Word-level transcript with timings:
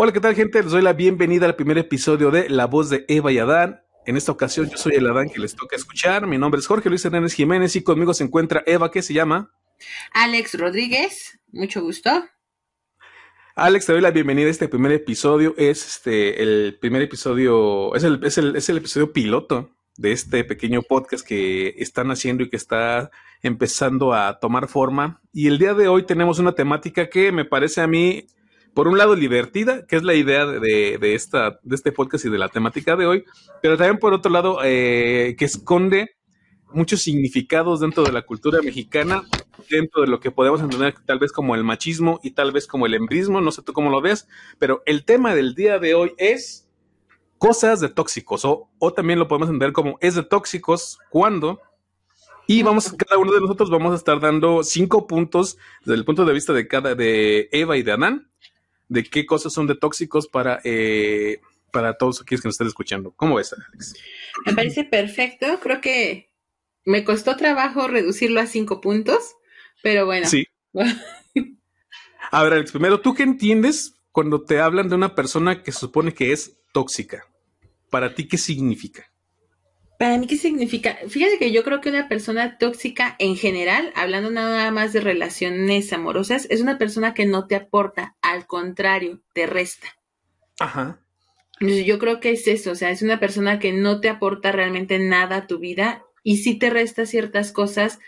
Hola, 0.00 0.12
¿qué 0.12 0.20
tal, 0.20 0.36
gente? 0.36 0.62
Les 0.62 0.70
doy 0.70 0.80
la 0.80 0.92
bienvenida 0.92 1.46
al 1.46 1.56
primer 1.56 1.76
episodio 1.76 2.30
de 2.30 2.48
La 2.48 2.66
Voz 2.66 2.88
de 2.88 3.04
Eva 3.08 3.32
y 3.32 3.38
Adán. 3.38 3.82
En 4.06 4.16
esta 4.16 4.30
ocasión, 4.30 4.70
yo 4.70 4.76
soy 4.76 4.94
el 4.94 5.08
Adán 5.08 5.28
que 5.28 5.40
les 5.40 5.56
toca 5.56 5.74
escuchar. 5.74 6.24
Mi 6.28 6.38
nombre 6.38 6.60
es 6.60 6.68
Jorge 6.68 6.88
Luis 6.88 7.04
Hernández 7.04 7.34
Jiménez 7.34 7.74
y 7.74 7.82
conmigo 7.82 8.14
se 8.14 8.22
encuentra 8.22 8.62
Eva, 8.64 8.92
¿qué 8.92 9.02
se 9.02 9.12
llama? 9.12 9.50
Alex 10.12 10.56
Rodríguez, 10.56 11.40
mucho 11.50 11.82
gusto. 11.82 12.10
Alex, 13.56 13.86
te 13.86 13.92
doy 13.92 14.00
la 14.00 14.12
bienvenida 14.12 14.46
a 14.46 14.50
este 14.52 14.68
primer 14.68 14.92
episodio. 14.92 15.52
Es 15.58 15.84
este 15.84 16.44
el 16.44 16.78
primer 16.80 17.02
episodio, 17.02 17.92
es 17.96 18.04
el, 18.04 18.22
es 18.22 18.38
el, 18.38 18.54
es 18.54 18.68
el 18.68 18.76
episodio 18.76 19.12
piloto 19.12 19.74
de 19.96 20.12
este 20.12 20.44
pequeño 20.44 20.82
podcast 20.82 21.26
que 21.26 21.74
están 21.78 22.12
haciendo 22.12 22.44
y 22.44 22.50
que 22.50 22.56
está 22.56 23.10
empezando 23.42 24.14
a 24.14 24.38
tomar 24.38 24.68
forma. 24.68 25.20
Y 25.32 25.48
el 25.48 25.58
día 25.58 25.74
de 25.74 25.88
hoy 25.88 26.04
tenemos 26.04 26.38
una 26.38 26.52
temática 26.52 27.10
que 27.10 27.32
me 27.32 27.44
parece 27.44 27.80
a 27.80 27.88
mí, 27.88 28.28
por 28.78 28.86
un 28.86 28.96
lado, 28.96 29.16
divertida, 29.16 29.84
que 29.86 29.96
es 29.96 30.04
la 30.04 30.14
idea 30.14 30.46
de, 30.46 30.98
de 30.98 31.14
esta, 31.16 31.58
de 31.64 31.74
este 31.74 31.90
podcast 31.90 32.24
y 32.26 32.30
de 32.30 32.38
la 32.38 32.48
temática 32.48 32.94
de 32.94 33.06
hoy, 33.06 33.24
pero 33.60 33.76
también 33.76 33.98
por 33.98 34.12
otro 34.12 34.30
lado, 34.30 34.60
eh, 34.62 35.34
que 35.36 35.46
esconde 35.46 36.16
muchos 36.72 37.02
significados 37.02 37.80
dentro 37.80 38.04
de 38.04 38.12
la 38.12 38.22
cultura 38.22 38.62
mexicana, 38.62 39.24
dentro 39.68 40.02
de 40.02 40.06
lo 40.06 40.20
que 40.20 40.30
podemos 40.30 40.60
entender 40.60 40.94
tal 41.04 41.18
vez 41.18 41.32
como 41.32 41.56
el 41.56 41.64
machismo 41.64 42.20
y 42.22 42.30
tal 42.30 42.52
vez 42.52 42.68
como 42.68 42.86
el 42.86 42.94
embrismo, 42.94 43.40
no 43.40 43.50
sé 43.50 43.62
tú 43.62 43.72
cómo 43.72 43.90
lo 43.90 44.00
ves, 44.00 44.28
pero 44.60 44.80
el 44.86 45.04
tema 45.04 45.34
del 45.34 45.56
día 45.56 45.80
de 45.80 45.94
hoy 45.96 46.12
es 46.16 46.70
cosas 47.36 47.80
de 47.80 47.88
tóxicos 47.88 48.44
o, 48.44 48.70
o 48.78 48.92
también 48.92 49.18
lo 49.18 49.26
podemos 49.26 49.48
entender 49.48 49.72
como 49.72 49.98
es 50.00 50.14
de 50.14 50.22
tóxicos 50.22 51.00
cuando 51.10 51.58
y 52.50 52.62
vamos, 52.62 52.94
cada 52.94 53.20
uno 53.20 53.30
de 53.30 53.42
nosotros 53.42 53.68
vamos 53.68 53.92
a 53.92 53.96
estar 53.96 54.20
dando 54.20 54.62
cinco 54.62 55.06
puntos 55.06 55.58
desde 55.80 55.98
el 55.98 56.06
punto 56.06 56.24
de 56.24 56.32
vista 56.32 56.54
de 56.54 56.66
cada, 56.66 56.94
de 56.94 57.50
Eva 57.52 57.76
y 57.76 57.82
de 57.82 57.92
Anán, 57.92 58.30
de 58.88 59.04
qué 59.04 59.26
cosas 59.26 59.52
son 59.52 59.66
de 59.66 59.74
tóxicos 59.74 60.28
para, 60.28 60.60
eh, 60.64 61.40
para 61.72 61.96
todos 61.96 62.20
aquellos 62.20 62.42
que 62.42 62.48
nos 62.48 62.54
estén 62.54 62.66
escuchando. 62.66 63.12
¿Cómo 63.12 63.36
ves, 63.36 63.52
Alex? 63.52 63.94
Me 64.46 64.54
parece 64.54 64.84
perfecto. 64.84 65.46
Creo 65.60 65.80
que 65.80 66.30
me 66.84 67.04
costó 67.04 67.36
trabajo 67.36 67.86
reducirlo 67.88 68.40
a 68.40 68.46
cinco 68.46 68.80
puntos, 68.80 69.36
pero 69.82 70.06
bueno. 70.06 70.26
Sí. 70.26 70.46
a 72.30 72.42
ver, 72.42 72.52
Alex, 72.52 72.72
primero, 72.72 73.00
¿tú 73.00 73.14
qué 73.14 73.22
entiendes 73.22 73.94
cuando 74.10 74.42
te 74.42 74.60
hablan 74.60 74.88
de 74.88 74.94
una 74.94 75.14
persona 75.14 75.62
que 75.62 75.72
se 75.72 75.80
supone 75.80 76.14
que 76.14 76.32
es 76.32 76.58
tóxica? 76.72 77.26
¿Para 77.90 78.14
ti 78.14 78.26
qué 78.26 78.38
significa? 78.38 79.07
Para 79.98 80.16
mí, 80.16 80.28
¿qué 80.28 80.36
significa? 80.36 80.96
Fíjate 81.08 81.38
que 81.38 81.50
yo 81.50 81.64
creo 81.64 81.80
que 81.80 81.88
una 81.88 82.08
persona 82.08 82.56
tóxica 82.56 83.16
en 83.18 83.36
general, 83.36 83.92
hablando 83.96 84.30
nada 84.30 84.70
más 84.70 84.92
de 84.92 85.00
relaciones 85.00 85.92
amorosas, 85.92 86.46
es 86.50 86.60
una 86.60 86.78
persona 86.78 87.14
que 87.14 87.26
no 87.26 87.48
te 87.48 87.56
aporta, 87.56 88.16
al 88.22 88.46
contrario, 88.46 89.20
te 89.32 89.46
resta. 89.46 89.88
Ajá. 90.60 91.00
Yo 91.60 91.98
creo 91.98 92.20
que 92.20 92.30
es 92.30 92.46
eso, 92.46 92.70
o 92.70 92.74
sea, 92.76 92.90
es 92.90 93.02
una 93.02 93.18
persona 93.18 93.58
que 93.58 93.72
no 93.72 94.00
te 94.00 94.08
aporta 94.08 94.52
realmente 94.52 95.00
nada 95.00 95.36
a 95.36 95.46
tu 95.48 95.58
vida 95.58 96.04
y 96.22 96.36
sí 96.36 96.56
te 96.56 96.70
resta 96.70 97.04
ciertas 97.04 97.50
cosas, 97.50 97.98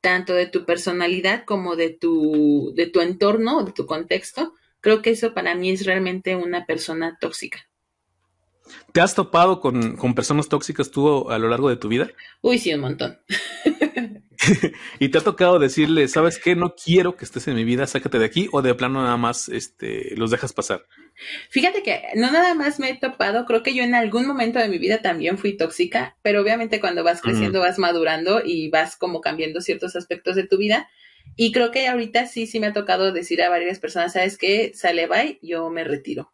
tanto 0.00 0.34
de 0.34 0.46
tu 0.46 0.64
personalidad 0.64 1.44
como 1.44 1.74
de 1.74 1.90
tu, 1.90 2.72
de 2.76 2.86
tu 2.86 3.00
entorno, 3.00 3.64
de 3.64 3.72
tu 3.72 3.86
contexto. 3.86 4.54
Creo 4.80 5.02
que 5.02 5.10
eso 5.10 5.34
para 5.34 5.56
mí 5.56 5.70
es 5.70 5.84
realmente 5.84 6.36
una 6.36 6.64
persona 6.64 7.18
tóxica. 7.20 7.69
¿Te 8.92 9.00
has 9.00 9.14
topado 9.14 9.60
con, 9.60 9.96
con, 9.96 10.14
personas 10.14 10.48
tóxicas 10.48 10.90
tú 10.90 11.30
a 11.30 11.38
lo 11.38 11.48
largo 11.48 11.68
de 11.68 11.76
tu 11.76 11.88
vida? 11.88 12.10
Uy, 12.42 12.58
sí, 12.58 12.72
un 12.74 12.80
montón. 12.80 13.18
y 14.98 15.08
te 15.08 15.18
ha 15.18 15.20
tocado 15.20 15.58
decirle, 15.58 16.08
¿sabes 16.08 16.38
qué? 16.38 16.56
No 16.56 16.74
quiero 16.74 17.16
que 17.16 17.24
estés 17.24 17.46
en 17.48 17.54
mi 17.54 17.64
vida, 17.64 17.86
sácate 17.86 18.18
de 18.18 18.24
aquí, 18.24 18.48
o 18.52 18.62
de 18.62 18.74
plano 18.74 19.02
nada 19.02 19.16
más 19.16 19.48
este, 19.48 20.16
los 20.16 20.30
dejas 20.30 20.52
pasar. 20.52 20.84
Fíjate 21.50 21.82
que 21.82 22.02
no 22.14 22.30
nada 22.30 22.54
más 22.54 22.78
me 22.78 22.90
he 22.90 22.96
topado, 22.96 23.44
creo 23.44 23.62
que 23.62 23.74
yo 23.74 23.82
en 23.82 23.94
algún 23.94 24.26
momento 24.26 24.58
de 24.58 24.68
mi 24.68 24.78
vida 24.78 25.02
también 25.02 25.38
fui 25.38 25.56
tóxica, 25.56 26.16
pero 26.22 26.40
obviamente 26.40 26.80
cuando 26.80 27.04
vas 27.04 27.20
creciendo, 27.20 27.60
vas 27.60 27.78
madurando 27.78 28.40
y 28.44 28.70
vas 28.70 28.96
como 28.96 29.20
cambiando 29.20 29.60
ciertos 29.60 29.96
aspectos 29.96 30.36
de 30.36 30.46
tu 30.46 30.56
vida. 30.56 30.88
Y 31.36 31.52
creo 31.52 31.70
que 31.70 31.86
ahorita 31.86 32.26
sí, 32.26 32.46
sí 32.46 32.60
me 32.60 32.68
ha 32.68 32.72
tocado 32.72 33.12
decir 33.12 33.42
a 33.42 33.50
varias 33.50 33.78
personas, 33.78 34.14
¿sabes 34.14 34.38
qué? 34.38 34.72
Sale, 34.74 35.06
bye, 35.06 35.38
yo 35.42 35.68
me 35.70 35.84
retiro. 35.84 36.32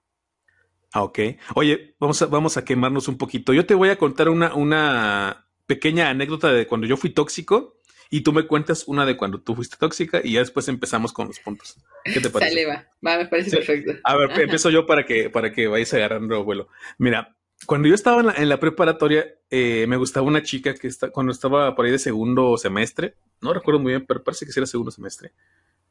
Ah, 0.97 1.03
ok. 1.03 1.19
Oye, 1.57 1.95
vamos 2.01 2.23
a, 2.23 2.27
vamos 2.27 2.57
a 2.57 2.65
quemarnos 2.65 3.07
un 3.07 3.19
poquito. 3.19 3.53
Yo 3.53 3.67
te 3.67 3.75
voy 3.75 3.91
a 3.91 3.99
contar 3.99 4.31
una, 4.31 4.55
una 4.55 5.47
pequeña 5.67 6.09
anécdota 6.09 6.51
de 6.51 6.67
cuando 6.67 6.87
yo 6.87 6.97
fui 6.97 7.11
tóxico 7.11 7.83
y 8.09 8.23
tú 8.23 8.33
me 8.33 8.47
cuentas 8.47 8.85
una 8.87 9.05
de 9.05 9.15
cuando 9.15 9.43
tú 9.43 9.55
fuiste 9.55 9.77
tóxica 9.77 10.23
y 10.25 10.33
ya 10.33 10.41
después 10.41 10.69
empezamos 10.69 11.13
con 11.13 11.29
los 11.29 11.39
puntos. 11.39 11.77
¿Qué 12.03 12.19
te 12.19 12.31
parece? 12.31 12.53
Sale, 12.53 12.65
va. 12.65 12.87
va 13.07 13.19
me 13.19 13.27
parece 13.27 13.51
sí. 13.51 13.57
perfecto. 13.57 13.93
A 14.05 14.17
ver, 14.17 14.41
empiezo 14.41 14.71
yo 14.71 14.87
para 14.87 15.05
que, 15.05 15.29
para 15.29 15.53
que 15.53 15.67
vayas 15.67 15.93
agarrando 15.93 16.43
vuelo. 16.45 16.69
Mira, 16.97 17.37
cuando 17.67 17.89
yo 17.89 17.95
estaba 17.95 18.21
en 18.21 18.27
la, 18.29 18.33
en 18.33 18.49
la 18.49 18.59
preparatoria, 18.59 19.27
eh, 19.51 19.85
me 19.89 19.99
gustaba 19.99 20.27
una 20.27 20.43
chica 20.43 20.73
que 20.73 20.89
está, 20.89 21.11
cuando 21.11 21.31
estaba 21.31 21.75
por 21.75 21.85
ahí 21.85 21.93
de 21.93 21.99
segundo 21.99 22.57
semestre, 22.57 23.17
no 23.43 23.53
recuerdo 23.53 23.81
muy 23.81 23.93
bien, 23.93 24.07
pero 24.07 24.25
parece 24.25 24.47
que 24.47 24.53
sí 24.53 24.61
era 24.61 24.67
segundo 24.67 24.91
semestre. 24.91 25.33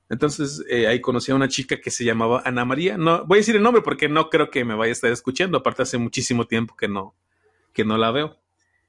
Entonces 0.10 0.64
eh, 0.70 0.88
ahí 0.88 1.02
conocí 1.02 1.32
a 1.32 1.36
una 1.36 1.48
chica 1.48 1.82
que 1.82 1.92
se 1.92 2.06
llamaba 2.06 2.44
Ana 2.46 2.66
María. 2.66 2.98
No 2.98 3.26
voy 3.26 3.38
a 3.38 3.42
decir 3.42 3.56
el 3.56 3.64
nombre 3.64 3.82
porque 3.82 4.08
no 4.08 4.30
creo 4.30 4.50
que 4.50 4.64
me 4.64 4.76
vaya 4.76 4.92
a 4.92 4.94
estar 4.94 5.12
escuchando. 5.12 5.58
Aparte 5.58 5.84
hace 5.84 5.98
muchísimo 5.98 6.46
tiempo 6.46 6.76
que 6.76 6.88
no 6.88 7.16
que 7.74 7.86
no 7.86 7.98
la 7.98 8.12
veo. 8.12 8.38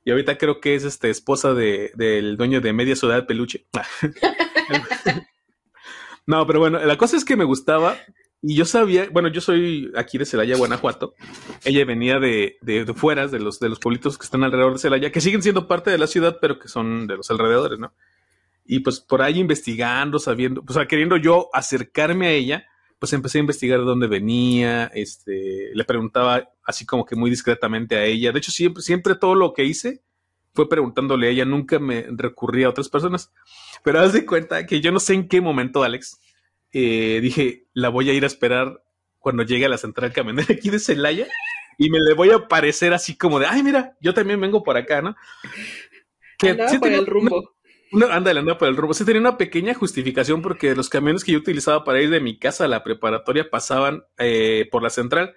Y 0.05 0.13
ahorita 0.13 0.39
creo 0.39 0.61
que 0.61 0.77
es 0.77 0.85
este 0.85 1.11
esposa 1.11 1.53
de, 1.53 1.91
del 1.97 2.37
dueño 2.37 2.61
de 2.61 2.73
Media 2.73 2.95
Ciudad 2.95 3.27
Peluche. 3.27 3.67
no, 6.27 6.47
pero 6.47 6.61
bueno, 6.61 6.79
la 6.79 6.97
cosa 6.97 7.17
es 7.17 7.25
que 7.25 7.37
me 7.37 7.45
gustaba 7.45 7.99
y 8.41 8.55
yo 8.55 8.65
sabía, 8.65 9.09
bueno, 9.11 9.29
yo 9.29 9.41
soy 9.41 9.91
aquí 9.97 10.17
de 10.19 10.25
Celaya, 10.25 10.57
Guanajuato. 10.57 11.15
Ella 11.65 11.85
venía 11.85 12.21
de, 12.21 12.57
de, 12.61 12.85
de 12.85 12.95
fueras, 12.95 13.33
de 13.33 13.41
los, 13.41 13.59
de 13.59 13.69
los 13.69 13.81
pueblitos 13.81 14.17
que 14.17 14.25
están 14.25 14.45
alrededor 14.45 14.75
de 14.75 14.79
Celaya, 14.79 15.11
que 15.11 15.21
siguen 15.21 15.43
siendo 15.43 15.67
parte 15.67 15.91
de 15.91 15.99
la 15.99 16.07
ciudad, 16.07 16.39
pero 16.41 16.61
que 16.61 16.69
son 16.69 17.09
de 17.09 17.17
los 17.17 17.29
alrededores, 17.33 17.81
¿no? 17.81 17.93
Y 18.67 18.81
pues 18.81 19.01
por 19.01 19.23
ahí 19.23 19.39
investigando, 19.39 20.19
sabiendo, 20.19 20.65
pues 20.65 20.79
queriendo 20.89 21.17
yo 21.17 21.49
acercarme 21.53 22.27
a 22.27 22.31
ella, 22.31 22.67
pues 22.99 23.13
empecé 23.13 23.39
a 23.39 23.43
investigar 23.43 23.79
de 23.81 23.85
dónde 23.85 24.07
venía, 24.07 24.91
este, 24.95 25.71
le 25.75 25.85
preguntaba 25.85 26.49
así 26.65 26.87
como 26.87 27.05
que 27.05 27.17
muy 27.17 27.31
discretamente 27.31 27.97
a 27.97 28.05
ella. 28.05 28.33
De 28.33 28.39
hecho, 28.39 28.51
siempre, 28.51 28.83
siempre 28.83 29.15
todo 29.15 29.35
lo 29.35 29.53
que 29.53 29.65
hice 29.65 30.03
fue 30.55 30.69
preguntándole 30.69 31.29
a 31.29 31.31
ella, 31.31 31.45
nunca 31.45 31.79
me 31.79 32.07
recurría 32.11 32.67
a 32.67 32.71
otras 32.71 32.89
personas. 32.89 33.33
Pero 33.85 34.01
haz 34.01 34.13
de 34.13 34.25
cuenta 34.25 34.67
que 34.67 34.81
yo 34.81 34.91
no 34.91 34.99
sé 34.99 35.15
en 35.15 35.29
qué 35.29 35.41
momento, 35.41 35.83
Alex, 35.83 36.19
eh, 36.73 37.21
dije, 37.23 37.67
la 37.75 37.91
voy 37.91 38.11
a 38.11 38.15
ir 38.15 38.25
a 38.25 38.27
esperar 38.27 38.83
cuando 39.19 39.43
llegue 39.43 39.67
a 39.67 39.69
la 39.69 39.79
central 39.79 40.13
camionera 40.13 40.47
aquí 40.51 40.71
de 40.71 40.79
Celaya 40.79 41.27
y 41.79 41.91
me 41.91 41.99
le 42.01 42.15
voy 42.15 42.31
a 42.31 42.37
aparecer 42.37 42.95
así 42.95 43.17
como 43.17 43.39
de, 43.39 43.47
ay, 43.47 43.63
mira, 43.63 43.97
yo 44.01 44.15
también 44.15 44.41
vengo 44.41 44.63
por 44.63 44.77
acá, 44.77 45.03
¿no? 45.03 45.15
Que, 46.39 46.57
sí 46.69 46.79
por 46.79 46.93
el 46.93 47.07
rumbo. 47.07 47.56
Una, 47.97 48.15
ándale, 48.15 48.41
anda 48.41 48.59
por 48.59 48.69
el 48.69 48.77
rumbo. 48.77 48.93
Sí 48.93 49.07
tenía 49.07 49.23
una 49.23 49.39
pequeña 49.39 49.73
justificación 49.73 50.43
porque 50.43 50.75
los 50.75 50.91
camiones 50.91 51.25
que 51.25 51.33
yo 51.33 51.39
utilizaba 51.39 51.83
para 51.83 52.03
ir 52.03 52.11
de 52.11 52.21
mi 52.21 52.39
casa 52.39 52.67
a 52.67 52.69
la 52.69 52.85
preparatoria 52.85 53.49
pasaban 53.49 54.05
eh, 54.19 54.69
por 54.71 54.83
la 54.83 54.91
central. 54.91 55.35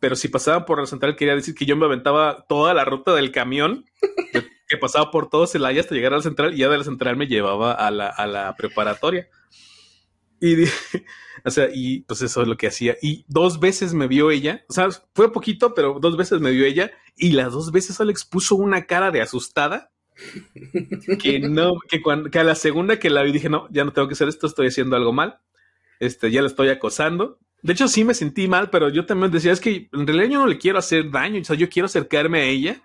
Pero 0.00 0.16
si 0.16 0.26
pasaban 0.26 0.64
por 0.64 0.80
la 0.80 0.86
central 0.86 1.14
quería 1.14 1.36
decir 1.36 1.54
que 1.54 1.64
yo 1.64 1.76
me 1.76 1.84
aventaba 1.84 2.44
toda 2.48 2.74
la 2.74 2.84
ruta 2.84 3.14
del 3.14 3.30
camión 3.30 3.84
que 4.68 4.76
pasaba 4.78 5.12
por 5.12 5.30
todo 5.30 5.46
Celaya 5.46 5.80
hasta 5.80 5.94
llegar 5.94 6.12
a 6.12 6.16
la 6.16 6.22
central 6.22 6.54
y 6.54 6.58
ya 6.58 6.68
de 6.68 6.78
la 6.78 6.82
central 6.82 7.16
me 7.16 7.28
llevaba 7.28 7.72
a 7.72 7.92
la, 7.92 8.08
a 8.08 8.26
la 8.26 8.56
preparatoria. 8.56 9.28
Y, 10.40 10.64
o 11.44 11.50
sea, 11.52 11.68
y 11.72 12.00
pues 12.00 12.20
eso 12.22 12.42
es 12.42 12.48
lo 12.48 12.56
que 12.56 12.66
hacía. 12.66 12.96
Y 13.00 13.24
dos 13.28 13.60
veces 13.60 13.94
me 13.94 14.08
vio 14.08 14.32
ella, 14.32 14.64
o 14.68 14.72
sea, 14.72 14.88
fue 15.14 15.32
poquito, 15.32 15.72
pero 15.72 16.00
dos 16.00 16.16
veces 16.16 16.40
me 16.40 16.50
vio 16.50 16.66
ella 16.66 16.90
y 17.14 17.30
las 17.30 17.52
dos 17.52 17.70
veces 17.70 18.00
Alex 18.00 18.24
puso 18.24 18.56
una 18.56 18.86
cara 18.86 19.12
de 19.12 19.22
asustada 19.22 19.91
que 21.20 21.40
no, 21.40 21.74
que, 21.88 22.02
cuando, 22.02 22.30
que 22.30 22.38
a 22.38 22.44
la 22.44 22.54
segunda 22.54 22.98
que 22.98 23.10
la 23.10 23.22
vi 23.22 23.32
dije, 23.32 23.48
no, 23.48 23.68
ya 23.70 23.84
no 23.84 23.92
tengo 23.92 24.08
que 24.08 24.14
hacer 24.14 24.28
esto, 24.28 24.46
estoy 24.46 24.68
haciendo 24.68 24.96
algo 24.96 25.12
mal, 25.12 25.38
este, 26.00 26.30
ya 26.30 26.42
la 26.42 26.48
estoy 26.48 26.68
acosando. 26.68 27.38
De 27.62 27.72
hecho, 27.72 27.86
sí 27.86 28.04
me 28.04 28.14
sentí 28.14 28.48
mal, 28.48 28.70
pero 28.70 28.88
yo 28.88 29.06
también 29.06 29.30
decía, 29.30 29.52
es 29.52 29.60
que 29.60 29.88
en 29.92 30.06
realidad 30.06 30.30
yo 30.30 30.40
no 30.40 30.46
le 30.46 30.58
quiero 30.58 30.78
hacer 30.78 31.10
daño, 31.10 31.40
o 31.40 31.44
sea, 31.44 31.56
yo 31.56 31.68
quiero 31.68 31.86
acercarme 31.86 32.40
a 32.40 32.44
ella 32.44 32.82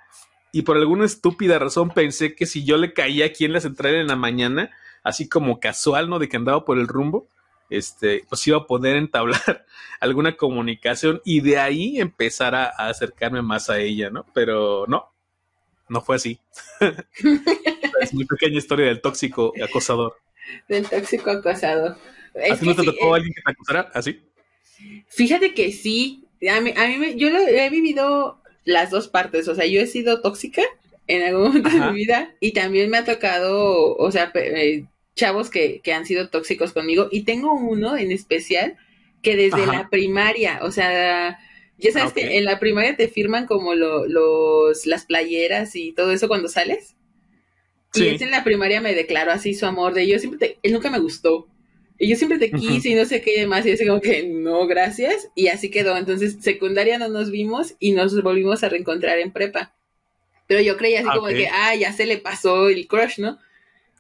y 0.52 0.62
por 0.62 0.78
alguna 0.78 1.06
estúpida 1.06 1.60
razón 1.60 1.90
pensé 1.90 2.36
que 2.36 2.46
si 2.46 2.64
yo 2.64 2.78
le 2.78 2.94
caía 2.94 3.26
aquí 3.26 3.46
en 3.46 3.54
la 3.54 3.60
central 3.60 3.96
en 3.96 4.08
la 4.08 4.16
mañana, 4.16 4.72
así 5.04 5.28
como 5.28 5.60
casual, 5.60 6.10
¿no? 6.10 6.20
De 6.20 6.30
que 6.30 6.38
andaba 6.38 6.64
por 6.64 6.78
el 6.78 6.88
rumbo, 6.88 7.28
este, 7.70 8.24
pues 8.30 8.46
iba 8.48 8.58
a 8.58 8.68
poder 8.68 8.96
entablar 8.96 9.66
alguna 10.00 10.38
comunicación 10.38 11.22
y 11.26 11.42
de 11.42 11.60
ahí 11.60 12.00
empezar 12.00 12.56
a, 12.56 12.66
a 12.66 12.90
acercarme 12.90 13.42
más 13.42 13.70
a 13.70 13.80
ella, 13.80 14.10
¿no? 14.10 14.26
Pero 14.34 14.86
no, 14.88 15.12
no 15.90 16.02
fue 16.02 16.16
así. 16.16 16.40
es 18.02 18.14
muy 18.14 18.26
pequeña 18.26 18.58
historia 18.58 18.88
del 18.88 19.02
tóxico 19.02 19.54
acosador. 19.64 20.18
Del 20.68 20.88
tóxico 20.88 21.32
acosador. 21.32 21.98
¿A 22.52 22.56
ti 22.56 22.66
no 22.66 22.76
te 22.76 22.84
tocó 22.84 23.16
eh, 23.16 23.18
alguien 23.18 23.34
que 23.34 23.42
te 23.42 23.52
acusara 23.52 23.92
así? 23.94 24.22
Fíjate 25.08 25.54
que 25.54 25.72
sí. 25.72 26.26
A 26.50 26.62
mí, 26.62 26.74
a 26.76 26.88
mí 26.88 26.98
me, 26.98 27.16
yo 27.16 27.30
lo, 27.30 27.40
he 27.40 27.70
vivido 27.70 28.42
las 28.64 28.92
dos 28.92 29.08
partes. 29.08 29.48
O 29.48 29.56
sea, 29.56 29.66
yo 29.66 29.82
he 29.82 29.88
sido 29.88 30.22
tóxica 30.22 30.62
en 31.08 31.24
algún 31.24 31.44
momento 31.44 31.70
Ajá. 31.70 31.86
de 31.88 31.92
mi 31.92 31.98
vida 31.98 32.36
y 32.40 32.52
también 32.52 32.90
me 32.90 32.98
ha 32.98 33.06
tocado, 33.06 33.96
o 33.96 34.12
sea, 34.12 34.32
eh, 34.36 34.86
chavos 35.16 35.50
que, 35.50 35.82
que 35.82 35.94
han 35.94 36.06
sido 36.06 36.30
tóxicos 36.30 36.74
conmigo. 36.74 37.08
Y 37.12 37.24
tengo 37.24 37.54
uno 37.54 37.98
en 37.98 38.12
especial 38.12 38.78
que 39.22 39.36
desde 39.36 39.66
la 39.66 39.90
primaria, 39.90 40.60
o 40.62 40.72
sea, 40.72 41.40
ya 41.78 41.92
sabes 41.92 42.14
que 42.14 42.38
en 42.38 42.46
la 42.46 42.60
primaria 42.60 42.96
te 42.96 43.08
firman 43.08 43.46
como 43.46 43.76
los, 43.76 44.86
las 44.86 45.06
playeras 45.06 45.76
y 45.76 45.94
todo 45.94 46.12
eso 46.12 46.28
cuando 46.28 46.48
sales. 46.48 46.96
Sí. 47.94 48.06
Y 48.06 48.08
es 48.10 48.22
en 48.22 48.32
la 48.32 48.44
primaria 48.44 48.82
me 48.82 48.94
declaró 48.94 49.32
así 49.32 49.54
su 49.54 49.66
amor 49.66 49.94
de 49.94 50.08
yo 50.08 50.20
siempre 50.20 50.40
te, 50.40 50.60
él 50.64 50.74
nunca 50.74 50.90
me 50.90 51.00
gustó. 51.00 51.48
Y 52.00 52.10
yo 52.10 52.16
siempre 52.16 52.38
te 52.38 52.52
quise 52.52 52.90
y 52.90 52.96
no 52.96 53.06
sé 53.06 53.22
qué 53.22 53.48
más. 53.48 53.66
Y 53.66 53.72
así 53.72 53.86
como 53.86 54.02
que 54.02 54.24
no, 54.24 54.68
gracias. 54.68 55.30
Y 55.36 55.48
así 55.48 55.72
quedó. 55.72 55.98
Entonces, 55.98 56.38
secundaria 56.42 57.00
no 57.00 57.08
nos 57.08 57.32
vimos 57.32 57.74
y 57.80 57.92
nos 57.92 58.22
volvimos 58.22 58.64
a 58.64 58.70
reencontrar 58.70 59.18
en 59.18 59.32
prepa. 59.32 59.74
Pero 60.46 60.62
yo 60.62 60.78
creía 60.78 61.00
así 61.00 61.10
como 61.10 61.28
que, 61.28 61.48
ah, 61.48 61.76
ya 61.76 61.92
se 61.94 62.06
le 62.06 62.18
pasó 62.18 62.70
el 62.70 62.88
crush, 62.88 63.18
¿no? 63.18 63.40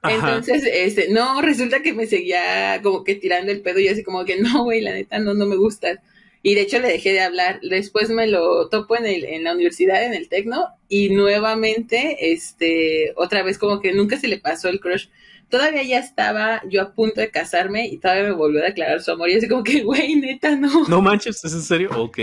Entonces, 0.04 0.64
este, 0.72 1.10
no, 1.10 1.42
resulta 1.42 1.82
que 1.82 1.94
me 1.94 2.06
seguía 2.06 2.80
como 2.84 3.04
que 3.04 3.16
tirando 3.16 3.52
el 3.52 3.62
pedo 3.62 3.80
y 3.80 3.88
así 3.88 4.04
como 4.04 4.24
que 4.26 4.38
no, 4.40 4.64
güey, 4.64 4.80
la 4.82 4.94
neta, 4.94 5.20
no, 5.20 5.34
no 5.34 5.46
me 5.46 5.56
gusta. 5.56 6.02
Y 6.44 6.56
de 6.56 6.62
hecho 6.62 6.80
le 6.80 6.90
dejé 6.90 7.14
de 7.14 7.22
hablar. 7.22 7.60
Después 7.62 8.10
me 8.10 8.28
lo 8.28 8.70
topo 8.70 8.96
en, 8.98 9.06
el, 9.06 9.26
en 9.26 9.44
la 9.44 9.54
universidad, 9.54 10.04
en 10.04 10.14
el 10.14 10.30
Tecno, 10.30 10.68
y 10.88 11.10
nuevamente, 11.10 12.32
este, 12.32 13.14
otra 13.16 13.44
vez 13.44 13.58
como 13.58 13.82
que 13.82 13.94
nunca 13.94 14.18
se 14.18 14.28
le 14.28 14.40
pasó 14.40 14.70
el 14.70 14.80
crush. 14.80 15.08
Todavía 15.50 15.84
ya 15.84 16.00
estaba 16.00 16.62
yo 16.70 16.82
a 16.82 16.94
punto 16.94 17.22
de 17.22 17.32
casarme 17.32 17.88
y 17.88 17.98
todavía 18.00 18.24
me 18.24 18.32
volvió 18.32 18.62
a 18.62 18.66
declarar 18.66 19.02
su 19.02 19.12
amor. 19.12 19.30
Y 19.30 19.36
así 19.36 19.48
como 19.48 19.64
que, 19.64 19.82
güey, 19.84 20.16
neta, 20.16 20.56
no. 20.56 20.88
No 20.88 21.02
manches, 21.02 21.44
¿es 21.44 21.54
en 21.54 21.62
serio? 21.62 21.90
Ok. 21.96 22.18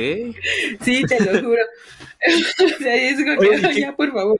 Sí, 0.82 1.02
te 1.04 1.20
lo 1.20 1.40
juro. 1.40 1.62
o 2.64 2.82
sea, 2.82 2.94
es 2.94 3.16
como 3.24 3.40
que, 3.40 3.80
ya, 3.80 3.96
por 3.96 4.12
favor. 4.12 4.38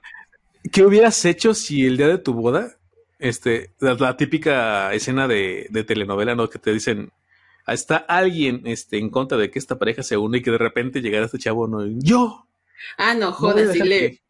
¿Qué 0.71 0.83
hubieras 0.83 1.23
hecho 1.25 1.53
si 1.53 1.85
el 1.85 1.97
día 1.97 2.07
de 2.07 2.17
tu 2.17 2.33
boda, 2.33 2.77
este, 3.19 3.71
la, 3.79 4.17
típica 4.17 4.93
escena 4.93 5.27
de, 5.27 5.67
de 5.69 5.83
telenovela, 5.83 6.35
¿no? 6.35 6.49
Que 6.49 6.59
te 6.59 6.73
dicen, 6.73 7.11
está 7.73 7.97
alguien 7.97 8.61
este, 8.65 8.97
en 8.97 9.09
contra 9.09 9.37
de 9.37 9.49
que 9.49 9.59
esta 9.59 9.79
pareja 9.79 10.03
se 10.03 10.17
une 10.17 10.37
y 10.37 10.41
que 10.41 10.51
de 10.51 10.57
repente 10.57 11.01
llegara 11.01 11.25
este 11.25 11.39
chavo, 11.39 11.67
no, 11.67 11.85
yo. 11.85 12.47
Ah, 12.97 13.13
no, 13.13 13.31
joder, 13.31 13.73
si 13.73 13.79
le, 13.79 14.21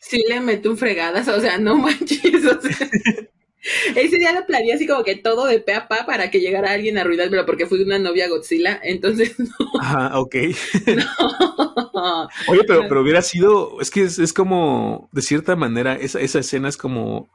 si 0.00 0.22
le 0.28 0.40
meto 0.40 0.70
un 0.70 0.78
fregadas, 0.78 1.28
o 1.28 1.40
sea, 1.40 1.58
no 1.58 1.76
manches, 1.76 2.44
o 2.44 2.60
sea. 2.60 2.90
Ese 3.96 4.18
día 4.18 4.32
lo 4.32 4.44
planeé 4.44 4.74
así 4.74 4.86
como 4.86 5.04
que 5.04 5.16
todo 5.16 5.46
de 5.46 5.58
pe 5.58 5.72
a 5.72 5.88
pa 5.88 6.04
para 6.04 6.30
que 6.30 6.40
llegara 6.40 6.72
alguien 6.72 6.98
a 6.98 7.00
arruinármelo 7.00 7.46
porque 7.46 7.66
fui 7.66 7.82
una 7.82 7.98
novia 7.98 8.28
Godzilla, 8.28 8.78
entonces 8.82 9.38
no. 9.38 9.48
Ajá, 9.80 10.18
ok. 10.18 10.36
No. 10.94 12.28
Oye, 12.48 12.64
pero, 12.66 12.82
pero 12.88 13.00
hubiera 13.00 13.22
sido, 13.22 13.80
es 13.80 13.90
que 13.90 14.02
es, 14.02 14.18
es 14.18 14.34
como, 14.34 15.08
de 15.12 15.22
cierta 15.22 15.56
manera, 15.56 15.94
esa, 15.94 16.20
esa 16.20 16.40
escena 16.40 16.68
es 16.68 16.76
como 16.76 17.30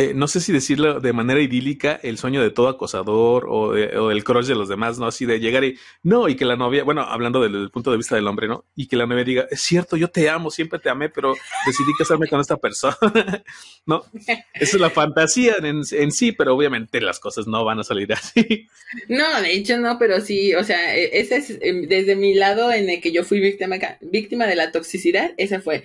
eh, 0.00 0.14
no 0.14 0.28
sé 0.28 0.40
si 0.40 0.52
decirlo 0.52 1.00
de 1.00 1.12
manera 1.12 1.40
idílica, 1.40 1.98
el 2.04 2.18
sueño 2.18 2.40
de 2.40 2.50
todo 2.50 2.68
acosador 2.68 3.46
o, 3.48 3.72
o, 3.72 4.10
el 4.12 4.22
crush 4.22 4.46
de 4.46 4.54
los 4.54 4.68
demás, 4.68 4.96
¿no? 5.00 5.06
Así 5.06 5.26
de 5.26 5.40
llegar 5.40 5.64
y, 5.64 5.76
no, 6.04 6.28
y 6.28 6.36
que 6.36 6.44
la 6.44 6.54
novia, 6.54 6.84
bueno, 6.84 7.02
hablando 7.02 7.40
del, 7.40 7.68
punto 7.70 7.90
de 7.90 7.96
vista 7.96 8.14
del 8.14 8.28
hombre, 8.28 8.46
¿no? 8.46 8.64
Y 8.76 8.86
que 8.86 8.94
la 8.94 9.06
novia 9.06 9.24
diga, 9.24 9.48
es 9.50 9.60
cierto, 9.60 9.96
yo 9.96 10.06
te 10.06 10.30
amo, 10.30 10.52
siempre 10.52 10.78
te 10.78 10.88
amé, 10.88 11.08
pero 11.08 11.34
decidí 11.66 11.90
casarme 11.98 12.28
con 12.28 12.40
esta 12.40 12.56
persona, 12.56 12.96
¿no? 13.86 14.04
Esa 14.14 14.46
es 14.54 14.80
la 14.80 14.90
fantasía 14.90 15.56
en, 15.56 15.82
en, 15.90 16.12
sí, 16.12 16.30
pero 16.30 16.54
obviamente 16.54 17.00
las 17.00 17.18
cosas 17.18 17.48
no 17.48 17.64
van 17.64 17.80
a 17.80 17.82
salir 17.82 18.12
así. 18.12 18.68
No, 19.08 19.42
de 19.42 19.52
hecho 19.52 19.78
no, 19.78 19.98
pero 19.98 20.20
sí, 20.20 20.54
o 20.54 20.62
sea, 20.62 20.96
e, 20.96 21.18
ese 21.18 21.38
es 21.38 21.58
em, 21.60 21.88
desde 21.88 22.14
mi 22.14 22.34
lado 22.34 22.72
en 22.72 22.88
el 22.88 23.00
que 23.00 23.10
yo 23.10 23.24
fui 23.24 23.40
víctima, 23.40 23.78
víctima 24.00 24.46
de 24.46 24.54
la 24.54 24.70
toxicidad, 24.70 25.34
ese 25.38 25.58
fue. 25.58 25.82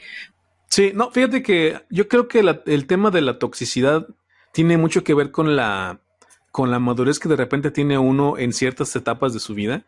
Sí, 0.74 0.92
no, 0.96 1.12
fíjate 1.12 1.44
que 1.44 1.82
yo 1.92 2.08
creo 2.08 2.28
que 2.28 2.40
el 2.66 2.88
tema 2.88 3.12
de 3.12 3.22
la 3.22 3.38
toxicidad 3.38 4.08
tiene 4.54 4.76
mucho 4.76 5.04
que 5.04 5.14
ver 5.14 5.30
con 5.30 5.56
la, 5.56 6.00
con 6.52 6.72
la 6.72 6.80
madurez 6.80 7.20
que 7.20 7.30
de 7.30 7.36
repente 7.36 7.70
tiene 7.70 8.00
uno 8.00 8.40
en 8.40 8.54
ciertas 8.54 8.96
etapas 8.96 9.36
de 9.36 9.40
su 9.40 9.54
vida. 9.54 9.86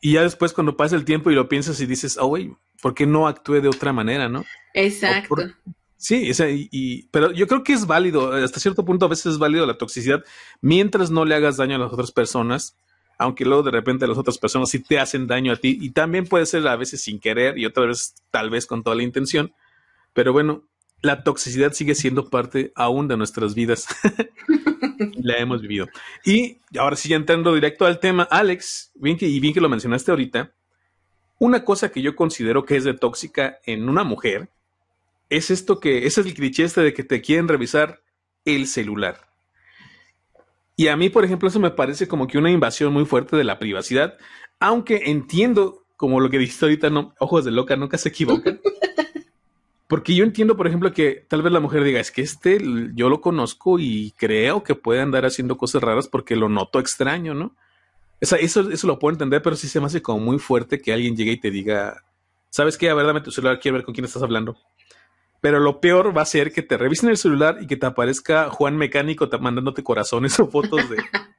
Y 0.00 0.12
ya 0.12 0.22
después 0.22 0.52
cuando 0.52 0.76
pasa 0.76 0.94
el 0.94 1.04
tiempo 1.04 1.28
y 1.28 1.34
lo 1.34 1.48
piensas 1.48 1.80
y 1.80 1.86
dices, 1.86 2.18
oh, 2.20 2.28
güey, 2.28 2.54
¿por 2.80 2.94
qué 2.94 3.04
no 3.04 3.26
actué 3.26 3.60
de 3.60 3.66
otra 3.66 3.92
manera, 3.92 4.28
no? 4.28 4.44
Exacto. 4.74 5.34
sí, 5.96 6.30
y, 6.70 7.08
pero 7.08 7.32
yo 7.32 7.48
creo 7.48 7.64
que 7.64 7.72
es 7.72 7.84
válido, 7.84 8.30
hasta 8.34 8.60
cierto 8.60 8.84
punto 8.84 9.06
a 9.06 9.08
veces 9.08 9.26
es 9.26 9.38
válido 9.38 9.66
la 9.66 9.76
toxicidad 9.76 10.22
mientras 10.60 11.10
no 11.10 11.24
le 11.24 11.34
hagas 11.34 11.56
daño 11.56 11.74
a 11.74 11.78
las 11.80 11.92
otras 11.92 12.12
personas 12.12 12.76
aunque 13.22 13.44
luego 13.44 13.62
de 13.62 13.70
repente 13.70 14.06
las 14.06 14.18
otras 14.18 14.36
personas 14.38 14.68
sí 14.68 14.80
te 14.80 14.98
hacen 14.98 15.26
daño 15.26 15.52
a 15.52 15.56
ti 15.56 15.78
y 15.80 15.90
también 15.90 16.26
puede 16.26 16.44
ser 16.44 16.66
a 16.66 16.76
veces 16.76 17.02
sin 17.02 17.20
querer 17.20 17.56
y 17.56 17.66
otras 17.66 17.86
veces 17.86 18.14
tal 18.30 18.50
vez 18.50 18.66
con 18.66 18.82
toda 18.82 18.96
la 18.96 19.04
intención, 19.04 19.52
pero 20.12 20.32
bueno, 20.32 20.64
la 21.02 21.22
toxicidad 21.22 21.72
sigue 21.72 21.94
siendo 21.94 22.28
parte 22.30 22.72
aún 22.74 23.08
de 23.08 23.16
nuestras 23.16 23.54
vidas. 23.54 23.86
la 25.16 25.38
hemos 25.38 25.62
vivido. 25.62 25.88
Y 26.24 26.58
ahora 26.78 26.96
sí, 26.96 27.12
entrando 27.12 27.54
directo 27.54 27.86
al 27.86 28.00
tema, 28.00 28.24
Alex, 28.24 28.92
bien 28.94 29.16
que, 29.16 29.26
y 29.26 29.40
bien 29.40 29.54
que 29.54 29.60
lo 29.60 29.68
mencionaste 29.68 30.10
ahorita, 30.10 30.52
una 31.38 31.64
cosa 31.64 31.90
que 31.90 32.02
yo 32.02 32.14
considero 32.14 32.64
que 32.64 32.76
es 32.76 32.84
de 32.84 32.94
tóxica 32.94 33.58
en 33.64 33.88
una 33.88 34.04
mujer 34.04 34.48
es 35.28 35.50
esto 35.50 35.80
que, 35.80 36.06
ese 36.06 36.20
es 36.20 36.26
el 36.26 36.34
cliché 36.34 36.64
este 36.64 36.82
de 36.82 36.92
que 36.92 37.04
te 37.04 37.20
quieren 37.20 37.48
revisar 37.48 38.02
el 38.44 38.66
celular. 38.66 39.31
Y 40.76 40.88
a 40.88 40.96
mí, 40.96 41.10
por 41.10 41.24
ejemplo, 41.24 41.48
eso 41.48 41.60
me 41.60 41.70
parece 41.70 42.08
como 42.08 42.26
que 42.26 42.38
una 42.38 42.50
invasión 42.50 42.92
muy 42.92 43.04
fuerte 43.04 43.36
de 43.36 43.44
la 43.44 43.58
privacidad, 43.58 44.16
aunque 44.58 45.02
entiendo, 45.06 45.84
como 45.96 46.20
lo 46.20 46.30
que 46.30 46.38
dijiste 46.38 46.64
ahorita, 46.64 46.90
no, 46.90 47.14
ojos 47.18 47.44
de 47.44 47.50
loca 47.50 47.76
nunca 47.76 47.98
se 47.98 48.08
equivocan. 48.08 48.60
Porque 49.86 50.14
yo 50.14 50.24
entiendo, 50.24 50.56
por 50.56 50.66
ejemplo, 50.66 50.90
que 50.92 51.26
tal 51.28 51.42
vez 51.42 51.52
la 51.52 51.60
mujer 51.60 51.84
diga, 51.84 52.00
es 52.00 52.10
que 52.10 52.22
este 52.22 52.58
yo 52.94 53.10
lo 53.10 53.20
conozco 53.20 53.78
y 53.78 54.14
creo 54.16 54.62
que 54.62 54.74
puede 54.74 55.02
andar 55.02 55.26
haciendo 55.26 55.58
cosas 55.58 55.82
raras 55.82 56.08
porque 56.08 56.34
lo 56.34 56.48
noto 56.48 56.78
extraño, 56.80 57.34
¿no? 57.34 57.54
eso, 58.22 58.70
eso 58.70 58.86
lo 58.86 58.98
puedo 58.98 59.12
entender, 59.12 59.42
pero 59.42 59.54
sí 59.54 59.68
se 59.68 59.80
me 59.80 59.86
hace 59.86 60.00
como 60.00 60.20
muy 60.20 60.38
fuerte 60.38 60.80
que 60.80 60.94
alguien 60.94 61.14
llegue 61.14 61.32
y 61.32 61.40
te 61.40 61.50
diga, 61.50 62.04
¿sabes 62.48 62.78
qué? 62.78 62.88
A 62.88 62.94
ver, 62.94 63.04
dame 63.04 63.20
tu 63.20 63.30
celular, 63.30 63.60
quiero 63.60 63.76
ver 63.76 63.84
con 63.84 63.92
quién 63.92 64.06
estás 64.06 64.22
hablando. 64.22 64.56
Pero 65.42 65.60
lo 65.60 65.80
peor 65.80 66.16
va 66.16 66.22
a 66.22 66.26
ser 66.26 66.52
que 66.52 66.62
te 66.62 66.78
revisen 66.78 67.10
el 67.10 67.18
celular 67.18 67.58
y 67.60 67.66
que 67.66 67.76
te 67.76 67.84
aparezca 67.84 68.48
Juan 68.48 68.76
Mecánico 68.78 69.28
mandándote 69.40 69.82
corazones 69.82 70.38
o 70.40 70.46
fotos 70.46 70.88
de, 70.88 70.96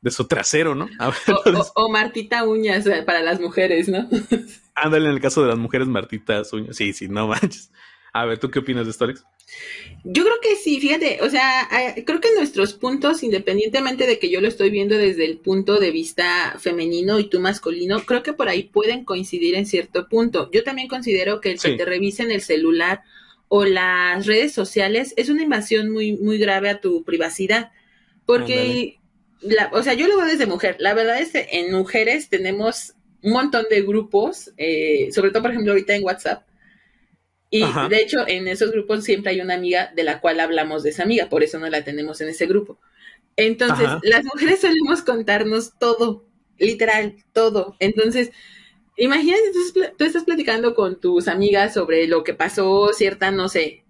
de 0.00 0.10
su 0.10 0.26
trasero, 0.26 0.76
¿no? 0.76 0.88
o, 1.74 1.88
Martita 1.90 2.44
Uñas 2.44 2.86
eh, 2.86 3.02
para 3.02 3.20
las 3.20 3.40
mujeres, 3.40 3.88
¿no? 3.88 4.08
Ándale, 4.74 5.08
en 5.08 5.14
el 5.14 5.20
caso 5.20 5.42
de 5.42 5.48
las 5.48 5.58
mujeres, 5.58 5.88
Martitas 5.88 6.52
Uñas. 6.52 6.76
Sí, 6.76 6.92
sí, 6.92 7.08
no 7.08 7.26
manches. 7.26 7.72
A 8.12 8.24
ver, 8.24 8.38
¿tú 8.38 8.48
qué 8.48 8.60
opinas 8.60 8.84
de 8.84 8.92
esto, 8.92 9.04
Alex? 9.04 9.24
Yo 10.04 10.22
creo 10.22 10.36
que 10.40 10.54
sí, 10.56 10.80
fíjate, 10.80 11.18
o 11.22 11.28
sea, 11.28 11.68
creo 12.06 12.20
que 12.20 12.34
nuestros 12.36 12.74
puntos, 12.74 13.22
independientemente 13.22 14.06
de 14.06 14.18
que 14.18 14.30
yo 14.30 14.40
lo 14.40 14.48
estoy 14.48 14.70
viendo 14.70 14.96
desde 14.96 15.24
el 15.24 15.38
punto 15.38 15.80
de 15.80 15.90
vista 15.90 16.54
femenino 16.58 17.18
y 17.18 17.24
tú 17.24 17.40
masculino, 17.40 18.04
creo 18.04 18.22
que 18.22 18.32
por 18.32 18.48
ahí 18.48 18.64
pueden 18.64 19.04
coincidir 19.04 19.56
en 19.56 19.66
cierto 19.66 20.08
punto. 20.08 20.48
Yo 20.52 20.62
también 20.62 20.86
considero 20.86 21.40
que 21.40 21.52
el 21.52 21.60
que 21.60 21.74
te 21.74 21.84
revisen 21.84 22.30
el 22.30 22.42
celular 22.42 23.02
o 23.48 23.64
las 23.64 24.26
redes 24.26 24.52
sociales 24.52 25.14
es 25.16 25.28
una 25.28 25.42
invasión 25.42 25.90
muy, 25.90 26.16
muy 26.16 26.38
grave 26.38 26.70
a 26.70 26.80
tu 26.80 27.02
privacidad. 27.04 27.72
Porque, 28.26 28.98
la, 29.40 29.70
o 29.72 29.82
sea, 29.82 29.94
yo 29.94 30.06
lo 30.06 30.16
veo 30.16 30.26
desde 30.26 30.46
mujer. 30.46 30.76
La 30.78 30.94
verdad 30.94 31.18
es 31.20 31.32
que 31.32 31.48
en 31.52 31.72
mujeres 31.72 32.28
tenemos 32.28 32.94
un 33.22 33.32
montón 33.32 33.66
de 33.70 33.82
grupos, 33.82 34.52
eh, 34.58 35.08
sobre 35.12 35.30
todo, 35.30 35.42
por 35.42 35.50
ejemplo, 35.50 35.72
ahorita 35.72 35.94
en 35.94 36.04
WhatsApp. 36.04 36.46
Y 37.50 37.64
de 37.88 37.96
hecho, 37.96 38.18
en 38.26 38.46
esos 38.46 38.70
grupos 38.72 39.04
siempre 39.04 39.32
hay 39.32 39.40
una 39.40 39.54
amiga 39.54 39.90
de 39.96 40.02
la 40.02 40.20
cual 40.20 40.38
hablamos 40.38 40.82
de 40.82 40.90
esa 40.90 41.04
amiga, 41.04 41.30
por 41.30 41.42
eso 41.42 41.58
no 41.58 41.68
la 41.70 41.82
tenemos 41.82 42.20
en 42.20 42.28
ese 42.28 42.46
grupo. 42.46 42.78
Entonces, 43.36 43.88
las 44.02 44.24
mujeres 44.24 44.60
solemos 44.60 45.00
contarnos 45.00 45.78
todo, 45.78 46.26
literal, 46.58 47.16
todo. 47.32 47.76
Entonces, 47.78 48.32
Imagínate, 48.98 49.42
tú, 49.96 50.04
estás 50.04 50.24
platicando 50.24 50.74
con 50.74 51.00
tus 51.00 51.28
amigas 51.28 51.72
sobre 51.72 52.08
lo 52.08 52.24
que 52.24 52.34
pasó 52.34 52.90
cierta, 52.92 53.30
no 53.30 53.48
sé, 53.48 53.84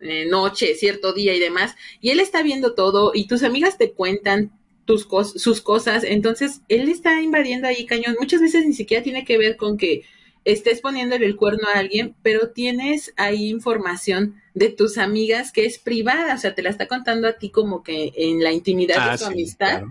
eh, 0.00 0.26
noche, 0.26 0.74
cierto 0.74 1.12
día 1.12 1.34
y 1.34 1.40
demás, 1.40 1.76
y 2.00 2.08
él 2.10 2.20
está 2.20 2.42
viendo 2.42 2.74
todo 2.74 3.12
y 3.14 3.26
tus 3.26 3.42
amigas 3.42 3.76
te 3.76 3.92
cuentan 3.92 4.52
tus 4.86 5.06
sus 5.34 5.60
cosas, 5.60 6.04
entonces 6.04 6.62
él 6.68 6.88
está 6.88 7.20
invadiendo 7.20 7.68
ahí 7.68 7.84
cañón. 7.84 8.16
Muchas 8.18 8.40
veces 8.40 8.64
ni 8.64 8.72
siquiera 8.72 9.02
tiene 9.02 9.24
que 9.24 9.36
ver 9.36 9.56
con 9.56 9.76
que 9.76 10.04
estés 10.44 10.80
poniéndole 10.80 11.26
el 11.26 11.36
cuerno 11.36 11.68
a 11.68 11.78
alguien, 11.78 12.14
pero 12.22 12.50
tienes 12.50 13.12
ahí 13.16 13.50
información 13.50 14.40
de 14.54 14.70
tus 14.70 14.96
amigas 14.96 15.52
que 15.52 15.66
es 15.66 15.78
privada, 15.78 16.34
o 16.34 16.38
sea, 16.38 16.54
te 16.54 16.62
la 16.62 16.70
está 16.70 16.86
contando 16.86 17.28
a 17.28 17.34
ti 17.34 17.50
como 17.50 17.82
que 17.82 18.12
en 18.16 18.42
la 18.42 18.52
intimidad 18.52 18.94
de 18.94 19.10
ah, 19.10 19.18
tu 19.18 19.24
amistad. 19.26 19.82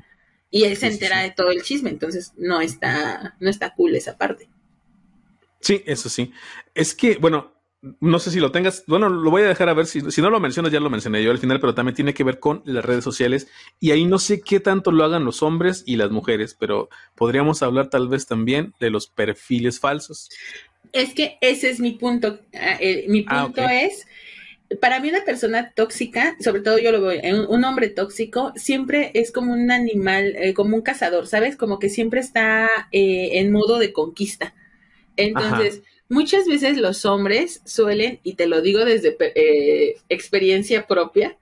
Y 0.56 0.64
él 0.64 0.78
se 0.78 0.88
entera 0.88 1.20
de 1.20 1.32
todo 1.32 1.52
el 1.52 1.64
chisme, 1.64 1.90
entonces 1.90 2.32
no 2.38 2.62
está, 2.62 3.36
no 3.42 3.50
está 3.50 3.74
cool 3.74 3.94
esa 3.94 4.18
parte. 4.18 4.48
Sí, 5.60 5.84
eso 5.86 6.08
sí. 6.08 6.32
Es 6.74 6.96
que, 6.96 7.18
bueno, 7.18 7.54
no 8.00 8.20
sé 8.20 8.32
si 8.32 8.40
lo 8.40 8.54
tengas, 8.54 8.86
bueno, 8.88 9.10
lo 9.10 9.30
voy 9.30 9.42
a 9.42 9.50
dejar 9.50 9.68
a 9.68 9.74
ver, 9.74 9.86
si, 9.86 10.00
si 10.10 10.22
no 10.22 10.30
lo 10.30 10.40
mencionas, 10.40 10.72
ya 10.72 10.80
lo 10.80 10.90
mencioné 10.90 11.22
yo 11.22 11.32
al 11.32 11.40
final, 11.40 11.60
pero 11.60 11.76
también 11.76 11.94
tiene 11.94 12.14
que 12.14 12.24
ver 12.24 12.40
con 12.40 12.62
las 12.64 12.86
redes 12.86 13.04
sociales 13.04 13.50
y 13.82 13.92
ahí 13.92 14.06
no 14.06 14.18
sé 14.18 14.40
qué 14.40 14.62
tanto 14.62 14.94
lo 14.94 15.04
hagan 15.04 15.26
los 15.26 15.44
hombres 15.44 15.84
y 15.86 15.98
las 15.98 16.10
mujeres, 16.10 16.56
pero 16.58 16.88
podríamos 17.16 17.62
hablar 17.62 17.90
tal 17.90 18.08
vez 18.08 18.26
también 18.26 18.74
de 18.80 18.92
los 18.92 19.08
perfiles 19.08 19.82
falsos. 19.82 20.30
Es 20.94 21.14
que 21.14 21.38
ese 21.42 21.70
es 21.70 21.82
mi 21.82 21.92
punto. 21.92 22.40
Ah, 22.54 22.78
eh, 22.80 23.08
mi 23.10 23.26
ah, 23.28 23.44
punto 23.44 23.62
es, 23.64 24.08
para 24.80 25.00
mí 25.00 25.10
una 25.10 25.24
persona 25.24 25.72
tóxica, 25.76 26.36
sobre 26.40 26.62
todo 26.62 26.78
yo 26.78 26.92
lo 26.92 27.02
veo, 27.02 27.22
un, 27.36 27.56
un 27.56 27.64
hombre 27.66 27.90
tóxico, 27.90 28.54
siempre 28.56 29.12
es 29.14 29.32
como 29.32 29.54
un 29.54 29.72
animal, 29.72 30.36
eh, 30.38 30.54
como 30.54 30.76
un 30.76 30.82
cazador, 30.82 31.28
¿sabes? 31.28 31.56
Como 31.56 31.80
que 31.80 31.90
siempre 31.90 32.20
está 32.20 32.70
eh, 32.92 33.40
en 33.40 33.52
modo 33.52 33.80
de 33.80 33.94
conquista. 33.94 34.54
Entonces, 35.18 35.82
muchas 36.10 36.48
veces 36.48 36.78
los 36.78 37.06
hombres 37.06 37.62
suelen, 37.66 38.20
y 38.24 38.34
te 38.34 38.48
lo 38.48 38.62
digo 38.62 38.86
desde 38.86 39.16
eh, 39.20 39.98
experiencia 40.10 40.88
propia, 40.88 41.38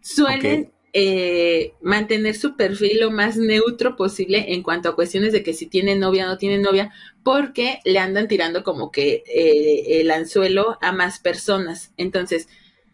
suelen 0.00 0.70
eh, 0.94 1.74
mantener 1.82 2.34
su 2.34 2.56
perfil 2.56 3.00
lo 3.00 3.10
más 3.10 3.36
neutro 3.36 3.94
posible 3.94 4.54
en 4.54 4.62
cuanto 4.62 4.88
a 4.88 4.94
cuestiones 4.94 5.32
de 5.32 5.42
que 5.42 5.52
si 5.52 5.66
tiene 5.66 5.96
novia 5.96 6.24
o 6.24 6.28
no 6.28 6.38
tiene 6.38 6.58
novia, 6.58 6.92
porque 7.22 7.80
le 7.84 7.98
andan 7.98 8.26
tirando 8.26 8.64
como 8.64 8.90
que 8.90 9.22
eh, 9.26 10.00
el 10.00 10.10
anzuelo 10.10 10.78
a 10.80 10.92
más 10.92 11.18
personas. 11.18 11.92
Entonces, 11.98 12.48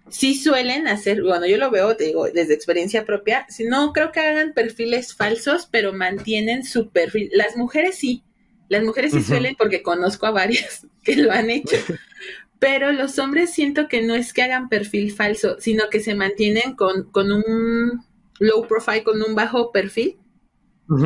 sí 0.08 0.34
suelen 0.34 0.86
hacer, 0.88 1.22
bueno, 1.22 1.46
yo 1.46 1.56
lo 1.56 1.70
veo, 1.70 1.96
te 1.96 2.04
digo, 2.04 2.26
desde 2.28 2.54
experiencia 2.54 3.04
propia, 3.04 3.46
si 3.48 3.64
no 3.64 3.92
creo 3.92 4.12
que 4.12 4.20
hagan 4.20 4.52
perfiles 4.52 5.14
falsos, 5.14 5.68
pero 5.70 5.92
mantienen 5.92 6.64
su 6.64 6.90
perfil. 6.90 7.30
Las 7.32 7.56
mujeres 7.56 7.96
sí, 7.96 8.22
las 8.68 8.82
mujeres 8.82 9.12
sí 9.12 9.22
suelen, 9.22 9.56
porque 9.56 9.82
conozco 9.82 10.26
a 10.26 10.30
varias 10.30 10.86
que 11.02 11.16
lo 11.16 11.32
han 11.32 11.50
hecho, 11.50 11.76
pero 12.58 12.92
los 12.92 13.18
hombres 13.18 13.50
siento 13.50 13.88
que 13.88 14.02
no 14.02 14.14
es 14.14 14.32
que 14.32 14.42
hagan 14.42 14.68
perfil 14.68 15.12
falso, 15.12 15.56
sino 15.60 15.88
que 15.90 16.00
se 16.00 16.14
mantienen 16.14 16.74
con, 16.74 17.10
con 17.10 17.32
un 17.32 18.04
low 18.38 18.66
profile, 18.66 19.04
con 19.04 19.22
un 19.22 19.34
bajo 19.34 19.72
perfil. 19.72 20.18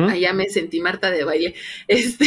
Allá 0.09 0.33
me 0.33 0.49
sentí 0.49 0.81
Marta 0.81 1.09
de 1.09 1.23
Valle. 1.23 1.55
Este, 1.87 2.25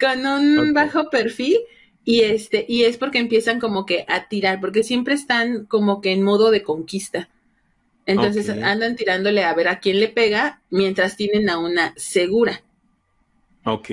con 0.00 0.26
un 0.26 0.74
bajo 0.74 1.08
perfil 1.08 1.58
y 2.04 2.22
este 2.22 2.64
y 2.68 2.84
es 2.84 2.96
porque 2.96 3.18
empiezan 3.18 3.60
como 3.60 3.86
que 3.86 4.04
a 4.08 4.28
tirar, 4.28 4.60
porque 4.60 4.82
siempre 4.82 5.14
están 5.14 5.66
como 5.66 6.00
que 6.00 6.12
en 6.12 6.22
modo 6.22 6.50
de 6.50 6.62
conquista. 6.62 7.28
Entonces 8.06 8.48
andan 8.48 8.96
tirándole 8.96 9.44
a 9.44 9.54
ver 9.54 9.68
a 9.68 9.78
quién 9.78 10.00
le 10.00 10.08
pega 10.08 10.60
mientras 10.70 11.16
tienen 11.16 11.48
a 11.48 11.58
una 11.58 11.94
segura. 11.96 12.62
Ok. 13.64 13.90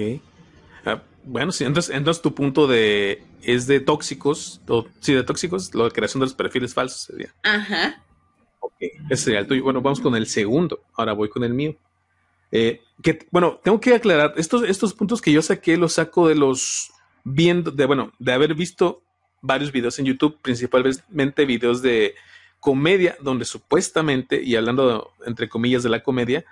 Ah, 0.85 1.03
bueno, 1.23 1.51
sí, 1.51 1.65
entonces, 1.65 1.95
entonces 1.95 2.23
tu 2.23 2.33
punto 2.33 2.67
de 2.67 3.21
es 3.43 3.67
de 3.67 3.79
tóxicos, 3.79 4.61
sí, 5.01 5.13
de 5.13 5.23
tóxicos, 5.23 5.75
la 5.75 5.89
creación 5.89 6.21
de 6.21 6.25
los 6.25 6.33
perfiles 6.33 6.73
falsos 6.73 7.01
sería. 7.01 7.33
Ajá. 7.43 8.01
Ok, 8.59 8.73
ese 9.09 9.23
sería 9.25 9.39
el 9.39 9.47
tuyo. 9.47 9.63
Bueno, 9.63 9.81
vamos 9.81 9.99
con 9.99 10.15
el 10.15 10.25
segundo. 10.25 10.81
Ahora 10.95 11.13
voy 11.13 11.29
con 11.29 11.43
el 11.43 11.53
mío. 11.53 11.75
Eh, 12.51 12.81
que, 13.03 13.27
bueno, 13.29 13.59
tengo 13.63 13.79
que 13.79 13.93
aclarar, 13.93 14.33
estos, 14.37 14.63
estos 14.63 14.93
puntos 14.93 15.21
que 15.21 15.31
yo 15.31 15.41
saqué 15.41 15.77
los 15.77 15.93
saco 15.93 16.27
de 16.27 16.35
los 16.35 16.91
viendo, 17.29 17.71
de 17.71 17.85
bueno, 17.85 18.13
de 18.19 18.31
haber 18.31 18.55
visto 18.55 19.03
varios 19.41 19.71
videos 19.71 19.99
en 19.99 20.05
YouTube, 20.05 20.37
principalmente 20.41 21.45
videos 21.45 21.81
de 21.81 22.15
comedia, 22.59 23.17
donde 23.21 23.45
supuestamente, 23.45 24.41
y 24.41 24.55
hablando 24.55 25.11
entre 25.25 25.49
comillas 25.49 25.83
de 25.83 25.89
la 25.89 26.01
comedia, 26.01 26.45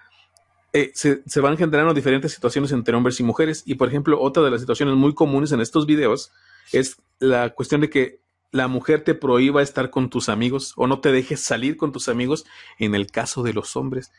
eh, 0.73 0.91
se, 0.93 1.39
van 1.39 1.57
generando 1.57 1.93
diferentes 1.93 2.33
situaciones 2.33 2.73
entre 2.73 2.95
hombres 2.95 3.19
y 3.21 3.23
mujeres. 3.23 3.63
Y 3.65 3.75
por 3.75 3.87
ejemplo, 3.87 4.19
otra 4.21 4.43
de 4.43 4.51
las 4.51 4.59
situaciones 4.59 4.95
muy 4.95 5.13
comunes 5.13 5.53
en 5.53 5.61
estos 5.61 5.85
videos 5.85 6.31
es 6.73 6.97
la 7.19 7.51
cuestión 7.51 7.79
de 7.79 7.89
que 7.89 8.19
la 8.51 8.67
mujer 8.67 9.03
te 9.03 9.15
prohíba 9.15 9.61
estar 9.61 9.89
con 9.89 10.09
tus 10.09 10.27
amigos 10.27 10.73
o 10.75 10.87
no 10.87 10.99
te 10.99 11.11
dejes 11.11 11.39
salir 11.39 11.77
con 11.77 11.93
tus 11.93 12.09
amigos 12.09 12.45
en 12.79 12.95
el 12.95 13.07
caso 13.07 13.43
de 13.43 13.53
los 13.53 13.77
hombres. 13.77 14.11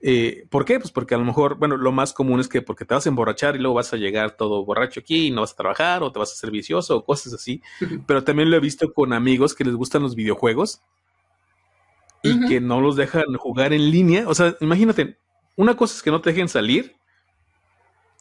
Eh, 0.00 0.46
¿Por 0.48 0.64
qué? 0.64 0.78
Pues 0.78 0.92
porque 0.92 1.14
a 1.14 1.18
lo 1.18 1.24
mejor, 1.24 1.56
bueno, 1.56 1.76
lo 1.76 1.90
más 1.90 2.12
común 2.12 2.38
es 2.38 2.48
que 2.48 2.62
porque 2.62 2.84
te 2.84 2.94
vas 2.94 3.06
a 3.06 3.08
emborrachar 3.08 3.56
y 3.56 3.58
luego 3.58 3.74
vas 3.74 3.92
a 3.92 3.96
llegar 3.96 4.36
todo 4.36 4.64
borracho 4.64 5.00
aquí 5.00 5.26
y 5.26 5.30
no 5.30 5.40
vas 5.40 5.52
a 5.52 5.56
trabajar 5.56 6.02
o 6.02 6.12
te 6.12 6.18
vas 6.18 6.30
a 6.30 6.34
hacer 6.34 6.50
vicioso 6.50 6.96
o 6.96 7.04
cosas 7.04 7.32
así. 7.32 7.62
Pero 8.06 8.22
también 8.22 8.50
lo 8.50 8.56
he 8.56 8.60
visto 8.60 8.92
con 8.92 9.12
amigos 9.12 9.54
que 9.54 9.64
les 9.64 9.74
gustan 9.74 10.02
los 10.02 10.14
videojuegos 10.14 10.82
y 12.22 12.46
que 12.46 12.60
no 12.60 12.80
los 12.80 12.96
dejan 12.96 13.34
jugar 13.36 13.72
en 13.72 13.90
línea. 13.90 14.28
O 14.28 14.34
sea, 14.34 14.56
imagínate, 14.60 15.18
una 15.56 15.76
cosa 15.76 15.94
es 15.94 16.02
que 16.02 16.10
no 16.10 16.20
te 16.20 16.30
dejen 16.30 16.48
salir 16.48 16.96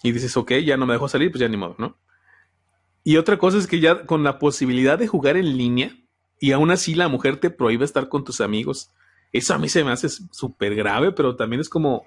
y 0.01 0.11
dices, 0.11 0.35
ok, 0.37 0.53
ya 0.65 0.77
no 0.77 0.85
me 0.85 0.93
dejo 0.93 1.07
salir, 1.07 1.31
pues 1.31 1.41
ya 1.41 1.47
ni 1.47 1.57
modo, 1.57 1.75
¿no? 1.77 1.97
Y 3.03 3.17
otra 3.17 3.37
cosa 3.37 3.57
es 3.57 3.67
que 3.67 3.79
ya 3.79 4.05
con 4.05 4.23
la 4.23 4.39
posibilidad 4.39 4.99
de 4.99 5.07
jugar 5.07 5.37
en 5.37 5.57
línea 5.57 5.95
y 6.39 6.51
aún 6.51 6.71
así 6.71 6.93
la 6.93 7.07
mujer 7.07 7.39
te 7.39 7.49
prohíbe 7.49 7.85
estar 7.85 8.09
con 8.09 8.23
tus 8.23 8.41
amigos. 8.41 8.91
Eso 9.31 9.53
a 9.53 9.57
mí 9.57 9.69
se 9.69 9.83
me 9.83 9.91
hace 9.91 10.07
súper 10.31 10.75
grave, 10.75 11.11
pero 11.11 11.35
también 11.35 11.59
es 11.59 11.69
como, 11.69 12.05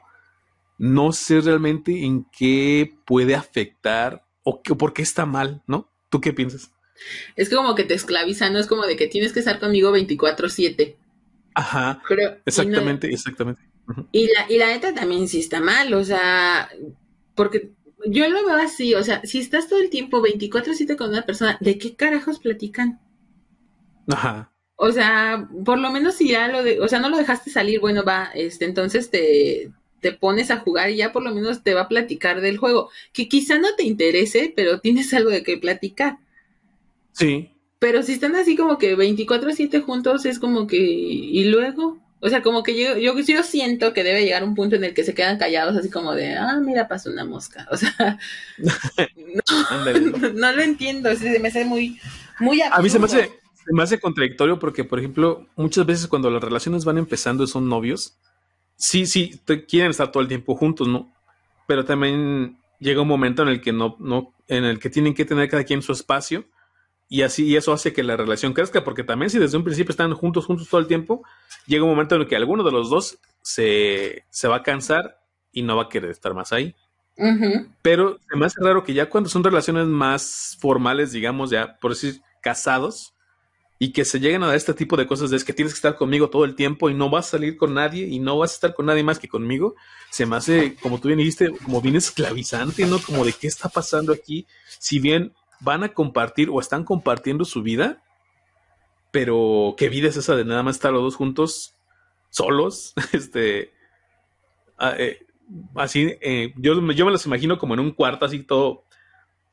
no 0.79 1.12
sé 1.12 1.41
realmente 1.41 2.05
en 2.05 2.27
qué 2.37 2.95
puede 3.05 3.35
afectar 3.35 4.25
o, 4.43 4.62
por 4.62 4.93
qué 4.93 5.03
está 5.03 5.27
mal, 5.27 5.62
¿no? 5.67 5.91
¿Tú 6.09 6.21
qué 6.21 6.33
piensas? 6.33 6.73
Es 7.37 7.50
como 7.50 7.75
que 7.75 7.85
te 7.85 7.95
esclaviza, 7.95 8.50
¿no? 8.50 8.59
Es 8.59 8.67
como 8.67 8.85
de 8.87 8.97
que 8.97 9.07
tienes 9.07 9.33
que 9.33 9.41
estar 9.41 9.61
conmigo 9.61 9.93
24/7. 9.93 10.97
Ajá. 11.55 12.03
exactamente, 12.45 13.12
exactamente. 13.12 13.62
Y 14.12 14.29
la, 14.29 14.47
y 14.49 14.59
la 14.59 14.69
neta 14.69 14.95
también 14.95 15.29
sí 15.29 15.41
está 15.41 15.61
mal, 15.61 15.93
o 15.95 16.05
sea, 16.05 16.69
porque 17.35 17.73
yo 18.07 18.29
lo 18.29 18.47
veo 18.47 18.57
así, 18.57 18.95
o 18.95 19.03
sea, 19.03 19.21
si 19.25 19.39
estás 19.39 19.69
todo 19.69 19.81
el 19.81 19.91
tiempo 19.91 20.23
24-7 20.23 20.97
con 20.97 21.11
una 21.11 21.23
persona, 21.23 21.59
¿de 21.61 21.79
qué 21.79 21.95
carajos 21.95 22.39
platican? 22.39 23.00
Ajá. 24.09 24.50
O 24.82 24.92
sea, 24.92 25.46
por 25.66 25.78
lo 25.78 25.90
menos 25.90 26.14
si 26.14 26.30
ya 26.30 26.49
lo 26.49 26.62
de, 26.62 26.80
o 26.80 26.88
sea, 26.88 27.00
no 27.00 27.10
lo 27.10 27.18
dejaste 27.18 27.50
salir, 27.50 27.80
bueno, 27.80 28.02
va, 28.02 28.30
este, 28.34 28.64
entonces 28.64 29.10
te, 29.10 29.70
te 30.00 30.12
pones 30.12 30.50
a 30.50 30.60
jugar 30.60 30.88
y 30.88 30.96
ya 30.96 31.12
por 31.12 31.22
lo 31.22 31.34
menos 31.34 31.62
te 31.62 31.75
va 31.75 31.82
a 31.82 31.88
platicar 31.88 32.40
del 32.40 32.56
juego, 32.56 32.88
que 33.12 33.28
quizá 33.28 33.58
no 33.58 33.68
te 33.76 33.84
interese, 33.84 34.54
pero 34.56 34.80
tienes 34.80 35.12
algo 35.12 35.28
de 35.28 35.42
qué 35.42 35.58
platicar. 35.58 36.16
Sí. 37.12 37.50
Pero 37.78 38.02
si 38.02 38.12
están 38.12 38.34
así 38.37 38.56
como 38.56 38.78
que 38.78 38.96
24-7 38.96 39.82
juntos, 39.82 40.25
es 40.25 40.38
como 40.38 40.66
que, 40.66 40.78
¿y 40.78 41.44
luego? 41.44 41.99
O 42.20 42.30
sea, 42.30 42.40
como 42.40 42.62
que 42.62 42.82
yo, 42.82 42.96
yo, 42.96 43.18
yo 43.20 43.42
siento 43.42 43.92
que 43.92 44.02
debe 44.02 44.25
llegar 44.25 44.44
un 44.44 44.54
punto 44.54 44.76
en 44.76 44.84
el 44.84 44.94
que 44.94 45.04
se 45.04 45.12
quedan 45.12 45.37
callados, 45.37 45.76
así 45.76 45.90
como 45.90 46.14
de, 46.14 46.37
ah, 46.37 46.58
mira, 46.58 46.88
pasó 46.88 47.10
una 47.10 47.26
mosca. 47.26 47.68
O 47.70 47.76
sea, 47.76 48.18
no, 50.34 50.52
lo 50.52 50.62
entiendo, 50.62 51.14
se 51.16 51.38
me 51.38 51.49
hace 51.49 51.66
muy, 51.66 52.00
muy 52.38 52.62
A 52.62 52.80
mí 52.80 52.88
se 52.88 52.99
me 52.99 53.04
hace, 53.04 53.39
se 53.64 53.73
me 53.73 53.83
hace 53.83 54.00
contradictorio 54.00 54.59
porque, 54.59 54.85
por 54.85 54.99
ejemplo, 54.99 55.47
muchas 55.57 55.87
veces 55.87 56.07
cuando 56.07 56.31
las 56.31 56.43
relaciones 56.43 56.85
van 56.85 56.99
empezando 56.99 57.45
y 57.45 57.47
son 57.47 57.69
novios, 57.69 58.17
sí, 58.76 59.07
sí, 59.07 59.40
quieren 59.69 59.90
estar 59.90 60.11
todo 60.11 60.23
el 60.23 60.29
tiempo 60.29 60.57
juntos, 60.57 60.88
¿no? 60.88 61.12
Pero 61.67 61.85
también 61.85 62.59
llega 62.79 63.02
un 63.02 63.09
momento 63.09 63.43
en 63.43 63.49
el 63.49 63.61
que 63.61 63.73
no, 63.73 63.97
no, 64.00 64.33
en 64.49 64.64
el 64.64 64.79
que 64.79 64.90
tienen 64.90 65.14
que 65.14 65.25
tener 65.25 65.49
cada 65.49 65.64
quien 65.64 65.83
su 65.83 65.93
espacio 65.93 66.45
y 67.09 67.23
así 67.23 67.45
y 67.45 67.57
eso 67.57 67.73
hace 67.73 67.93
que 67.93 68.05
la 68.05 68.17
relación 68.17 68.52
crezca, 68.52 68.85
porque 68.85 69.02
también 69.02 69.31
si 69.31 69.38
desde 69.38 69.57
un 69.57 69.64
principio 69.64 69.90
están 69.90 70.14
juntos, 70.14 70.47
juntos 70.47 70.69
todo 70.69 70.81
el 70.81 70.87
tiempo, 70.87 71.23
llega 71.67 71.85
un 71.85 71.90
momento 71.90 72.14
en 72.14 72.23
el 72.23 72.29
que 72.29 72.37
alguno 72.37 72.62
de 72.62 72.71
los 72.71 72.88
dos 72.88 73.19
se, 73.43 74.25
va 74.49 74.57
a 74.57 74.62
cansar 74.62 75.21
y 75.52 75.62
no 75.62 75.76
va 75.76 75.85
a 75.85 75.88
querer 75.88 76.11
estar 76.11 76.35
más 76.35 76.52
ahí. 76.52 76.75
Pero 77.83 78.19
se 78.31 78.37
me 78.37 78.47
hace 78.47 78.62
raro 78.62 78.83
que 78.83 78.95
ya 78.95 79.11
cuando 79.11 79.29
son 79.29 79.45
relaciones 79.45 79.87
más 79.87 80.57
formales, 80.61 81.12
digamos, 81.12 81.50
ya 81.50 81.76
por 81.79 81.90
decir 81.90 82.23
casados, 82.40 83.12
y 83.82 83.92
que 83.92 84.04
se 84.04 84.20
lleguen 84.20 84.42
a 84.42 84.54
este 84.54 84.75
tipo 84.75 84.94
de 84.99 85.06
cosas 85.06 85.30
de 85.30 85.38
es 85.38 85.42
que 85.42 85.54
tienes 85.54 85.72
que 85.72 85.78
estar 85.78 85.96
conmigo 85.96 86.28
todo 86.28 86.44
el 86.44 86.54
tiempo 86.54 86.90
y 86.90 86.94
no 86.94 87.08
vas 87.08 87.28
a 87.28 87.30
salir 87.30 87.56
con 87.56 87.72
nadie 87.72 88.06
y 88.06 88.18
no 88.18 88.37
vas 88.37 88.50
a 88.50 88.54
estar 88.54 88.75
con 88.75 88.84
nadie 88.84 89.02
más 89.02 89.18
que 89.18 89.26
conmigo, 89.26 89.75
se 90.10 90.26
me 90.26 90.37
hace, 90.37 90.76
como 90.76 91.00
tú 91.00 91.08
bien 91.08 91.16
dijiste, 91.16 91.50
como 91.64 91.80
bien 91.80 91.96
esclavizante, 91.96 92.84
¿no? 92.84 92.99
Como 92.99 93.25
de 93.25 93.32
qué 93.32 93.46
está 93.46 93.70
pasando 93.70 94.12
aquí. 94.12 94.46
Si 94.78 94.99
bien 94.99 95.32
van 95.60 95.82
a 95.82 95.94
compartir 95.94 96.50
o 96.52 96.60
están 96.60 96.84
compartiendo 96.84 97.46
su 97.46 97.62
vida, 97.62 98.02
pero 99.12 99.75
qué 99.78 99.88
vida 99.88 100.08
es 100.08 100.16
esa 100.18 100.37
de 100.37 100.44
nada 100.44 100.62
más 100.62 100.76
estar 100.76 100.92
los 100.92 101.02
dos 101.02 101.16
juntos, 101.16 101.75
solos, 102.28 102.92
este, 103.12 103.72
ah, 104.76 104.94
eh, 104.99 105.25
así, 105.75 106.18
eh, 106.20 106.52
yo, 106.56 106.75
yo 106.92 107.06
me 107.06 107.12
los 107.12 107.25
imagino 107.25 107.58
como 107.58 107.72
en 107.72 107.80
un 107.80 107.92
cuarto 107.92 108.26
así 108.26 108.40
todo, 108.40 108.84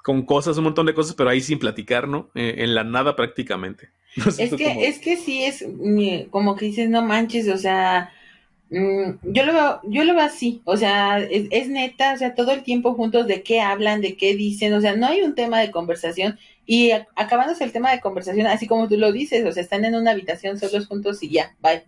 con 0.04 0.24
cosas, 0.24 0.58
un 0.58 0.66
montón 0.66 0.86
de 0.86 0.94
cosas, 0.94 1.16
pero 1.16 1.30
ahí 1.30 1.42
sin 1.42 1.60
platicar, 1.60 2.08
¿no? 2.08 2.30
Eh, 2.36 2.56
en 2.60 2.76
la 2.76 2.84
nada 2.84 3.16
prácticamente. 3.16 3.90
es 4.38 4.54
que, 4.54 4.88
es 4.88 5.00
que 5.00 5.18
sí 5.18 5.44
es 5.44 5.66
como 6.30 6.56
que 6.56 6.66
dices, 6.66 6.90
no 6.90 7.04
manches, 7.04 7.48
o 7.50 7.58
sea, 7.58 8.12
Mm, 8.70 9.20
yo 9.24 9.46
lo 9.46 9.54
veo, 9.54 9.80
yo 9.84 10.04
lo 10.04 10.14
veo 10.14 10.26
así, 10.26 10.62
o 10.66 10.76
sea, 10.76 11.20
es, 11.20 11.70
neta, 11.70 12.14
o 12.14 12.18
sea, 12.18 12.36
todo 12.36 12.52
el 12.52 12.64
tiempo 12.64 12.96
juntos 12.96 13.26
de 13.26 13.42
qué 13.42 13.62
hablan, 13.62 14.02
de 14.02 14.18
qué 14.18 14.36
dicen, 14.36 14.74
o 14.74 14.82
sea, 14.82 14.96
no 14.96 15.08
hay 15.08 15.22
un 15.22 15.36
tema 15.36 15.62
de 15.62 15.72
conversación 15.72 16.38
y 16.66 16.92
acabándose 17.16 17.64
el 17.64 17.72
tema 17.72 17.92
de 17.92 18.02
conversación, 18.02 18.46
así 18.48 18.68
como 18.68 18.90
tú 18.90 18.98
lo 18.98 19.14
dices, 19.14 19.46
o 19.46 19.52
sea, 19.54 19.64
están 19.64 19.86
en 19.86 19.96
una 19.96 20.12
habitación 20.12 20.60
solos 20.60 20.88
juntos 20.88 21.24
y 21.24 21.30
ya, 21.30 21.56
bye. 21.62 21.84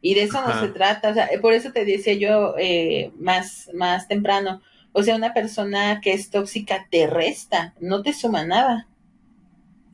Y 0.00 0.14
de 0.14 0.24
eso 0.24 0.40
no 0.46 0.60
se 0.60 0.68
trata, 0.68 1.10
o 1.10 1.14
sea, 1.14 1.28
por 1.40 1.54
eso 1.54 1.72
te 1.72 1.84
decía 1.84 2.14
yo 2.14 2.54
eh, 2.58 3.10
más, 3.18 3.70
más 3.74 4.08
temprano, 4.08 4.62
o 4.94 5.02
sea, 5.02 5.16
una 5.16 5.34
persona 5.34 6.00
que 6.00 6.12
es 6.12 6.30
tóxica 6.30 6.86
te 6.88 7.08
resta, 7.08 7.74
no 7.80 8.02
te 8.02 8.12
suma 8.12 8.44
nada. 8.44 8.86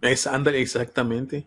Es, 0.02 0.26
ándale, 0.26 0.60
exactamente. 0.60 1.46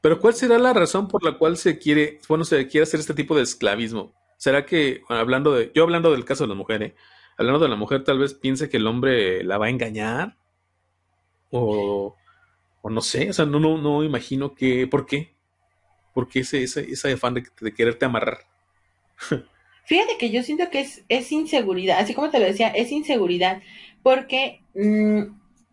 Pero 0.00 0.20
¿cuál 0.20 0.34
será 0.34 0.58
la 0.58 0.72
razón 0.72 1.06
por 1.06 1.22
la 1.22 1.38
cual 1.38 1.56
se 1.56 1.78
quiere, 1.78 2.18
bueno, 2.28 2.44
se 2.44 2.66
quiere 2.66 2.82
hacer 2.82 2.98
este 2.98 3.14
tipo 3.14 3.36
de 3.36 3.44
esclavismo? 3.44 4.12
¿Será 4.36 4.66
que, 4.66 5.02
hablando 5.08 5.54
de, 5.54 5.70
yo 5.72 5.84
hablando 5.84 6.10
del 6.10 6.24
caso 6.24 6.44
de 6.44 6.48
la 6.48 6.56
mujer, 6.56 6.82
¿eh? 6.82 6.94
hablando 7.36 7.60
de 7.60 7.68
la 7.68 7.76
mujer, 7.76 8.02
tal 8.02 8.18
vez 8.18 8.34
piense 8.34 8.68
que 8.68 8.78
el 8.78 8.88
hombre 8.88 9.44
la 9.44 9.56
va 9.56 9.66
a 9.66 9.70
engañar? 9.70 10.36
O, 11.50 12.16
o 12.82 12.90
no 12.90 13.00
sé, 13.02 13.30
o 13.30 13.32
sea, 13.32 13.46
no, 13.46 13.60
no, 13.60 13.78
no 13.78 14.02
imagino 14.02 14.56
que, 14.56 14.88
¿por 14.88 15.06
qué? 15.06 15.32
¿Por 16.12 16.28
qué 16.28 16.40
ese, 16.40 16.64
ese, 16.64 16.90
ese 16.90 17.12
afán 17.12 17.34
de, 17.34 17.44
de 17.60 17.72
quererte 17.72 18.04
amarrar? 18.04 18.38
Fíjate 19.88 20.18
que 20.18 20.28
yo 20.28 20.42
siento 20.42 20.68
que 20.68 20.80
es, 20.80 21.02
es 21.08 21.32
inseguridad, 21.32 21.98
así 21.98 22.12
como 22.12 22.28
te 22.28 22.38
lo 22.38 22.44
decía, 22.44 22.68
es 22.68 22.92
inseguridad, 22.92 23.62
porque 24.02 24.60
mm, 24.74 25.22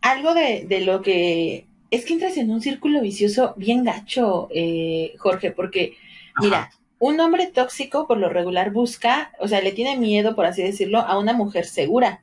algo 0.00 0.32
de, 0.32 0.64
de, 0.66 0.80
lo 0.80 1.02
que 1.02 1.66
es 1.90 2.06
que 2.06 2.14
entras 2.14 2.38
en 2.38 2.50
un 2.50 2.62
círculo 2.62 3.02
vicioso 3.02 3.52
bien 3.58 3.84
gacho, 3.84 4.48
eh, 4.54 5.12
Jorge, 5.18 5.50
porque 5.50 5.98
mira, 6.40 6.70
un 6.98 7.20
hombre 7.20 7.48
tóxico 7.48 8.06
por 8.06 8.16
lo 8.16 8.30
regular 8.30 8.70
busca, 8.72 9.32
o 9.38 9.48
sea, 9.48 9.60
le 9.60 9.72
tiene 9.72 9.98
miedo, 9.98 10.34
por 10.34 10.46
así 10.46 10.62
decirlo, 10.62 11.00
a 11.00 11.18
una 11.18 11.34
mujer 11.34 11.66
segura. 11.66 12.22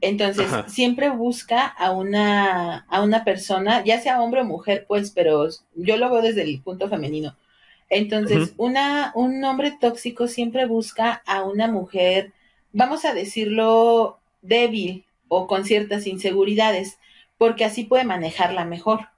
Entonces, 0.00 0.46
siempre 0.68 1.10
busca 1.10 1.66
a 1.66 1.90
una, 1.90 2.86
a 2.88 3.02
una 3.02 3.24
persona, 3.24 3.82
ya 3.82 4.00
sea 4.00 4.22
hombre 4.22 4.42
o 4.42 4.44
mujer, 4.44 4.84
pues, 4.86 5.10
pero 5.10 5.48
yo 5.74 5.96
lo 5.96 6.12
veo 6.12 6.22
desde 6.22 6.42
el 6.42 6.62
punto 6.62 6.88
femenino 6.88 7.34
entonces, 7.94 8.54
una, 8.56 9.12
un 9.14 9.42
hombre 9.44 9.76
tóxico 9.80 10.26
siempre 10.26 10.66
busca 10.66 11.22
a 11.26 11.42
una 11.42 11.68
mujer, 11.68 12.32
vamos 12.72 13.04
a 13.04 13.14
decirlo, 13.14 14.18
débil 14.42 15.04
o 15.28 15.46
con 15.46 15.64
ciertas 15.64 16.06
inseguridades, 16.06 16.98
porque 17.38 17.64
así 17.64 17.84
puede 17.84 18.04
manejarla 18.04 18.64
mejor. 18.64 19.08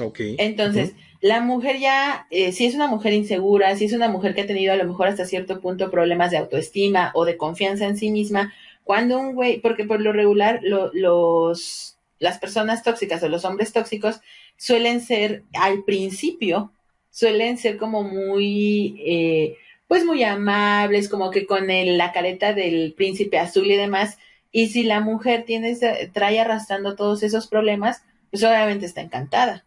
Ok. 0.00 0.20
Entonces, 0.38 0.94
la 1.20 1.40
mujer 1.40 1.78
ya, 1.78 2.26
eh, 2.30 2.52
si 2.52 2.66
es 2.66 2.74
una 2.74 2.86
mujer 2.86 3.12
insegura, 3.12 3.74
si 3.76 3.86
es 3.86 3.92
una 3.92 4.08
mujer 4.08 4.34
que 4.34 4.42
ha 4.42 4.46
tenido 4.46 4.72
a 4.72 4.76
lo 4.76 4.84
mejor 4.84 5.08
hasta 5.08 5.24
cierto 5.24 5.60
punto 5.60 5.90
problemas 5.90 6.30
de 6.30 6.38
autoestima 6.38 7.10
o 7.14 7.24
de 7.24 7.36
confianza 7.36 7.86
en 7.86 7.96
sí 7.96 8.10
misma, 8.10 8.52
cuando 8.84 9.18
un 9.18 9.34
güey, 9.34 9.60
porque 9.60 9.84
por 9.84 10.00
lo 10.00 10.12
regular 10.12 10.60
los, 10.62 11.98
las 12.18 12.38
personas 12.38 12.82
tóxicas 12.82 13.22
o 13.22 13.28
los 13.28 13.44
hombres 13.44 13.72
tóxicos 13.72 14.20
suelen 14.56 15.00
ser 15.00 15.42
al 15.54 15.84
principio 15.84 16.72
suelen 17.16 17.56
ser 17.56 17.78
como 17.78 18.02
muy, 18.02 19.02
eh, 19.06 19.56
pues 19.88 20.04
muy 20.04 20.22
amables, 20.22 21.08
como 21.08 21.30
que 21.30 21.46
con 21.46 21.70
el, 21.70 21.96
la 21.96 22.12
careta 22.12 22.52
del 22.52 22.92
príncipe 22.92 23.38
azul 23.38 23.66
y 23.70 23.76
demás. 23.76 24.18
Y 24.52 24.66
si 24.66 24.82
la 24.82 25.00
mujer 25.00 25.44
tiene, 25.46 25.74
trae 26.12 26.38
arrastrando 26.40 26.94
todos 26.94 27.22
esos 27.22 27.46
problemas, 27.46 28.02
pues 28.30 28.44
obviamente 28.44 28.84
está 28.84 29.00
encantada. 29.00 29.64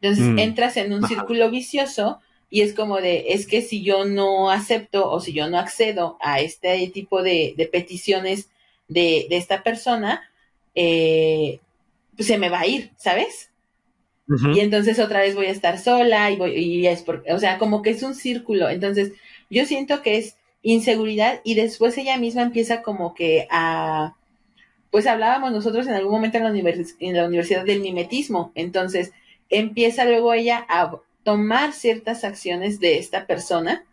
Entonces 0.00 0.24
mm. 0.24 0.38
entras 0.38 0.76
en 0.76 0.92
un 0.92 1.08
círculo 1.08 1.50
vicioso 1.50 2.20
y 2.48 2.60
es 2.60 2.74
como 2.74 3.00
de, 3.00 3.24
es 3.30 3.48
que 3.48 3.60
si 3.60 3.82
yo 3.82 4.04
no 4.04 4.48
acepto 4.48 5.10
o 5.10 5.18
si 5.18 5.32
yo 5.32 5.50
no 5.50 5.58
accedo 5.58 6.16
a 6.20 6.38
este 6.38 6.86
tipo 6.94 7.24
de, 7.24 7.54
de 7.56 7.66
peticiones 7.66 8.50
de, 8.86 9.26
de, 9.28 9.36
esta 9.36 9.64
persona, 9.64 10.30
eh, 10.76 11.58
pues 12.14 12.28
se 12.28 12.38
me 12.38 12.50
va 12.50 12.60
a 12.60 12.66
ir, 12.68 12.92
¿sabes? 12.98 13.50
Y 14.28 14.60
entonces 14.60 14.98
otra 14.98 15.20
vez 15.20 15.34
voy 15.36 15.46
a 15.46 15.52
estar 15.52 15.78
sola 15.78 16.30
y, 16.30 16.36
voy, 16.36 16.52
y 16.56 16.86
es 16.86 17.02
porque, 17.02 17.32
o 17.32 17.38
sea, 17.38 17.58
como 17.58 17.82
que 17.82 17.90
es 17.90 18.02
un 18.02 18.14
círculo. 18.14 18.68
Entonces, 18.68 19.12
yo 19.50 19.64
siento 19.66 20.02
que 20.02 20.18
es 20.18 20.36
inseguridad 20.62 21.40
y 21.44 21.54
después 21.54 21.96
ella 21.96 22.16
misma 22.16 22.42
empieza 22.42 22.82
como 22.82 23.14
que 23.14 23.46
a, 23.50 24.16
pues 24.90 25.06
hablábamos 25.06 25.52
nosotros 25.52 25.86
en 25.86 25.94
algún 25.94 26.12
momento 26.12 26.38
en 26.38 26.44
la, 26.44 26.50
en 26.50 27.16
la 27.16 27.26
universidad 27.26 27.64
del 27.64 27.80
mimetismo. 27.80 28.50
Entonces, 28.56 29.12
empieza 29.48 30.04
luego 30.04 30.34
ella 30.34 30.66
a 30.68 30.96
tomar 31.22 31.72
ciertas 31.72 32.24
acciones 32.24 32.80
de 32.80 32.98
esta 32.98 33.26
persona, 33.26 33.84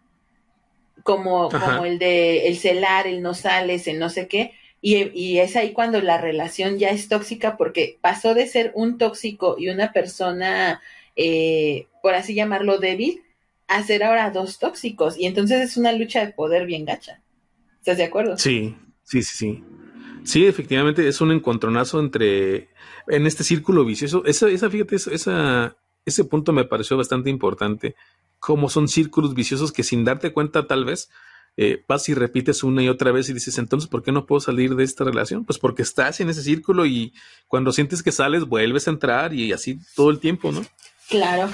como, 1.04 1.50
como 1.50 1.86
el 1.86 2.00
de 2.00 2.48
el 2.48 2.58
celar, 2.58 3.08
el 3.08 3.22
no 3.22 3.34
sales, 3.34 3.88
el 3.88 4.00
no 4.00 4.10
sé 4.10 4.28
qué, 4.28 4.54
y, 4.86 5.40
es 5.40 5.56
ahí 5.56 5.72
cuando 5.72 6.02
la 6.02 6.18
relación 6.18 6.78
ya 6.78 6.90
es 6.90 7.08
tóxica 7.08 7.56
porque 7.56 7.98
pasó 8.02 8.34
de 8.34 8.48
ser 8.48 8.74
un 8.76 8.98
tóxico 8.98 9.56
y 9.58 9.70
una 9.70 9.94
persona, 9.94 10.82
eh, 11.16 11.88
por 12.02 12.16
así 12.16 12.34
llamarlo, 12.36 12.80
débil, 12.80 13.22
a 13.68 13.82
ser 13.84 14.04
ahora 14.04 14.30
dos 14.30 14.60
tóxicos. 14.60 15.18
Y 15.18 15.26
entonces 15.26 15.62
es 15.62 15.78
una 15.78 15.94
lucha 15.94 16.26
de 16.26 16.34
poder 16.34 16.66
bien 16.66 16.84
gacha. 16.84 17.22
¿Estás 17.80 17.98
de 17.98 18.04
acuerdo? 18.04 18.38
Sí, 18.38 18.76
sí, 19.04 19.24
sí, 19.24 19.38
sí. 19.38 19.64
Sí, 20.26 20.46
efectivamente 20.46 21.08
es 21.08 21.22
un 21.22 21.32
encontronazo 21.32 22.02
entre, 22.02 22.68
en 23.08 23.26
este 23.26 23.46
círculo 23.46 23.86
vicioso. 23.86 24.26
Esa, 24.26 24.50
esa 24.50 24.70
fíjate, 24.70 24.98
esa, 24.98 25.78
ese 26.06 26.26
punto 26.26 26.52
me 26.52 26.66
pareció 26.66 26.98
bastante 26.98 27.30
importante. 27.30 27.96
Como 28.38 28.68
son 28.68 28.90
círculos 28.90 29.34
viciosos 29.34 29.72
que 29.72 29.84
sin 29.84 30.04
darte 30.04 30.34
cuenta 30.34 30.68
tal 30.68 30.84
vez 30.84 31.10
eh, 31.56 31.84
vas 31.88 32.10
y 32.10 32.14
repites 32.14 32.64
una 32.64 32.82
y 32.82 32.90
otra 32.90 33.12
vez 33.12 33.30
y 33.30 33.34
dices, 33.34 33.58
entonces, 33.58 33.90
¿por 33.90 34.02
qué 34.02 34.12
no 34.12 34.26
puedo 34.26 34.40
salir 34.40 34.76
de 34.76 34.84
esta 34.84 35.04
relación? 35.04 35.46
Pues 35.46 35.60
porque 35.60 35.84
estás 35.84 36.20
en 36.20 36.30
ese 36.30 36.42
círculo 36.42 36.86
y 36.86 37.14
cuando 37.48 37.72
sientes 37.72 38.02
que 38.02 38.12
sales, 38.12 38.46
vuelves 38.46 38.88
a 38.88 38.92
entrar 38.92 39.34
y 39.34 39.54
así 39.54 39.78
todo 39.96 40.10
el 40.10 40.20
tiempo, 40.20 40.52
¿no? 40.52 40.62
Claro. 41.10 41.50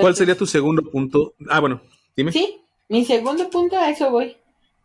¿Cuál 0.00 0.16
sería 0.16 0.36
tu 0.36 0.46
segundo 0.46 0.82
punto? 0.82 1.34
Ah, 1.48 1.60
bueno, 1.60 1.80
dime. 2.16 2.32
Sí, 2.32 2.60
mi 2.88 3.04
segundo 3.04 3.48
punto, 3.50 3.78
a 3.78 3.90
eso 3.90 4.10
voy. 4.10 4.36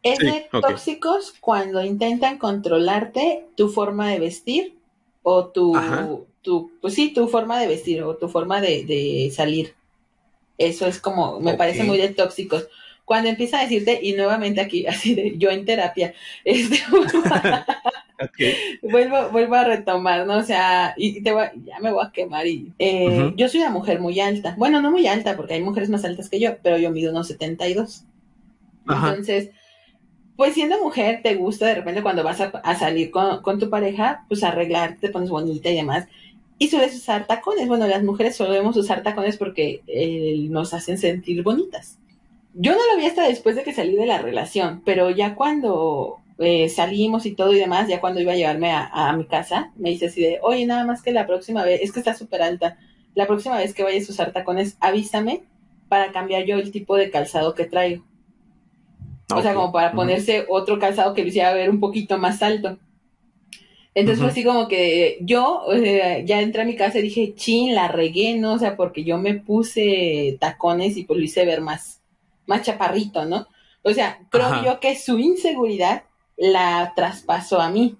Es 0.03 0.19
de 0.19 0.47
tóxicos 0.51 1.33
cuando 1.41 1.83
intentan 1.83 2.37
controlarte 2.37 3.47
tu 3.55 3.67
forma 3.67 4.09
de 4.09 4.19
vestir 4.19 4.77
o 5.23 5.47
tu, 5.47 5.75
tu, 6.41 6.71
pues 6.79 6.93
sí, 6.93 7.13
tu 7.13 7.27
forma 7.27 7.59
de 7.59 7.67
vestir 7.67 8.03
o 8.03 8.15
tu 8.15 8.29
forma 8.29 8.61
de, 8.61 8.85
de 8.85 9.31
salir. 9.35 9.73
Eso 10.57 10.85
es 10.85 10.99
como, 10.99 11.39
me 11.39 11.55
parece 11.55 11.83
muy 11.83 11.97
de 11.97 12.09
tóxicos 12.09 12.67
cuando 13.07 13.29
empieza 13.29 13.57
a 13.57 13.61
decirte, 13.61 14.01
y 14.03 14.13
nuevamente 14.13 14.59
aquí, 14.59 14.85
así 14.87 15.15
de 15.15 15.37
yo 15.37 15.49
en 15.49 15.63
terapia, 15.63 16.13
este, 16.43 16.77
vuelvo, 18.81 19.29
vuelvo 19.29 19.55
a 19.55 19.63
retomar, 19.63 20.27
¿no? 20.27 20.35
O 20.39 20.43
sea, 20.43 20.93
y 20.97 21.21
te 21.21 21.31
ya 21.63 21.79
me 21.79 21.93
voy 21.93 22.05
a 22.05 22.11
quemar 22.11 22.45
y 22.45 22.73
eh, 22.77 23.31
yo 23.37 23.47
soy 23.47 23.61
una 23.61 23.69
mujer 23.69 24.01
muy 24.01 24.19
alta. 24.19 24.55
Bueno, 24.57 24.81
no 24.81 24.91
muy 24.91 25.07
alta, 25.07 25.37
porque 25.37 25.53
hay 25.53 25.61
mujeres 25.61 25.89
más 25.89 26.03
altas 26.03 26.29
que 26.29 26.41
yo, 26.41 26.57
pero 26.61 26.77
yo 26.77 26.91
mido 26.91 27.11
unos 27.11 27.29
72. 27.29 28.03
Entonces, 28.89 29.51
pues 30.35 30.53
siendo 30.53 30.77
mujer, 30.83 31.21
te 31.23 31.35
gusta 31.35 31.65
de 31.65 31.75
repente 31.75 32.03
cuando 32.03 32.25
vas 32.25 32.41
a, 32.41 32.75
salir 32.75 33.09
con, 33.09 33.57
tu 33.57 33.69
pareja, 33.69 34.25
pues 34.27 34.43
arreglarte, 34.43 35.07
te 35.07 35.13
pones 35.13 35.29
bonita 35.29 35.69
y 35.69 35.75
demás. 35.77 36.09
Y 36.59 36.67
sueles 36.67 36.93
usar 36.93 37.25
tacones. 37.25 37.69
Bueno, 37.69 37.87
las 37.87 38.03
mujeres 38.03 38.35
solemos 38.35 38.75
usar 38.75 39.01
tacones 39.01 39.37
porque 39.37 39.81
eh, 39.87 40.47
nos 40.49 40.73
hacen 40.73 40.97
sentir 40.97 41.41
bonitas. 41.41 41.99
Yo 42.59 42.71
no 42.71 42.79
lo 42.91 42.97
vi 42.97 43.05
hasta 43.05 43.27
después 43.27 43.55
de 43.55 43.63
que 43.63 43.71
salí 43.71 43.95
de 43.95 44.07
la 44.07 44.17
relación, 44.17 44.81
pero 44.83 45.11
ya 45.11 45.35
cuando 45.35 46.17
eh, 46.39 46.69
salimos 46.69 47.27
y 47.27 47.35
todo 47.35 47.53
y 47.53 47.59
demás, 47.59 47.87
ya 47.87 48.01
cuando 48.01 48.19
iba 48.19 48.33
a 48.33 48.35
llevarme 48.35 48.71
a, 48.71 49.13
mi 49.15 49.25
casa, 49.25 49.71
me 49.75 49.91
dice 49.91 50.07
así 50.07 50.21
de, 50.21 50.39
oye, 50.41 50.65
nada 50.65 50.83
más 50.83 51.03
que 51.03 51.11
la 51.11 51.27
próxima 51.27 51.63
vez, 51.63 51.81
es 51.83 51.91
que 51.91 51.99
está 51.99 52.15
súper 52.15 52.41
alta, 52.41 52.79
la 53.13 53.27
próxima 53.27 53.57
vez 53.57 53.75
que 53.75 53.83
vayas 53.83 54.09
a 54.09 54.11
usar 54.11 54.31
tacones, 54.31 54.75
avísame 54.79 55.43
para 55.87 56.11
cambiar 56.11 56.45
yo 56.45 56.57
el 56.57 56.71
tipo 56.71 56.95
de 56.97 57.11
calzado 57.11 57.53
que 57.53 57.65
traigo. 57.65 58.03
O 59.31 59.41
sea, 59.41 59.53
como 59.53 59.71
para 59.71 59.91
ponerse 59.91 60.45
otro 60.49 60.79
calzado 60.79 61.13
que 61.13 61.21
lo 61.21 61.27
hiciera 61.27 61.53
ver 61.53 61.69
un 61.69 61.79
poquito 61.79 62.17
más 62.17 62.41
alto. 62.41 62.79
Entonces 63.93 64.21
fue 64.21 64.31
así 64.31 64.43
como 64.43 64.67
que 64.67 65.17
yo 65.21 65.63
ya 66.23 66.41
entré 66.41 66.61
a 66.61 66.65
mi 66.65 66.75
casa 66.75 66.99
y 66.99 67.03
dije, 67.03 67.33
chin, 67.35 67.75
la 67.75 67.87
regué, 67.87 68.37
¿no? 68.37 68.53
O 68.53 68.59
sea, 68.59 68.77
porque 68.77 69.03
yo 69.03 69.17
me 69.17 69.33
puse 69.33 70.37
tacones 70.39 70.97
y 70.97 71.03
pues 71.03 71.19
lo 71.19 71.25
hice 71.25 71.45
ver 71.45 71.61
más, 71.61 71.96
más 72.47 72.63
chaparrito, 72.63 73.25
¿no? 73.25 73.47
O 73.83 73.93
sea, 73.93 74.19
creo 74.29 74.63
yo 74.63 74.79
que 74.79 74.97
su 74.97 75.19
inseguridad 75.19 76.03
la 76.35 76.93
traspasó 76.95 77.61
a 77.61 77.69
mí. 77.69 77.97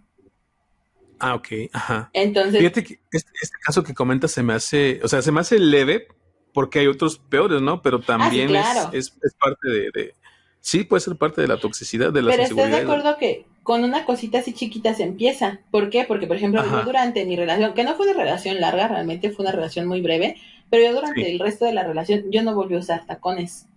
Ah, 1.20 1.36
ok, 1.36 1.48
ajá. 1.74 2.10
Entonces. 2.14 2.60
Fíjate 2.60 2.84
que 2.84 3.00
este, 3.12 3.32
este, 3.42 3.58
caso 3.66 3.84
que 3.84 3.94
comentas 3.94 4.32
se 4.32 4.44
me 4.44 4.54
hace, 4.54 5.00
o 5.04 5.08
sea, 5.08 5.22
se 5.22 5.32
me 5.32 5.42
hace 5.42 5.60
leve 5.60 6.08
porque 6.54 6.80
hay 6.80 6.88
otros 6.88 7.18
peores, 7.18 7.62
¿no? 7.62 7.82
Pero 7.82 8.02
también 8.02 8.56
es, 8.92 9.12
parte 9.40 9.70
de, 9.70 10.16
Sí, 10.60 10.84
puede 10.84 11.02
ser 11.02 11.16
parte 11.16 11.42
de 11.42 11.48
la 11.48 11.58
toxicidad, 11.58 12.12
de 12.12 12.22
la 12.22 12.32
Pero 12.32 12.44
estás 12.44 12.72
de 12.72 12.78
acuerdo 12.78 13.18
que 13.18 13.46
con 13.64 13.84
una 13.84 14.06
cosita 14.06 14.40
así 14.40 14.54
chiquita 14.54 14.94
se 14.94 15.04
empieza. 15.04 15.60
¿Por 15.72 15.90
qué? 15.90 16.04
Porque, 16.04 16.28
por 16.28 16.36
ejemplo, 16.36 16.64
yo 16.64 16.84
durante 16.84 17.26
mi 17.26 17.36
relación, 17.36 17.74
que 17.74 17.84
no 17.84 17.96
fue 17.96 18.08
una 18.08 18.18
relación 18.18 18.60
larga, 18.60 18.88
realmente 18.88 19.30
fue 19.32 19.44
una 19.44 19.52
relación 19.52 19.88
muy 19.88 20.02
breve, 20.02 20.36
pero 20.70 20.84
yo 20.84 20.94
durante 20.94 21.32
el 21.32 21.40
resto 21.40 21.66
de 21.66 21.74
la 21.74 21.84
relación, 21.84 22.24
yo 22.32 22.44
no 22.44 22.54
volví 22.54 22.76
a 22.76 22.80
usar 22.80 23.06
tacones. 23.06 23.68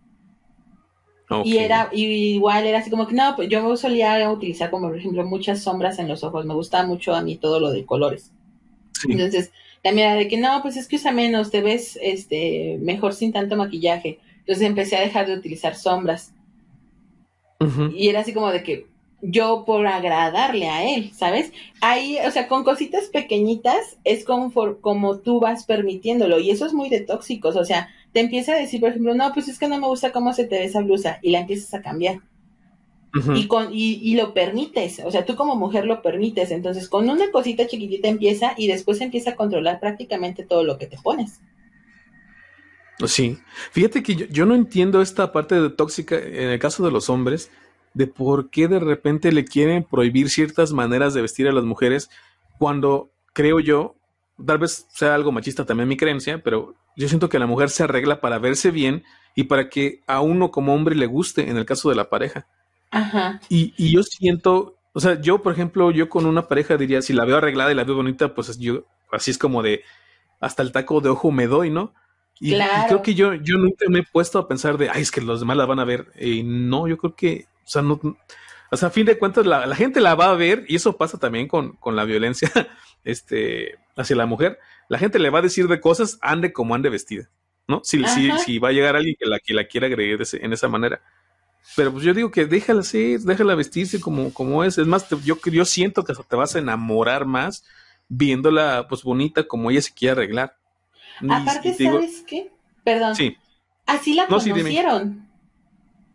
Y 1.44 1.58
era 1.58 1.88
igual, 1.92 2.66
era 2.66 2.78
así 2.78 2.90
como 2.90 3.06
que 3.06 3.14
no, 3.14 3.36
pues 3.36 3.48
yo 3.48 3.76
solía 3.76 4.30
utilizar 4.30 4.70
como 4.70 4.88
por 4.88 4.98
ejemplo 4.98 5.24
muchas 5.24 5.62
sombras 5.62 5.98
en 5.98 6.08
los 6.08 6.24
ojos, 6.24 6.44
me 6.44 6.54
gustaba 6.54 6.86
mucho 6.86 7.14
a 7.14 7.22
mí 7.22 7.36
todo 7.36 7.60
lo 7.60 7.70
de 7.70 7.86
colores. 7.86 8.32
Entonces, 9.08 9.52
también 9.82 10.08
era 10.08 10.18
de 10.18 10.28
que 10.28 10.38
no, 10.38 10.60
pues 10.62 10.76
es 10.76 10.88
que 10.88 10.96
usa 10.96 11.12
menos, 11.12 11.50
te 11.50 11.62
ves 11.62 11.98
este 12.02 12.78
mejor 12.80 13.14
sin 13.14 13.32
tanto 13.32 13.56
maquillaje. 13.56 14.18
Entonces 14.40 14.66
empecé 14.66 14.96
a 14.96 15.00
dejar 15.00 15.26
de 15.26 15.34
utilizar 15.34 15.76
sombras. 15.76 16.32
Y 17.94 18.08
era 18.08 18.20
así 18.20 18.32
como 18.32 18.50
de 18.50 18.62
que 18.62 18.86
yo 19.22 19.64
por 19.66 19.86
agradarle 19.86 20.68
a 20.68 20.84
él, 20.84 21.12
¿sabes? 21.14 21.52
Ahí, 21.80 22.16
o 22.26 22.30
sea, 22.30 22.48
con 22.48 22.64
cositas 22.64 23.06
pequeñitas 23.06 23.98
es 24.04 24.24
como, 24.24 24.52
como 24.80 25.18
tú 25.18 25.40
vas 25.40 25.64
permitiéndolo 25.64 26.38
y 26.38 26.50
eso 26.50 26.66
es 26.66 26.72
muy 26.72 26.88
de 26.88 27.00
tóxicos, 27.00 27.56
o 27.56 27.64
sea, 27.64 27.88
te 28.12 28.20
empieza 28.20 28.52
a 28.52 28.58
decir, 28.58 28.80
por 28.80 28.90
ejemplo, 28.90 29.14
no, 29.14 29.32
pues 29.32 29.48
es 29.48 29.58
que 29.58 29.68
no 29.68 29.78
me 29.78 29.86
gusta 29.86 30.12
cómo 30.12 30.32
se 30.32 30.44
te 30.44 30.58
ve 30.58 30.64
esa 30.64 30.80
blusa 30.80 31.18
y 31.22 31.30
la 31.30 31.40
empiezas 31.40 31.72
a 31.74 31.82
cambiar. 31.82 32.20
y, 33.34 33.48
con, 33.48 33.70
y, 33.72 34.14
lo 34.14 34.32
permites, 34.32 35.02
o 35.04 35.10
sea, 35.10 35.24
tú 35.24 35.34
como 35.34 35.56
mujer 35.56 35.84
lo 35.84 36.00
permites, 36.00 36.52
entonces 36.52 36.88
con 36.88 37.10
una 37.10 37.32
cosita 37.32 37.66
chiquitita 37.66 38.08
empieza 38.08 38.54
y 38.56 38.68
después 38.68 39.00
empieza 39.00 39.30
a 39.30 39.36
controlar 39.36 39.80
prácticamente 39.80 40.44
todo 40.44 40.62
lo 40.62 40.78
que 40.78 40.86
te 40.86 40.96
pones. 40.96 41.40
Sí, 43.06 43.38
fíjate 43.72 44.02
que 44.02 44.28
yo, 44.30 44.46
no 44.46 44.54
entiendo 44.54 45.00
esta 45.00 45.32
parte 45.32 45.60
de 45.60 45.70
tóxica 45.70 46.16
en 46.18 46.50
el 46.50 46.58
caso 46.58 46.84
de 46.84 46.92
los 46.92 47.10
hombres, 47.10 47.50
de 47.94 48.06
por 48.06 48.50
qué 48.50 48.68
de 48.68 48.78
repente 48.78 49.32
le 49.32 49.44
quieren 49.44 49.84
prohibir 49.84 50.30
ciertas 50.30 50.72
maneras 50.72 51.14
de 51.14 51.22
vestir 51.22 51.48
a 51.48 51.52
las 51.52 51.64
mujeres 51.64 52.10
cuando 52.58 53.10
creo 53.32 53.60
yo, 53.60 53.96
tal 54.44 54.58
vez 54.58 54.86
sea 54.90 55.14
algo 55.14 55.32
machista 55.32 55.64
también 55.64 55.88
mi 55.88 55.96
creencia, 55.96 56.42
pero 56.42 56.74
yo 56.96 57.08
siento 57.08 57.28
que 57.28 57.38
la 57.38 57.46
mujer 57.46 57.70
se 57.70 57.84
arregla 57.84 58.20
para 58.20 58.38
verse 58.38 58.70
bien 58.70 59.04
y 59.34 59.44
para 59.44 59.68
que 59.68 60.00
a 60.06 60.20
uno 60.20 60.50
como 60.50 60.74
hombre 60.74 60.94
le 60.94 61.06
guste 61.06 61.48
en 61.48 61.56
el 61.56 61.64
caso 61.64 61.88
de 61.88 61.96
la 61.96 62.10
pareja. 62.10 62.46
Ajá. 62.90 63.40
Y, 63.48 63.74
y 63.76 63.92
yo 63.92 64.02
siento, 64.02 64.76
o 64.92 65.00
sea, 65.00 65.20
yo 65.20 65.42
por 65.42 65.52
ejemplo, 65.52 65.90
yo 65.90 66.08
con 66.08 66.26
una 66.26 66.48
pareja 66.48 66.76
diría, 66.76 67.02
si 67.02 67.12
la 67.12 67.24
veo 67.24 67.36
arreglada 67.36 67.72
y 67.72 67.74
la 67.74 67.84
veo 67.84 67.96
bonita, 67.96 68.34
pues 68.34 68.58
yo, 68.58 68.84
así 69.12 69.30
es 69.30 69.38
como 69.38 69.62
de, 69.62 69.82
hasta 70.40 70.62
el 70.62 70.72
taco 70.72 71.00
de 71.00 71.10
ojo 71.10 71.30
me 71.30 71.46
doy, 71.46 71.70
¿no? 71.70 71.94
Y, 72.42 72.56
creo 72.88 73.02
que 73.02 73.14
yo, 73.14 73.34
yo 73.34 73.58
nunca 73.58 73.84
me 73.90 73.98
he 73.98 74.02
puesto 74.02 74.38
a 74.38 74.48
pensar 74.48 74.78
de, 74.78 74.88
ay, 74.88 75.02
es 75.02 75.10
que 75.10 75.20
los 75.20 75.40
demás 75.40 75.58
la 75.58 75.66
van 75.66 75.78
a 75.78 75.84
ver. 75.84 76.10
Y 76.18 76.42
no, 76.42 76.88
yo 76.88 76.96
creo 76.96 77.14
que, 77.14 77.46
o 77.70 77.72
sea, 77.72 77.82
no, 77.82 78.00
o 78.72 78.76
sea, 78.76 78.88
a 78.88 78.90
fin 78.90 79.06
de 79.06 79.16
cuentas, 79.16 79.46
la, 79.46 79.76
gente 79.76 80.00
la 80.00 80.16
va 80.16 80.30
a 80.30 80.34
ver, 80.34 80.64
y 80.66 80.74
eso 80.74 80.96
pasa 80.96 81.18
también 81.18 81.46
con, 81.46 81.76
con, 81.76 81.94
la 81.94 82.04
violencia 82.04 82.50
este, 83.04 83.78
hacia 83.96 84.16
la 84.16 84.26
mujer. 84.26 84.58
La 84.88 84.98
gente 84.98 85.20
le 85.20 85.30
va 85.30 85.38
a 85.38 85.42
decir 85.42 85.68
de 85.68 85.80
cosas, 85.80 86.18
ande 86.20 86.52
como 86.52 86.74
ande 86.74 86.90
vestida, 86.90 87.30
¿no? 87.68 87.80
Si, 87.84 88.02
si, 88.06 88.32
si 88.44 88.58
va 88.58 88.70
a 88.70 88.72
llegar 88.72 88.96
alguien 88.96 89.14
que 89.16 89.26
la, 89.26 89.38
que 89.38 89.54
la 89.54 89.68
quiera 89.68 89.86
agredir 89.86 90.20
en 90.32 90.52
esa 90.52 90.66
manera. 90.66 91.00
Pero 91.76 91.92
pues 91.92 92.02
yo 92.02 92.12
digo 92.12 92.32
que 92.32 92.46
déjala 92.46 92.82
ser, 92.82 93.20
déjala 93.20 93.54
vestirse 93.54 94.00
como, 94.00 94.34
como 94.34 94.64
es. 94.64 94.76
Es 94.78 94.86
más, 94.88 95.08
yo, 95.22 95.36
yo 95.44 95.64
siento 95.64 96.02
que 96.02 96.12
te 96.12 96.36
vas 96.36 96.56
a 96.56 96.58
enamorar 96.58 97.26
más 97.26 97.64
viéndola 98.08 98.86
pues 98.88 99.04
bonita 99.04 99.46
como 99.46 99.70
ella 99.70 99.80
se 99.80 99.94
quiere 99.94 100.12
arreglar. 100.12 100.56
Aparte, 101.28 101.74
¿sabes 101.74 102.24
qué? 102.26 102.50
Perdón. 102.82 103.14
Sí. 103.14 103.36
Así 103.86 104.14
la 104.14 104.26
conocieron. 104.26 105.28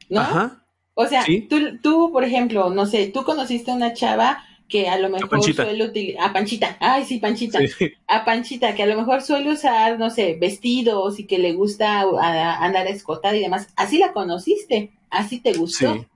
¿No? 0.10 0.20
Ajá. 0.20 0.64
O 0.95 1.05
sea, 1.05 1.23
tú, 1.49 1.77
tú, 1.81 2.12
por 2.12 2.23
ejemplo, 2.23 2.69
no 2.71 2.86
sé, 2.86 3.08
tú 3.08 3.23
conociste 3.23 3.69
a 3.69 3.75
una 3.75 3.93
chava 3.93 4.43
que 4.67 4.89
a 4.89 4.97
lo 4.97 5.10
mejor 5.10 5.43
suele 5.43 5.86
utilizar, 5.86 6.29
a 6.29 6.34
Panchita, 6.34 6.77
ay 6.79 7.05
sí, 7.05 7.19
Panchita, 7.19 7.60
a 8.08 8.25
Panchita, 8.25 8.73
que 8.73 8.81
a 8.81 8.88
lo 8.88 8.95
mejor 8.95 9.21
suele 9.21 9.51
usar, 9.51 9.99
no 9.99 10.10
sé, 10.10 10.38
vestidos 10.39 11.19
y 11.19 11.27
que 11.27 11.38
le 11.38 11.53
gusta 11.53 12.01
andar 12.01 12.88
escotada 12.88 13.36
y 13.36 13.41
demás, 13.41 13.67
así 13.75 13.99
la 13.99 14.12
conociste, 14.13 14.91
así 15.12 15.39
te 15.39 15.53
gustó. 15.53 15.93
Sí. 15.93 16.08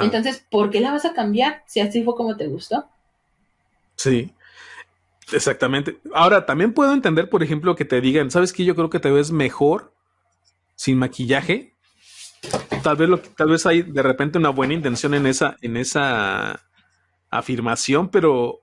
Entonces, 0.00 0.44
¿por 0.50 0.70
qué 0.70 0.80
la 0.80 0.90
vas 0.90 1.04
a 1.04 1.12
cambiar 1.12 1.62
si 1.66 1.80
así 1.80 2.02
fue 2.02 2.16
como 2.16 2.36
te 2.36 2.48
gustó? 2.48 2.88
Sí, 3.94 4.32
Exactamente. 5.32 5.98
Ahora, 6.14 6.46
también 6.46 6.72
puedo 6.72 6.92
entender, 6.92 7.28
por 7.28 7.42
ejemplo, 7.42 7.74
que 7.76 7.84
te 7.84 8.00
digan, 8.00 8.30
¿sabes 8.30 8.52
qué? 8.52 8.64
Yo 8.64 8.74
creo 8.74 8.90
que 8.90 9.00
te 9.00 9.10
ves 9.10 9.30
mejor 9.30 9.92
sin 10.74 10.98
maquillaje. 10.98 11.71
Tal 12.82 12.96
vez, 12.96 13.08
lo, 13.08 13.18
tal 13.20 13.50
vez 13.50 13.64
hay 13.66 13.82
de 13.82 14.02
repente 14.02 14.38
una 14.38 14.50
buena 14.50 14.74
intención 14.74 15.14
en 15.14 15.26
esa, 15.26 15.56
en 15.60 15.76
esa 15.76 16.60
afirmación, 17.30 18.08
pero, 18.08 18.60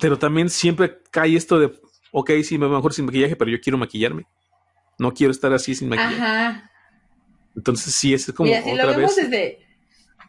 pero 0.00 0.18
también 0.18 0.48
siempre 0.48 0.98
cae 1.10 1.36
esto 1.36 1.58
de, 1.58 1.72
ok, 2.12 2.30
sí, 2.42 2.58
me 2.58 2.68
mejor 2.68 2.94
sin 2.94 3.04
maquillaje, 3.04 3.36
pero 3.36 3.50
yo 3.50 3.60
quiero 3.60 3.78
maquillarme. 3.78 4.26
No 4.98 5.12
quiero 5.12 5.30
estar 5.30 5.52
así 5.52 5.74
sin 5.74 5.90
maquillaje. 5.90 6.16
Ajá. 6.16 6.70
Entonces, 7.54 7.94
sí, 7.94 8.14
es 8.14 8.32
como 8.32 8.48
Mira, 8.48 8.62
si 8.62 8.74
lo 8.74 8.86
vemos 8.86 9.16
desde, 9.16 9.58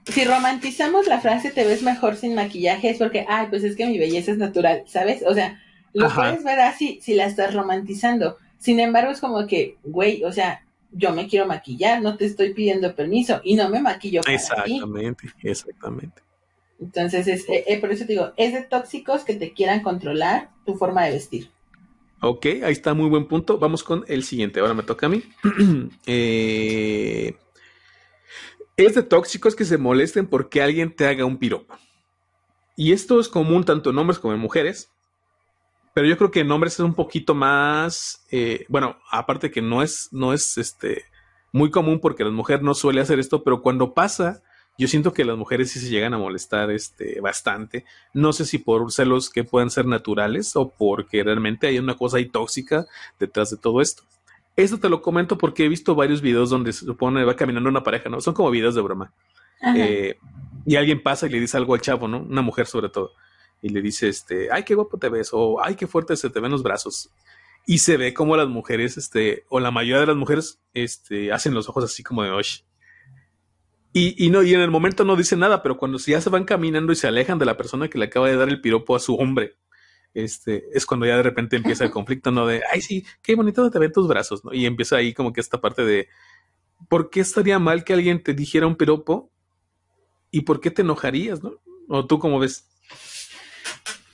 si 0.06 0.26
romantizamos 0.26 1.08
la 1.08 1.20
frase 1.20 1.52
te 1.52 1.64
ves 1.64 1.84
mejor 1.84 2.16
sin 2.16 2.36
maquillaje 2.36 2.90
es 2.90 2.98
porque, 2.98 3.26
ay, 3.28 3.48
pues 3.50 3.64
es 3.64 3.76
que 3.76 3.86
mi 3.86 3.98
belleza 3.98 4.32
es 4.32 4.38
natural, 4.38 4.84
¿sabes? 4.88 5.24
O 5.26 5.34
sea, 5.34 5.62
lo 5.94 6.10
puedes 6.10 6.44
ver 6.44 6.60
así 6.60 7.00
si 7.02 7.14
la 7.14 7.26
estás 7.26 7.54
romantizando. 7.54 8.38
Sin 8.58 8.80
embargo, 8.80 9.12
es 9.12 9.20
como 9.20 9.46
que, 9.48 9.78
güey, 9.84 10.24
o 10.24 10.32
sea, 10.32 10.64
yo 10.92 11.14
me 11.14 11.28
quiero 11.28 11.46
maquillar, 11.46 12.02
no 12.02 12.18
te 12.18 12.26
estoy 12.26 12.54
pidiendo 12.54 12.96
permiso 12.96 13.42
y 13.44 13.56
no 13.56 13.70
me 13.70 13.82
maquillo 13.82 14.22
para 14.22 14.34
Exactamente, 14.34 15.30
exactamente. 15.44 16.22
Entonces, 16.80 17.28
es, 17.28 17.50
eh, 17.50 17.66
eh, 17.68 17.80
por 17.80 17.92
eso 17.92 18.06
te 18.06 18.14
digo, 18.14 18.32
es 18.38 18.54
de 18.54 18.64
tóxicos 18.64 19.24
que 19.24 19.36
te 19.36 19.54
quieran 19.54 19.82
controlar 19.82 20.50
tu 20.66 20.76
forma 20.76 21.06
de 21.06 21.12
vestir. 21.12 21.52
Ok, 22.22 22.46
ahí 22.46 22.72
está, 22.72 22.94
muy 22.94 23.10
buen 23.10 23.28
punto. 23.28 23.60
Vamos 23.60 23.84
con 23.84 24.04
el 24.08 24.24
siguiente. 24.24 24.60
Ahora 24.60 24.74
me 24.74 24.84
toca 24.84 25.06
a 25.06 25.10
mí. 25.10 25.24
eh, 26.06 27.36
es 28.78 28.96
de 28.96 29.04
tóxicos 29.04 29.56
que 29.56 29.66
se 29.66 29.78
molesten 29.78 30.28
porque 30.28 30.62
alguien 30.62 30.96
te 30.96 31.06
haga 31.06 31.26
un 31.26 31.38
piropo. 31.38 31.78
Y 32.76 32.94
esto 32.94 33.20
es 33.20 33.28
común 33.28 33.66
tanto 33.66 33.90
en 33.90 33.98
hombres 33.98 34.20
como 34.20 34.34
en 34.34 34.40
mujeres. 34.40 34.90
Pero 36.00 36.08
yo 36.08 36.18
creo 36.18 36.32
que 36.32 36.40
en 36.40 36.52
hombres 36.54 36.76
es 36.76 36.80
un 36.80 36.94
poquito 36.94 37.36
más. 37.36 38.26
Eh, 38.32 38.66
bueno, 38.70 38.96
aparte 39.12 39.52
que 39.52 39.62
no 39.62 39.84
es, 39.84 40.08
no 40.14 40.32
es 40.32 40.58
este, 40.58 41.04
muy 41.52 41.72
común 41.72 42.00
porque 42.00 42.24
la 42.24 42.32
mujer 42.32 42.64
no 42.64 42.74
suele 42.74 43.02
hacer 43.02 43.20
esto, 43.20 43.44
pero 43.44 43.62
cuando 43.62 43.94
pasa, 43.94 44.42
yo 44.78 44.88
siento 44.88 45.12
que 45.12 45.26
las 45.26 45.36
mujeres 45.36 45.72
sí 45.72 45.80
se 45.82 45.90
llegan 45.90 46.14
a 46.14 46.18
molestar 46.18 46.72
este, 46.72 47.20
bastante. 47.20 47.84
No 48.14 48.32
sé 48.32 48.46
si 48.46 48.60
por 48.60 48.90
celos 48.94 49.30
que 49.30 49.44
puedan 49.44 49.70
ser 49.70 49.88
naturales 49.88 50.56
o 50.56 50.70
porque 50.70 51.22
realmente 51.22 51.68
hay 51.68 51.80
una 51.80 51.98
cosa 51.98 52.16
ahí 52.16 52.30
tóxica 52.30 52.86
detrás 53.20 53.50
de 53.50 53.58
todo 53.58 53.82
esto. 53.82 54.04
Esto 54.56 54.80
te 54.80 54.88
lo 54.88 55.02
comento 55.02 55.38
porque 55.38 55.66
he 55.66 55.68
visto 55.68 55.96
varios 55.96 56.22
videos 56.22 56.50
donde 56.50 56.72
se 56.72 56.86
supone 56.86 57.26
va 57.26 57.36
caminando 57.36 57.70
una 57.70 57.84
pareja, 57.84 58.08
¿no? 58.08 58.22
Son 58.22 58.34
como 58.34 58.52
videos 58.52 58.74
de 58.74 58.82
broma. 58.82 59.12
Eh, 59.76 60.18
y 60.66 60.78
alguien 60.78 61.04
pasa 61.04 61.28
y 61.28 61.32
le 61.32 61.42
dice 61.42 61.58
algo 61.58 61.74
al 61.74 61.82
chavo, 61.82 62.08
¿no? 62.08 62.22
Una 62.22 62.42
mujer 62.42 62.68
sobre 62.68 62.88
todo. 62.88 63.12
Y 63.62 63.70
le 63.70 63.82
dice, 63.82 64.08
este, 64.08 64.52
ay, 64.52 64.64
qué 64.64 64.76
guapo 64.76 64.98
te 64.98 65.10
ves, 65.10 65.30
o 65.34 65.62
ay, 65.62 65.76
qué 65.76 65.88
fuerte 65.88 66.16
se 66.16 66.30
te 66.30 66.40
ven 66.40 66.52
los 66.52 66.64
brazos. 66.64 67.12
Y 67.66 67.80
se 67.80 67.98
ve 67.98 68.14
como 68.14 68.38
las 68.38 68.48
mujeres, 68.48 68.98
este, 68.98 69.44
o 69.50 69.60
la 69.60 69.72
mayoría 69.72 70.00
de 70.00 70.08
las 70.08 70.16
mujeres, 70.16 70.60
este, 70.74 71.32
hacen 71.32 71.54
los 71.54 71.70
ojos 71.70 71.84
así 71.84 72.04
como 72.04 72.24
de, 72.24 72.32
oye. 72.32 72.66
Y, 73.92 74.26
y, 74.26 74.30
no, 74.30 74.44
y 74.44 74.54
en 74.54 74.62
el 74.62 74.72
momento 74.72 75.04
no 75.04 75.16
dicen 75.16 75.40
nada, 75.40 75.62
pero 75.62 75.78
cuando 75.78 75.98
ya 75.98 76.22
se 76.22 76.30
van 76.30 76.46
caminando 76.46 76.92
y 76.92 76.96
se 76.96 77.08
alejan 77.08 77.40
de 77.40 77.46
la 77.46 77.58
persona 77.58 77.90
que 77.90 77.98
le 77.98 78.06
acaba 78.06 78.30
de 78.30 78.36
dar 78.36 78.50
el 78.50 78.62
piropo 78.62 78.96
a 78.96 79.00
su 79.00 79.16
hombre, 79.16 79.58
este, 80.14 80.66
es 80.74 80.86
cuando 80.86 81.06
ya 81.06 81.18
de 81.18 81.24
repente 81.24 81.56
empieza 81.56 81.84
el 81.84 81.92
conflicto, 81.92 82.32
¿no? 82.32 82.46
De, 82.46 82.62
ay, 82.72 82.82
sí, 82.82 83.06
qué 83.22 83.36
bonito 83.36 83.70
te 83.70 83.80
ven 83.80 83.92
tus 83.92 84.08
brazos, 84.08 84.44
¿no? 84.44 84.54
Y 84.54 84.66
empieza 84.66 84.98
ahí 84.98 85.14
como 85.14 85.34
que 85.34 85.42
esta 85.42 85.60
parte 85.60 85.84
de, 85.84 86.08
¿por 86.88 87.10
qué 87.10 87.20
estaría 87.20 87.60
mal 87.60 87.84
que 87.84 87.94
alguien 87.94 88.24
te 88.24 88.34
dijera 88.34 88.68
un 88.68 88.76
piropo? 88.76 89.32
¿Y 90.32 90.42
por 90.42 90.62
qué 90.62 90.72
te 90.72 90.82
enojarías, 90.82 91.44
no? 91.44 91.54
¿O 91.88 92.06
tú 92.06 92.20
cómo 92.20 92.40
ves? 92.40 92.70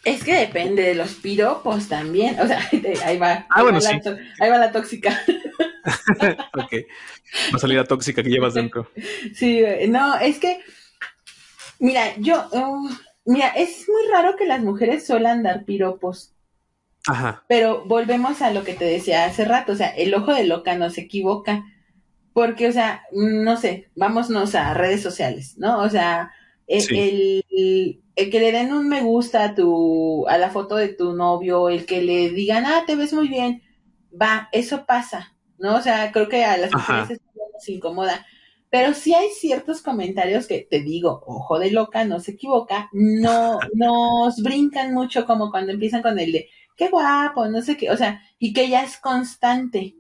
Es 0.06 0.24
que 0.24 0.36
depende 0.36 0.84
de 0.84 0.96
los 0.96 1.16
piropos 1.16 1.90
también. 1.90 2.40
O 2.40 2.48
sea, 2.48 2.60
ahí 3.06 3.18
va. 3.18 3.46
Ah, 3.50 3.64
bueno, 3.64 3.82
sí. 3.82 3.92
ahí 4.40 4.50
va 4.50 4.58
la 4.58 4.72
tóxica. 4.72 5.20
ok. 6.54 6.74
Va 7.52 7.56
a 7.56 7.60
salir 7.60 7.78
la 7.78 7.86
tóxica 7.86 8.24
que 8.24 8.30
llevas 8.30 8.54
dentro. 8.54 8.90
Sí, 9.34 9.62
no, 9.90 10.16
es 10.18 10.40
que, 10.40 10.62
mira, 11.80 12.16
yo, 12.18 12.48
uh, 12.52 12.90
Mira, 13.26 13.48
es 13.50 13.90
muy 13.90 14.12
raro 14.12 14.36
que 14.38 14.46
las 14.46 14.62
mujeres 14.62 15.06
suelan 15.06 15.42
dar 15.42 15.66
piropos. 15.66 16.34
Ajá. 17.08 17.44
Pero 17.48 17.84
volvemos 17.86 18.42
a 18.42 18.52
lo 18.52 18.64
que 18.64 18.74
te 18.74 18.86
decía 18.86 19.26
hace 19.26 19.46
rato, 19.46 19.74
o 19.74 19.76
sea, 19.76 19.90
el 19.90 20.14
ojo 20.14 20.34
de 20.34 20.46
loca 20.46 20.76
no 20.76 20.90
se 20.92 21.02
equivoca. 21.02 21.66
Porque, 22.34 22.68
o 22.68 22.72
sea, 22.72 23.04
no 23.12 23.58
sé, 23.58 23.90
vámonos 23.96 24.56
a 24.56 24.74
redes 24.74 25.02
sociales, 25.02 25.58
¿no? 25.58 25.80
O 25.80 25.90
sea, 25.90 26.32
el, 26.68 27.44
el, 28.16 28.30
que 28.30 28.40
le 28.40 28.52
den 28.52 28.74
un 28.74 28.90
me 28.90 29.02
gusta 29.02 29.44
a 29.44 29.56
tu, 29.56 30.28
a 30.28 30.38
la 30.38 30.50
foto 30.50 30.76
de 30.76 30.90
tu 30.90 31.14
novio, 31.14 31.70
el 31.70 31.86
que 31.86 32.02
le 32.02 32.30
digan, 32.30 32.66
ah, 32.66 32.84
te 32.86 32.96
ves 32.96 33.14
muy 33.14 33.28
bien, 33.28 33.62
va, 34.20 34.50
eso 34.52 34.86
pasa, 34.86 35.36
¿no? 35.58 35.76
O 35.76 35.82
sea, 35.82 36.12
creo 36.12 36.30
que 36.30 36.44
a 36.44 36.58
las 36.58 36.72
mujeres 36.74 37.12
eso 37.12 37.24
nos 37.54 37.70
incomoda. 37.70 38.26
Pero 38.70 38.94
sí 38.94 39.14
hay 39.14 39.30
ciertos 39.30 39.82
comentarios 39.82 40.48
que 40.48 40.68
te 40.70 40.82
digo, 40.82 41.24
ojo 41.28 41.60
de 41.60 41.72
loca, 41.72 42.04
no 42.04 42.20
se 42.20 42.32
equivoca, 42.32 42.90
no 42.92 43.60
nos 43.74 44.42
brincan 44.42 44.94
mucho 44.94 45.26
como 45.26 45.52
cuando 45.52 45.72
empiezan 45.72 46.02
con 46.02 46.20
el 46.20 46.32
de 46.32 46.50
qué 46.76 46.90
guapo, 46.90 47.48
no 47.48 47.62
sé 47.62 47.78
qué, 47.78 47.90
o 47.90 47.98
sea, 47.98 48.22
y 48.38 48.54
que 48.54 48.70
ya 48.70 48.84
es 48.84 48.98
constante. 48.98 49.96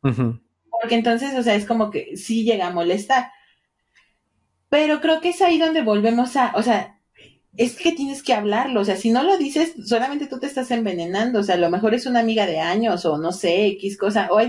Porque 0.00 0.94
entonces, 0.94 1.34
o 1.38 1.42
sea, 1.42 1.54
es 1.54 1.66
como 1.66 1.90
que 1.90 2.16
sí 2.16 2.44
llega 2.44 2.68
a 2.68 2.72
molestar. 2.72 3.30
Pero 4.72 5.02
creo 5.02 5.20
que 5.20 5.28
es 5.28 5.42
ahí 5.42 5.58
donde 5.58 5.82
volvemos 5.82 6.34
a, 6.34 6.52
o 6.54 6.62
sea, 6.62 6.98
es 7.58 7.76
que 7.76 7.92
tienes 7.92 8.22
que 8.22 8.32
hablarlo, 8.32 8.80
o 8.80 8.84
sea, 8.86 8.96
si 8.96 9.10
no 9.10 9.22
lo 9.22 9.36
dices, 9.36 9.74
solamente 9.84 10.26
tú 10.26 10.38
te 10.38 10.46
estás 10.46 10.70
envenenando, 10.70 11.40
o 11.40 11.42
sea, 11.42 11.56
a 11.56 11.58
lo 11.58 11.68
mejor 11.68 11.92
es 11.92 12.06
una 12.06 12.20
amiga 12.20 12.46
de 12.46 12.58
años 12.58 13.04
o 13.04 13.18
no 13.18 13.32
sé, 13.32 13.66
X 13.66 13.98
cosa, 13.98 14.28
o 14.30 14.38
hay 14.38 14.48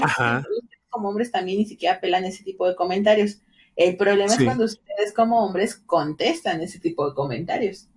como 0.87 1.09
hombres 1.09 1.29
también 1.29 1.57
ni 1.57 1.65
siquiera 1.65 1.95
apelan 1.95 2.23
ese 2.23 2.41
tipo 2.41 2.65
de 2.65 2.73
comentarios. 2.73 3.41
El 3.75 3.97
problema 3.97 4.33
es 4.33 4.41
cuando 4.41 4.63
ustedes 4.63 5.11
como 5.13 5.43
hombres 5.43 5.75
contestan 5.75 6.61
ese 6.61 6.79
tipo 6.79 7.05
de 7.05 7.15
comentarios. 7.15 7.89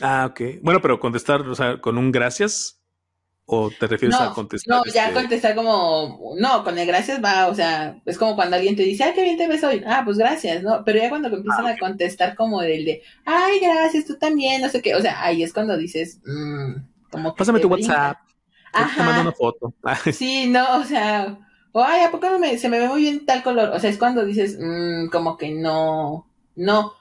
Ah, 0.00 0.28
ok. 0.30 0.62
Bueno, 0.62 0.80
pero 0.80 1.00
contestar, 1.00 1.42
o 1.42 1.54
sea, 1.54 1.82
con 1.82 1.98
un 1.98 2.12
gracias 2.12 2.81
o 3.46 3.70
te 3.70 3.86
refieres 3.86 4.18
a 4.18 4.32
contestar. 4.32 4.76
No, 4.76 4.84
ya 4.92 5.08
este 5.08 5.20
contestar 5.20 5.54
como, 5.54 6.34
no, 6.38 6.64
con 6.64 6.78
el 6.78 6.86
gracias 6.86 7.22
va, 7.22 7.48
o 7.48 7.54
sea, 7.54 8.00
es 8.06 8.16
como 8.16 8.36
cuando 8.36 8.56
alguien 8.56 8.76
te 8.76 8.82
dice, 8.82 9.04
ay, 9.04 9.12
qué 9.14 9.22
bien 9.22 9.36
te 9.36 9.48
ves 9.48 9.64
hoy. 9.64 9.82
Ah, 9.86 10.02
pues 10.04 10.16
gracias, 10.16 10.62
¿no? 10.62 10.82
Pero 10.84 10.98
ya 10.98 11.08
cuando 11.08 11.28
empiezan 11.28 11.66
ah, 11.66 11.70
a 11.70 11.78
contestar 11.78 12.36
como 12.36 12.60
del 12.60 12.84
de, 12.84 13.02
ay, 13.24 13.60
gracias, 13.60 14.06
tú 14.06 14.16
también, 14.16 14.62
no 14.62 14.68
sé 14.68 14.80
qué, 14.80 14.94
o 14.94 15.00
sea, 15.00 15.22
ahí 15.22 15.42
es 15.42 15.52
cuando 15.52 15.76
dices, 15.76 16.20
mmm, 16.24 16.72
como 17.10 17.34
Pásame 17.34 17.60
tu 17.60 17.68
WhatsApp. 17.68 18.18
Ajá. 18.72 18.96
Te 18.96 19.02
mando 19.02 19.22
una 19.22 19.32
foto. 19.32 19.74
sí, 20.12 20.46
no, 20.46 20.78
o 20.78 20.84
sea, 20.84 21.38
O, 21.72 21.82
ay, 21.82 22.02
¿a 22.02 22.10
poco 22.10 22.26
se 22.56 22.68
me 22.68 22.78
ve 22.78 22.88
muy 22.88 23.02
bien 23.02 23.26
tal 23.26 23.42
color? 23.42 23.70
O 23.70 23.80
sea, 23.80 23.90
es 23.90 23.98
cuando 23.98 24.24
dices, 24.24 24.56
mmm, 24.58 25.08
como 25.08 25.36
que 25.36 25.50
no, 25.50 26.26
no. 26.54 26.94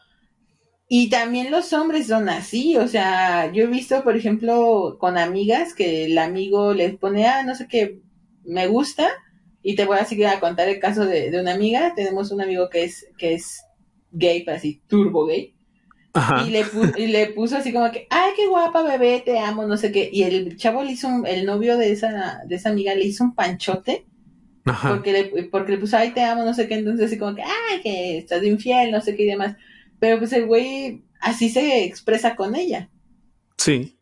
Y 0.94 1.10
también 1.10 1.52
los 1.52 1.72
hombres 1.72 2.08
son 2.08 2.28
así, 2.28 2.76
o 2.76 2.86
sea, 2.86 3.50
yo 3.54 3.64
he 3.64 3.68
visto, 3.68 4.04
por 4.04 4.18
ejemplo, 4.18 4.98
con 5.00 5.18
amigas 5.18 5.74
que 5.74 6.04
el 6.04 6.18
amigo 6.18 6.74
les 6.74 6.98
pone, 6.98 7.28
ah, 7.28 7.44
no 7.44 7.56
sé 7.56 7.66
qué, 7.70 8.02
me 8.44 8.68
gusta, 8.68 9.08
y 9.64 9.78
te 9.78 9.86
voy 9.86 10.00
a 10.00 10.04
seguir 10.04 10.28
a 10.28 10.42
contar 10.42 10.68
el 10.68 10.82
caso 10.82 11.06
de, 11.06 11.32
de 11.32 11.40
una 11.40 11.54
amiga, 11.54 11.94
tenemos 11.96 12.30
un 12.32 12.42
amigo 12.42 12.68
que 12.70 12.84
es, 12.84 13.08
que 13.18 13.36
es 13.36 13.64
gay, 14.12 14.46
así, 14.50 14.82
turbo 14.88 15.28
gay, 15.28 15.56
y 16.46 16.50
le, 16.50 16.66
y 16.98 17.08
le 17.08 17.28
puso 17.28 17.56
así 17.56 17.72
como 17.72 17.90
que, 17.90 18.06
ay, 18.10 18.32
qué 18.36 18.48
guapa 18.48 18.84
bebé, 18.84 19.22
te 19.26 19.40
amo, 19.40 19.66
no 19.66 19.78
sé 19.78 19.94
qué. 19.94 20.10
Y 20.12 20.24
el 20.24 20.58
chavo 20.58 20.84
le 20.84 20.92
hizo, 20.92 21.08
un, 21.08 21.26
el 21.26 21.46
novio 21.46 21.78
de 21.78 21.94
esa, 21.94 22.42
de 22.46 22.56
esa 22.56 22.68
amiga 22.68 22.94
le 22.96 23.06
hizo 23.06 23.24
un 23.24 23.34
panchote. 23.34 24.06
Porque 24.90 25.14
le, 25.14 25.44
porque 25.46 25.72
le 25.72 25.78
puso, 25.78 25.96
ay, 25.96 26.12
te 26.12 26.22
amo, 26.22 26.44
no 26.44 26.54
sé 26.54 26.68
qué. 26.68 26.76
Entonces 26.76 27.06
así 27.06 27.18
como 27.18 27.34
que, 27.34 27.44
ay, 27.44 27.82
que 27.82 28.18
estás 28.18 28.42
de 28.42 28.50
infiel, 28.50 28.92
no 28.92 29.00
sé 29.00 29.16
qué 29.16 29.24
y 29.24 29.28
demás. 29.28 29.56
Pero 30.02 30.18
pues 30.18 30.34
el 30.34 30.48
güey 30.48 31.04
así 31.20 31.50
se 31.52 31.84
expresa 31.84 32.36
con 32.36 32.56
ella. 32.56 32.90
Sí. 33.56 34.00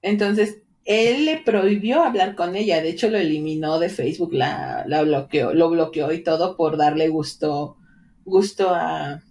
Entonces, 0.00 0.62
él 0.86 1.26
le 1.26 1.42
prohibió 1.42 2.02
hablar 2.02 2.34
con 2.36 2.56
ella. 2.56 2.80
De 2.80 2.88
hecho, 2.88 3.10
lo 3.10 3.18
eliminó 3.18 3.78
de 3.78 3.90
Facebook, 3.90 4.32
la, 4.32 4.84
la 4.88 5.02
bloqueó, 5.02 5.52
lo 5.52 5.68
bloqueó 5.68 6.10
y 6.10 6.22
todo 6.22 6.56
por 6.56 6.78
darle 6.78 7.08
gusto, 7.08 7.76
gusto 8.24 8.70
a, 8.70 9.22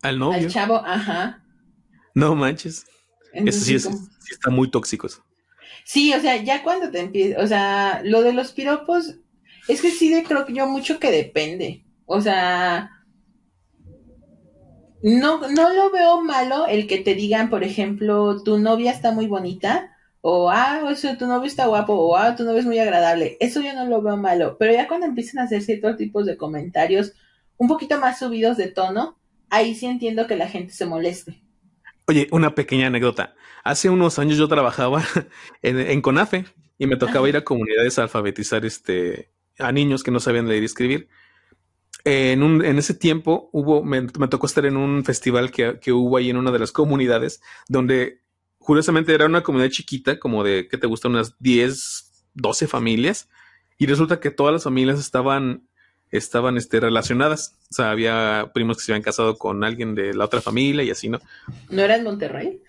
al 0.00 0.18
novio. 0.18 0.38
Al 0.38 0.48
chavo, 0.48 0.76
ajá. 0.76 1.44
No 2.14 2.34
manches. 2.34 2.86
eso 3.34 3.60
sí, 3.60 3.74
es, 3.74 3.86
está 4.30 4.48
muy 4.48 4.70
tóxico. 4.70 5.06
Sí, 5.84 6.14
o 6.14 6.20
sea, 6.20 6.42
ya 6.42 6.62
cuando 6.62 6.90
te 6.90 7.00
empiezas, 7.00 7.44
o 7.44 7.46
sea, 7.46 8.00
lo 8.04 8.22
de 8.22 8.32
los 8.32 8.52
piropos, 8.52 9.16
es 9.68 9.82
que 9.82 9.90
sí 9.90 10.08
de, 10.08 10.22
creo 10.22 10.46
que 10.46 10.54
yo 10.54 10.66
mucho 10.66 10.98
que 10.98 11.10
depende. 11.10 11.84
O 12.06 12.22
sea, 12.22 12.90
no, 15.02 15.48
no 15.48 15.72
lo 15.72 15.90
veo 15.90 16.20
malo 16.22 16.66
el 16.66 16.86
que 16.86 16.98
te 16.98 17.14
digan, 17.14 17.50
por 17.50 17.64
ejemplo, 17.64 18.42
tu 18.42 18.58
novia 18.58 18.90
está 18.90 19.12
muy 19.12 19.26
bonita, 19.26 19.96
o 20.20 20.50
ah, 20.50 20.82
o 20.84 20.94
sea, 20.94 21.16
tu 21.16 21.26
novio 21.26 21.46
está 21.46 21.66
guapo, 21.66 21.94
o 21.94 22.16
ah, 22.16 22.34
tu 22.34 22.44
novio 22.44 22.60
es 22.60 22.66
muy 22.66 22.78
agradable. 22.78 23.36
Eso 23.40 23.60
yo 23.60 23.72
no 23.74 23.86
lo 23.86 24.02
veo 24.02 24.16
malo. 24.16 24.56
Pero 24.58 24.72
ya 24.72 24.88
cuando 24.88 25.06
empiezan 25.06 25.40
a 25.40 25.44
hacer 25.44 25.62
ciertos 25.62 25.96
tipos 25.96 26.26
de 26.26 26.36
comentarios 26.36 27.12
un 27.56 27.68
poquito 27.68 27.98
más 27.98 28.18
subidos 28.18 28.56
de 28.56 28.68
tono, 28.68 29.18
ahí 29.50 29.74
sí 29.74 29.86
entiendo 29.86 30.26
que 30.26 30.36
la 30.36 30.48
gente 30.48 30.72
se 30.72 30.86
moleste. 30.86 31.40
Oye, 32.06 32.26
una 32.30 32.54
pequeña 32.54 32.86
anécdota. 32.86 33.34
Hace 33.64 33.90
unos 33.90 34.18
años 34.18 34.38
yo 34.38 34.48
trabajaba 34.48 35.04
en, 35.62 36.00
CONAFE 36.00 36.46
y 36.78 36.86
me 36.86 36.96
tocaba 36.96 37.28
ir 37.28 37.36
a 37.36 37.44
comunidades 37.44 37.98
a 37.98 38.02
alfabetizar 38.04 38.64
este, 38.64 39.30
a 39.58 39.72
niños 39.72 40.02
que 40.02 40.10
no 40.10 40.20
sabían 40.20 40.48
leer 40.48 40.62
y 40.62 40.66
escribir. 40.66 41.08
En, 42.10 42.42
un, 42.42 42.64
en 42.64 42.78
ese 42.78 42.94
tiempo 42.94 43.50
hubo, 43.52 43.84
me, 43.84 44.00
tocó 44.06 44.46
estar 44.46 44.64
en 44.64 44.78
un 44.78 45.04
festival 45.04 45.50
que, 45.50 45.78
que, 45.78 45.92
hubo 45.92 46.16
ahí 46.16 46.30
en 46.30 46.38
una 46.38 46.50
de 46.50 46.58
las 46.58 46.72
comunidades, 46.72 47.42
donde 47.68 48.22
curiosamente 48.58 49.12
era 49.12 49.26
una 49.26 49.42
comunidad 49.42 49.70
chiquita, 49.70 50.18
como 50.18 50.42
de, 50.42 50.68
¿qué 50.68 50.78
te 50.78 50.86
gusta? 50.86 51.08
Unas 51.08 51.38
10, 51.38 52.30
12 52.32 52.66
familias, 52.66 53.28
y 53.76 53.84
resulta 53.84 54.20
que 54.20 54.30
todas 54.30 54.54
las 54.54 54.64
familias 54.64 54.98
estaban 54.98 55.68
estaban 56.10 56.56
este, 56.56 56.80
relacionadas. 56.80 57.58
O 57.70 57.74
sea, 57.74 57.90
había 57.90 58.52
primos 58.54 58.78
que 58.78 58.84
se 58.84 58.92
habían 58.92 59.02
casado 59.02 59.36
con 59.36 59.62
alguien 59.62 59.94
de 59.94 60.14
la 60.14 60.24
otra 60.24 60.40
familia 60.40 60.82
y 60.82 60.90
así, 60.90 61.10
¿no? 61.10 61.20
¿No 61.68 61.82
era 61.82 61.96
en 61.96 62.04
Monterrey? 62.04 62.62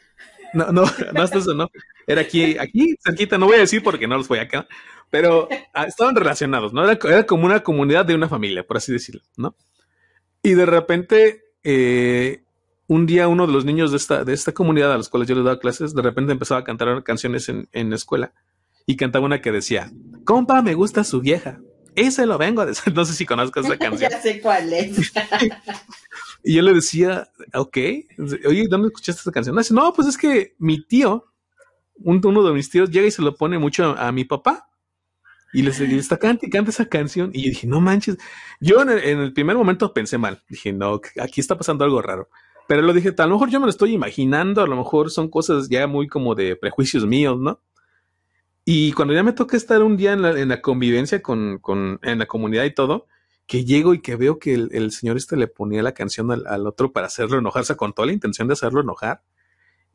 No, 0.54 0.72
no, 0.72 0.84
no 1.14 1.22
hasta 1.22 1.40
eso, 1.40 1.54
no. 1.54 1.70
Era 2.08 2.22
aquí, 2.22 2.58
aquí, 2.58 2.96
cerquita, 3.04 3.38
no 3.38 3.46
voy 3.46 3.58
a 3.58 3.60
decir 3.60 3.84
porque 3.84 4.08
no 4.08 4.18
los 4.18 4.28
voy 4.28 4.40
acá, 4.40 4.68
pero 5.10 5.48
ah, 5.74 5.86
estaban 5.86 6.16
relacionados, 6.16 6.74
¿no? 6.74 6.88
Era, 6.90 7.26
como 7.26 7.46
una 7.46 7.62
comunidad 7.62 8.06
de 8.06 8.16
una 8.16 8.30
familia, 8.30 8.66
por 8.66 8.78
así 8.78 8.92
decirlo, 8.92 9.22
¿no? 9.38 9.56
Y 10.42 10.54
de 10.54 10.66
repente, 10.66 11.44
eh, 11.64 12.44
un 12.88 13.06
día 13.06 13.28
uno 13.28 13.46
de 13.46 13.54
los 13.54 13.66
niños 13.66 13.92
de 13.92 13.98
esta, 13.98 14.24
de 14.24 14.34
esta 14.34 14.54
comunidad 14.54 14.94
a 14.94 14.98
los 14.98 15.10
cuales 15.10 15.28
yo 15.28 15.36
les 15.36 15.44
daba 15.44 15.60
clases, 15.60 15.94
de 15.94 16.02
repente 16.02 16.32
empezaba 16.32 16.62
a 16.62 16.64
cantar 16.64 17.04
canciones 17.04 17.50
en, 17.50 17.68
en 17.72 17.90
la 17.90 17.96
escuela 17.96 18.34
y 18.86 18.96
cantaba 18.96 19.26
una 19.26 19.42
que 19.42 19.52
decía, 19.52 19.92
compa, 20.26 20.62
me 20.64 20.74
gusta 20.74 21.04
su 21.04 21.22
vieja. 21.22 21.60
Ese 21.96 22.26
lo 22.26 22.38
vengo 22.38 22.62
a 22.62 22.66
decir. 22.66 22.94
No 22.96 23.06
sé 23.06 23.14
si 23.14 23.26
conozcas 23.26 23.66
esa 23.66 23.78
canción. 23.80 24.10
ya 24.12 24.22
sé 24.22 24.42
cuál 24.42 24.74
es. 24.74 25.14
Y 26.44 26.56
yo 26.56 26.62
le 26.62 26.74
decía, 26.74 27.30
ok, 27.54 27.78
oye, 28.48 28.68
¿dónde 28.70 28.88
escuchaste 28.88 29.20
esta 29.20 29.32
canción? 29.32 29.58
dice, 29.58 29.74
no, 29.74 29.94
pues 29.94 30.08
es 30.08 30.18
que 30.18 30.56
mi 30.58 30.82
tío, 30.84 31.26
uno 31.96 32.44
de 32.44 32.54
mis 32.54 32.70
tíos, 32.70 32.90
llega 32.90 33.08
y 33.08 33.12
se 33.12 33.22
lo 33.22 33.36
pone 33.36 33.60
mucho 33.60 33.96
a, 33.98 34.12
mi 34.12 34.24
papá. 34.24 34.70
Y 35.52 35.64
le 35.64 35.72
está 35.98 36.18
canta 36.18 36.48
canta 36.50 36.70
esa 36.70 36.86
canción. 36.86 37.32
Y 37.34 37.44
yo 37.44 37.50
dije, 37.50 37.68
no 37.68 37.82
manches. 37.82 38.18
Yo 38.62 38.82
en 38.82 38.90
el, 38.90 39.34
primer 39.34 39.58
momento 39.58 39.94
pensé 39.94 40.18
mal. 40.18 40.44
Dije, 40.48 40.72
no, 40.72 41.02
aquí 41.20 41.42
está 41.42 41.58
pasando 41.58 41.84
algo 41.84 42.02
raro. 42.02 42.30
Pero 42.68 42.84
lo 42.84 42.94
dije, 42.94 43.14
a 43.18 43.26
lo 43.26 43.34
mejor 43.34 43.50
yo 43.50 43.60
me 43.60 43.66
lo 43.66 43.72
estoy 43.72 43.94
imaginando, 43.94 44.62
a 44.62 44.68
lo 44.68 44.78
mejor 44.78 45.10
son 45.10 45.28
cosas 45.30 45.68
ya 45.70 45.88
muy 45.88 46.08
como 46.08 46.36
de 46.36 46.56
prejuicios 46.56 47.06
míos, 47.06 47.40
¿no? 47.40 47.60
Y 48.64 48.92
cuando 48.94 49.16
ya 49.16 49.24
me 49.24 49.34
toca 49.34 49.58
estar 49.58 49.82
un 49.82 49.98
día 49.98 50.14
en 50.14 50.22
la, 50.22 50.40
en 50.40 50.50
la 50.50 50.62
convivencia 50.62 51.24
con, 51.24 51.58
con, 51.58 52.00
en 52.04 52.20
la 52.20 52.28
comunidad 52.28 52.66
y 52.66 52.74
todo, 52.74 53.08
que 53.50 53.66
llego 53.66 53.96
y 53.96 54.00
que 54.00 54.16
veo 54.16 54.38
que 54.38 54.54
el, 54.54 54.92
señor 54.92 55.18
este 55.18 55.36
le 55.36 55.48
ponía 55.48 55.82
la 55.82 55.94
canción 55.94 56.32
al, 56.32 56.68
otro 56.68 56.92
para 56.92 57.08
hacerlo 57.08 57.40
enojarse 57.40 57.76
con 57.76 57.94
toda 57.94 58.06
la 58.06 58.14
intención 58.14 58.48
de 58.48 58.54
hacerlo 58.54 58.82
enojar. 58.82 59.24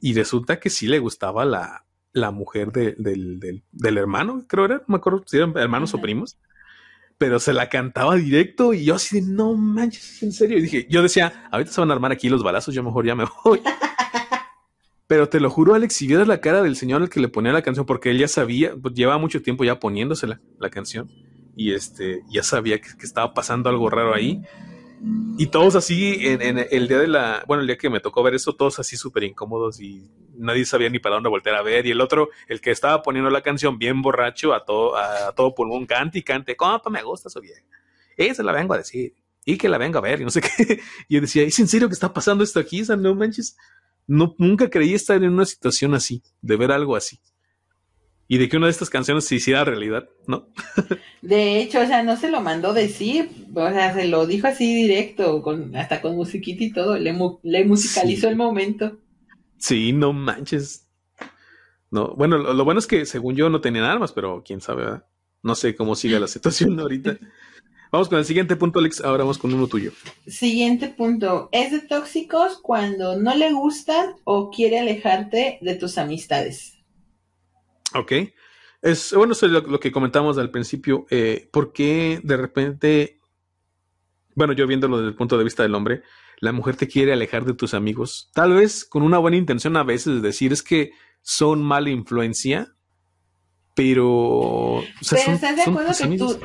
Y 0.00 0.12
resulta 0.12 0.58
que 0.58 0.70
sí 0.70 0.88
le 0.88 0.98
gustaba 0.98 1.44
la, 1.44 1.86
la 2.12 2.32
mujer 2.32 2.72
del, 2.72 2.96
del, 2.98 3.62
del, 3.70 3.98
hermano, 3.98 4.44
creo 4.48 4.64
era, 4.64 4.74
no 4.78 4.84
me 4.88 4.96
acuerdo 4.96 5.22
si 5.24 5.36
eran 5.36 5.56
hermanos 5.56 5.94
o 5.94 6.00
primos. 6.00 6.36
Pero 7.16 7.38
se 7.38 7.52
la 7.52 7.68
cantaba 7.68 8.16
directo 8.16 8.74
y 8.74 8.86
yo 8.86 8.96
así 8.96 9.20
de 9.20 9.26
no 9.28 9.54
manches, 9.54 10.20
en 10.24 10.32
serio. 10.32 10.58
Y 10.58 10.62
dije, 10.62 10.88
yo 10.90 11.00
decía, 11.00 11.48
ahorita 11.52 11.70
se 11.70 11.80
van 11.80 11.92
a 11.92 11.94
armar 11.94 12.10
aquí 12.10 12.28
los 12.28 12.42
balazos, 12.42 12.74
yo 12.74 12.82
mejor 12.82 13.06
ya 13.06 13.14
me 13.14 13.24
voy. 13.44 13.62
Pero 15.06 15.28
te 15.28 15.38
lo 15.38 15.48
juro, 15.48 15.74
Alex, 15.74 15.94
si 15.94 16.08
vieras 16.08 16.26
la 16.26 16.40
cara 16.40 16.60
del 16.60 16.74
señor 16.74 17.02
al 17.02 17.08
que 17.08 17.20
le 17.20 17.28
ponía 17.28 17.52
la 17.52 17.62
canción, 17.62 17.86
porque 17.86 18.10
él 18.10 18.18
ya 18.18 18.26
sabía, 18.26 18.74
pues, 18.74 18.94
llevaba 18.94 19.18
mucho 19.18 19.42
tiempo 19.42 19.62
ya 19.62 19.78
poniéndosela 19.78 20.40
la 20.58 20.70
canción, 20.70 21.08
y 21.56 21.72
este, 21.72 22.22
ya 22.30 22.42
sabía 22.42 22.80
que, 22.80 22.88
estaba 23.02 23.34
pasando 23.34 23.68
algo 23.68 23.88
raro 23.90 24.14
ahí. 24.14 24.42
Y 25.36 25.48
todos 25.48 25.74
así, 25.76 26.26
en, 26.26 26.58
el 26.58 26.88
día 26.88 26.98
de 26.98 27.08
la, 27.08 27.44
bueno, 27.46 27.60
el 27.60 27.66
día 27.66 27.76
que 27.76 27.90
me 27.90 28.00
tocó 28.00 28.22
ver 28.22 28.34
eso, 28.34 28.54
todos 28.54 28.78
así 28.78 28.96
súper 28.96 29.24
incómodos 29.24 29.80
y 29.80 30.08
nadie 30.34 30.64
sabía 30.64 30.88
ni 30.88 30.98
para 30.98 31.16
dónde 31.16 31.28
voltear 31.28 31.56
a 31.56 31.62
ver. 31.62 31.86
Y 31.86 31.90
el 31.90 32.00
otro, 32.00 32.30
el 32.48 32.60
que 32.60 32.70
estaba 32.70 33.02
poniendo 33.02 33.30
la 33.30 33.42
canción 33.42 33.78
bien 33.78 34.00
borracho, 34.00 34.54
a 34.54 34.64
todo, 34.64 34.96
a, 34.96 35.32
todo 35.32 35.54
pulmón, 35.54 35.84
cante 35.84 36.20
y 36.20 36.22
cante, 36.22 36.56
¿cómo 36.56 36.80
me 36.90 37.02
gusta 37.02 37.28
eso 37.28 37.40
bien? 37.40 37.58
Esa 38.16 38.42
la 38.42 38.52
vengo 38.52 38.72
a 38.74 38.78
decir. 38.78 39.14
Y 39.44 39.58
que 39.58 39.68
la 39.68 39.76
vengo 39.76 39.98
a 39.98 40.00
ver, 40.00 40.22
y 40.22 40.24
no 40.24 40.30
sé 40.30 40.40
qué. 40.56 40.80
Y 41.08 41.16
yo 41.16 41.20
decía, 41.20 41.42
¿es 41.42 41.58
en 41.58 41.68
serio 41.68 41.88
que 41.88 41.94
está 41.94 42.12
pasando 42.12 42.42
esto 42.42 42.58
aquí? 42.58 42.82
O 42.88 42.96
no 42.96 43.14
manches 43.14 43.56
no, 44.06 44.34
nunca 44.38 44.68
creí 44.68 44.94
estar 44.94 45.22
en 45.22 45.32
una 45.32 45.46
situación 45.46 45.94
así, 45.94 46.22
de 46.42 46.56
ver 46.56 46.72
algo 46.72 46.96
así. 46.96 47.20
Y 48.26 48.38
de 48.38 48.48
que 48.48 48.56
una 48.56 48.66
de 48.66 48.72
estas 48.72 48.88
canciones 48.90 49.26
se 49.26 49.34
hiciera 49.34 49.64
realidad, 49.64 50.08
¿no? 50.26 50.48
De 51.22 51.60
hecho, 51.60 51.80
o 51.80 51.86
sea, 51.86 52.02
no 52.02 52.16
se 52.16 52.30
lo 52.30 52.40
mandó 52.40 52.72
decir, 52.72 53.30
o 53.54 53.68
sea, 53.68 53.94
se 53.94 54.08
lo 54.08 54.26
dijo 54.26 54.46
así 54.46 54.74
directo, 54.74 55.42
con, 55.42 55.76
hasta 55.76 56.00
con 56.00 56.16
musiquita 56.16 56.64
y 56.64 56.72
todo, 56.72 56.96
le, 56.98 57.14
le 57.42 57.64
musicalizó 57.64 58.28
el 58.28 58.36
momento. 58.36 58.98
Sí, 59.58 59.92
no 59.92 60.12
manches. 60.12 60.88
No, 61.90 62.14
bueno, 62.14 62.38
lo, 62.38 62.54
lo, 62.54 62.64
bueno 62.64 62.80
es 62.80 62.86
que 62.86 63.06
según 63.06 63.36
yo 63.36 63.50
no 63.50 63.60
tenían 63.60 63.84
armas, 63.84 64.12
pero 64.12 64.42
quién 64.44 64.60
sabe, 64.60 64.84
¿verdad? 64.84 65.06
No 65.42 65.54
sé 65.54 65.76
cómo 65.76 65.94
sigue 65.94 66.18
la 66.18 66.26
situación 66.26 66.80
ahorita. 66.80 67.18
Vamos 67.94 68.08
con 68.08 68.18
el 68.18 68.24
siguiente 68.24 68.56
punto, 68.56 68.80
Alex. 68.80 69.02
Ahora 69.02 69.22
vamos 69.22 69.38
con 69.38 69.54
uno 69.54 69.68
tuyo. 69.68 69.92
Siguiente 70.26 70.88
punto. 70.88 71.48
Es 71.52 71.70
de 71.70 71.78
tóxicos 71.78 72.58
cuando 72.60 73.16
no 73.20 73.36
le 73.36 73.52
gustan 73.52 74.16
o 74.24 74.50
quiere 74.50 74.80
alejarte 74.80 75.58
de 75.60 75.74
tus 75.76 75.96
amistades. 75.96 76.73
Ok. 77.94 78.12
Es 78.82 79.14
bueno, 79.14 79.32
eso 79.32 79.46
es 79.46 79.52
lo, 79.52 79.80
que 79.80 79.92
comentamos 79.92 80.36
al 80.38 80.50
principio. 80.50 81.06
Eh, 81.10 81.48
¿Por 81.52 81.72
qué 81.72 82.20
de 82.22 82.36
repente, 82.36 83.20
bueno, 84.34 84.52
yo 84.52 84.66
viéndolo 84.66 84.98
desde 84.98 85.08
el 85.10 85.16
punto 85.16 85.38
de 85.38 85.44
vista 85.44 85.62
del 85.62 85.74
hombre, 85.74 86.02
la 86.40 86.52
mujer 86.52 86.76
te 86.76 86.88
quiere 86.88 87.12
alejar 87.12 87.44
de 87.44 87.54
tus 87.54 87.72
amigos? 87.72 88.30
Tal 88.34 88.52
vez 88.52 88.84
con 88.84 89.02
una 89.02 89.18
buena 89.18 89.38
intención 89.38 89.76
a 89.76 89.84
veces 89.84 90.20
decir 90.20 90.52
es 90.52 90.62
que 90.62 90.92
son 91.22 91.62
mala 91.62 91.90
influencia, 91.90 92.74
pero. 93.74 94.82
estás 95.00 95.56
de 95.56 95.62
acuerdo 95.62 95.92
que 95.98 96.18
tú, 96.18 96.38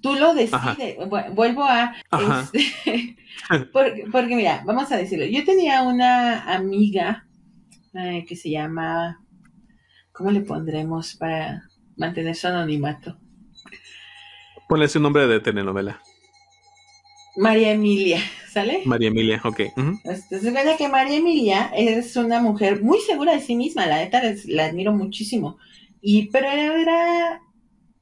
Tú 0.00 0.14
lo 0.14 0.34
decides. 0.34 0.96
Vuelvo 1.34 1.64
a... 1.64 1.96
Este, 2.52 3.16
porque, 4.12 4.36
mira, 4.36 4.62
vamos 4.64 4.90
a 4.92 4.96
decirlo. 4.96 5.24
Yo 5.26 5.44
tenía 5.44 5.82
una 5.82 6.54
amiga 6.54 7.26
que 7.92 8.36
se 8.36 8.50
llama... 8.50 9.20
¿Cómo 10.16 10.30
le 10.30 10.40
pondremos 10.40 11.14
para 11.14 11.68
mantener 11.96 12.34
su 12.34 12.46
anonimato? 12.46 13.18
Ponle 14.68 14.86
ese 14.86 14.98
nombre 14.98 15.26
de 15.26 15.40
telenovela. 15.40 16.00
María 17.36 17.72
Emilia, 17.72 18.20
¿sale? 18.50 18.80
María 18.86 19.08
Emilia, 19.08 19.40
ok. 19.44 19.60
Entonces, 19.76 20.40
se 20.40 20.76
que 20.78 20.88
María 20.88 21.18
Emilia 21.18 21.70
es 21.76 22.16
una 22.16 22.40
mujer 22.40 22.82
muy 22.82 22.98
segura 23.00 23.34
de 23.34 23.40
sí 23.40 23.56
misma, 23.56 23.86
la 23.86 23.98
neta 23.98 24.22
la 24.46 24.64
admiro 24.64 24.92
muchísimo. 24.92 25.58
Y, 26.00 26.30
pero 26.30 26.48
era 26.48 27.42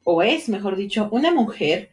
o 0.05 0.23
es, 0.23 0.49
mejor 0.49 0.77
dicho, 0.77 1.09
una 1.11 1.33
mujer 1.33 1.91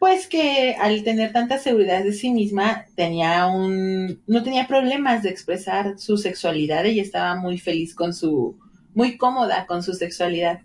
pues 0.00 0.26
que 0.26 0.74
al 0.80 1.04
tener 1.04 1.30
tanta 1.32 1.58
seguridad 1.58 2.02
de 2.02 2.14
sí 2.14 2.30
misma 2.30 2.86
tenía 2.96 3.46
un 3.46 4.22
no 4.26 4.42
tenía 4.42 4.66
problemas 4.66 5.22
de 5.22 5.28
expresar 5.28 5.98
su 5.98 6.16
sexualidad 6.16 6.84
y 6.86 7.00
estaba 7.00 7.36
muy 7.36 7.58
feliz 7.58 7.94
con 7.94 8.14
su 8.14 8.58
muy 8.94 9.16
cómoda 9.16 9.66
con 9.66 9.82
su 9.82 9.94
sexualidad. 9.94 10.60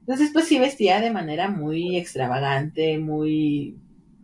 Entonces 0.00 0.30
pues 0.32 0.46
sí 0.46 0.58
vestía 0.58 1.00
de 1.00 1.10
manera 1.10 1.48
muy 1.48 1.96
extravagante 1.96 2.98
muy 2.98 3.76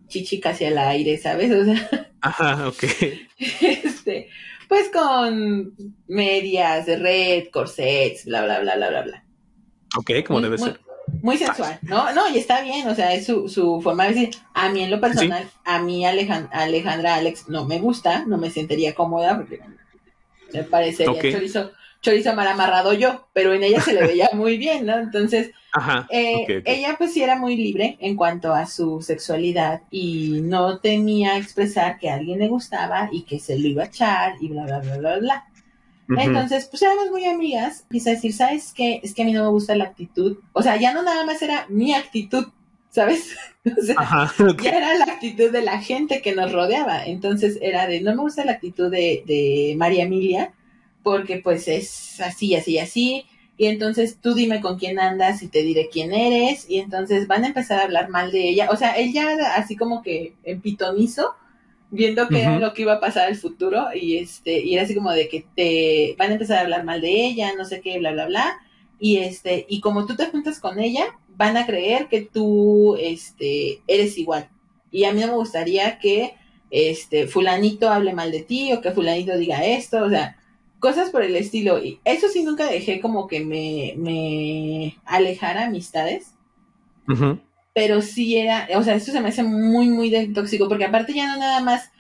chichi 0.06 0.40
casi 0.40 0.66
al 0.66 0.78
aire 0.78 1.16
sabes 1.18 1.50
o 1.50 1.64
sea 1.64 2.10
ajá 2.20 2.68
ok. 2.68 2.84
este 3.38 4.28
pues 4.68 4.90
con 4.90 5.74
medias 6.06 6.86
de 6.86 6.96
red 6.96 7.48
corsets 7.50 8.26
bla 8.26 8.44
bla 8.44 8.60
bla 8.60 8.76
bla 8.76 8.90
bla 8.90 9.02
bla. 9.02 9.24
Ok 9.96 10.10
como 10.26 10.40
debe 10.40 10.58
ser. 10.58 10.80
muy 11.20 11.36
sensual, 11.36 11.78
¿no? 11.82 12.12
No, 12.14 12.32
y 12.32 12.38
está 12.38 12.62
bien, 12.62 12.88
o 12.88 12.94
sea, 12.94 13.12
es 13.12 13.26
su, 13.26 13.48
su 13.48 13.80
forma 13.82 14.04
de 14.04 14.14
decir, 14.14 14.30
a 14.54 14.70
mí 14.70 14.82
en 14.82 14.90
lo 14.90 15.00
personal, 15.00 15.50
a 15.64 15.82
mí 15.82 16.06
Alejandra 16.06 17.16
Alex 17.16 17.48
no 17.48 17.66
me 17.66 17.80
gusta, 17.80 18.24
no 18.24 18.38
me 18.38 18.50
sentiría 18.50 18.94
cómoda 18.94 19.36
porque 19.36 19.60
me 20.54 20.62
parecería 20.64 21.32
chorizo, 21.32 21.72
chorizo 22.02 22.34
mal 22.34 22.48
amarrado 22.48 22.92
yo, 22.92 23.28
pero 23.32 23.54
en 23.54 23.62
ella 23.62 23.80
se 23.80 23.94
le 23.94 24.06
veía 24.06 24.28
muy 24.34 24.58
bien, 24.58 24.84
¿no? 24.84 24.98
Entonces, 24.98 25.52
eh, 26.10 26.62
ella 26.66 26.96
pues 26.98 27.14
sí 27.14 27.22
era 27.22 27.36
muy 27.36 27.56
libre 27.56 27.96
en 28.00 28.16
cuanto 28.16 28.52
a 28.52 28.66
su 28.66 29.00
sexualidad 29.00 29.82
y 29.90 30.40
no 30.42 30.80
tenía 30.80 31.38
expresar 31.38 31.98
que 31.98 32.10
a 32.10 32.14
alguien 32.14 32.40
le 32.40 32.48
gustaba 32.48 33.08
y 33.10 33.22
que 33.22 33.38
se 33.38 33.58
lo 33.58 33.68
iba 33.68 33.84
a 33.84 33.86
echar 33.86 34.34
y 34.40 34.48
bla, 34.48 34.64
bla, 34.64 34.80
bla, 34.80 34.98
bla, 34.98 35.18
bla. 35.18 35.46
Entonces, 36.18 36.66
pues 36.66 36.82
éramos 36.82 37.10
muy 37.10 37.24
amigas. 37.24 37.86
Quise 37.90 38.10
decir, 38.10 38.34
¿sabes 38.34 38.74
qué? 38.76 39.00
Es 39.02 39.14
que 39.14 39.22
a 39.22 39.24
mí 39.24 39.32
no 39.32 39.44
me 39.44 39.48
gusta 39.48 39.74
la 39.76 39.84
actitud. 39.84 40.36
O 40.52 40.60
sea, 40.60 40.76
ya 40.76 40.92
no 40.92 41.02
nada 41.02 41.24
más 41.24 41.40
era 41.40 41.64
mi 41.70 41.94
actitud, 41.94 42.48
¿sabes? 42.90 43.36
O 43.64 43.80
sea, 43.80 44.28
ya 44.60 44.70
era 44.70 44.94
la 44.98 45.04
actitud 45.04 45.52
de 45.52 45.62
la 45.62 45.80
gente 45.80 46.20
que 46.20 46.34
nos 46.34 46.50
rodeaba. 46.50 47.06
Entonces 47.06 47.60
era 47.62 47.86
de, 47.86 48.00
no 48.00 48.10
me 48.10 48.22
gusta 48.22 48.44
la 48.44 48.50
actitud 48.50 48.90
de, 48.90 49.22
de 49.24 49.74
María 49.76 50.02
Emilia, 50.02 50.52
porque 51.02 51.38
pues 51.38 51.68
es 51.68 52.20
así, 52.20 52.54
así, 52.54 52.78
así. 52.78 53.26
Y 53.56 53.66
entonces 53.66 54.18
tú 54.20 54.34
dime 54.34 54.60
con 54.60 54.78
quién 54.78 54.98
andas 54.98 55.42
y 55.42 55.48
te 55.48 55.62
diré 55.62 55.88
quién 55.90 56.12
eres. 56.12 56.68
Y 56.68 56.78
entonces 56.78 57.28
van 57.28 57.44
a 57.44 57.48
empezar 57.48 57.80
a 57.80 57.84
hablar 57.84 58.08
mal 58.08 58.32
de 58.32 58.48
ella. 58.48 58.68
O 58.70 58.76
sea, 58.76 58.96
ella 58.96 59.54
así 59.56 59.76
como 59.76 60.02
que 60.02 60.34
en 60.44 60.60
pitonizo 60.60 61.34
viendo 61.90 62.26
qué 62.28 62.40
era 62.40 62.58
lo 62.58 62.72
que 62.72 62.82
iba 62.82 62.94
a 62.94 63.00
pasar 63.00 63.28
el 63.28 63.36
futuro 63.36 63.88
y 63.94 64.16
este 64.16 64.60
y 64.60 64.74
era 64.74 64.84
así 64.84 64.94
como 64.94 65.12
de 65.12 65.28
que 65.28 65.44
te 65.54 66.16
van 66.18 66.30
a 66.30 66.34
empezar 66.34 66.58
a 66.58 66.62
hablar 66.62 66.84
mal 66.84 67.02
de 67.02 67.26
ella, 67.26 67.52
no 67.56 67.66
sé 67.66 67.82
qué, 67.82 67.98
bla 67.98 68.12
bla 68.12 68.26
bla 68.26 68.56
y 68.98 69.18
este 69.18 69.66
y 69.68 69.80
como 69.80 70.06
tú 70.06 70.16
te 70.16 70.24
juntas 70.26 70.58
con 70.58 70.80
ella 70.80 71.04
van 71.36 71.58
a 71.58 71.66
creer 71.66 72.08
que 72.08 72.22
tú 72.22 72.96
este 72.96 73.82
eres 73.86 74.16
igual 74.16 74.48
y 74.90 75.04
a 75.04 75.12
mí 75.12 75.20
no 75.20 75.26
me 75.26 75.34
gustaría 75.34 75.98
que 75.98 76.34
este 76.72 77.26
fulanito 77.26 77.90
hable 77.90 78.14
mal 78.14 78.32
de 78.32 78.42
ti 78.42 78.72
o 78.72 78.80
que 78.80 78.92
fulanito 78.92 79.36
diga 79.36 79.64
esto, 79.64 80.02
o 80.04 80.08
sea, 80.08 80.36
cosas 80.82 81.08
por 81.08 81.22
el 81.22 81.36
estilo 81.36 81.82
y 81.82 82.00
eso 82.04 82.28
sí 82.28 82.44
nunca 82.44 82.66
dejé 82.66 83.00
como 83.00 83.26
que 83.26 83.40
me 83.40 83.94
me 83.96 84.98
alejara 85.06 85.64
amistades 85.64 86.34
pero 87.74 88.02
sí 88.02 88.36
era, 88.36 88.68
o 88.76 88.82
sea, 88.82 88.94
esto 88.94 89.12
se 89.12 89.20
me 89.20 89.30
hace 89.30 89.42
muy, 89.42 89.88
muy 89.88 90.32
tóxico, 90.32 90.68
porque 90.68 90.84
aparte 90.84 91.14
ya 91.14 91.26
no 91.26 91.38
nada 91.38 91.60
más 91.60 91.90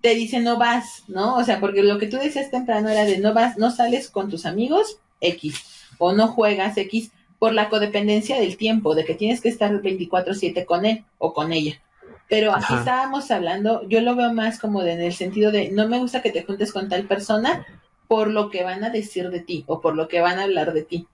te 0.00 0.14
dice 0.14 0.40
no 0.40 0.58
vas, 0.58 1.04
¿no? 1.08 1.36
O 1.36 1.44
sea, 1.44 1.60
porque 1.60 1.82
lo 1.82 1.98
que 1.98 2.06
tú 2.06 2.18
decías 2.18 2.50
temprano 2.50 2.88
era 2.88 3.04
de 3.04 3.18
no 3.18 3.32
vas, 3.32 3.56
no 3.56 3.70
sales 3.70 4.10
con 4.10 4.28
tus 4.28 4.46
amigos 4.46 4.98
X, 5.20 5.62
o 5.98 6.12
no 6.12 6.28
juegas 6.28 6.76
X, 6.76 7.12
por 7.38 7.54
la 7.54 7.68
codependencia 7.68 8.38
del 8.38 8.56
tiempo, 8.56 8.94
de 8.94 9.04
que 9.04 9.14
tienes 9.14 9.40
que 9.40 9.48
estar 9.48 9.72
24/7 9.80 10.64
con 10.64 10.84
él 10.84 11.04
o 11.18 11.32
con 11.32 11.52
ella. 11.52 11.80
Pero 12.28 12.54
aquí 12.54 12.74
estábamos 12.74 13.30
hablando, 13.30 13.86
yo 13.88 14.00
lo 14.00 14.14
veo 14.16 14.32
más 14.32 14.58
como 14.58 14.82
de, 14.82 14.92
en 14.92 15.02
el 15.02 15.12
sentido 15.12 15.50
de 15.50 15.70
no 15.70 15.88
me 15.88 15.98
gusta 15.98 16.22
que 16.22 16.30
te 16.30 16.44
juntes 16.44 16.72
con 16.72 16.88
tal 16.88 17.06
persona 17.06 17.66
por 18.12 18.28
lo 18.28 18.50
que 18.50 18.62
van 18.62 18.84
a 18.84 18.90
decir 18.90 19.30
de 19.30 19.40
ti 19.40 19.64
o 19.66 19.80
por 19.80 19.96
lo 19.96 20.06
que 20.06 20.20
van 20.20 20.38
a 20.38 20.42
hablar 20.42 20.74
de 20.74 20.82
ti. 20.82 21.06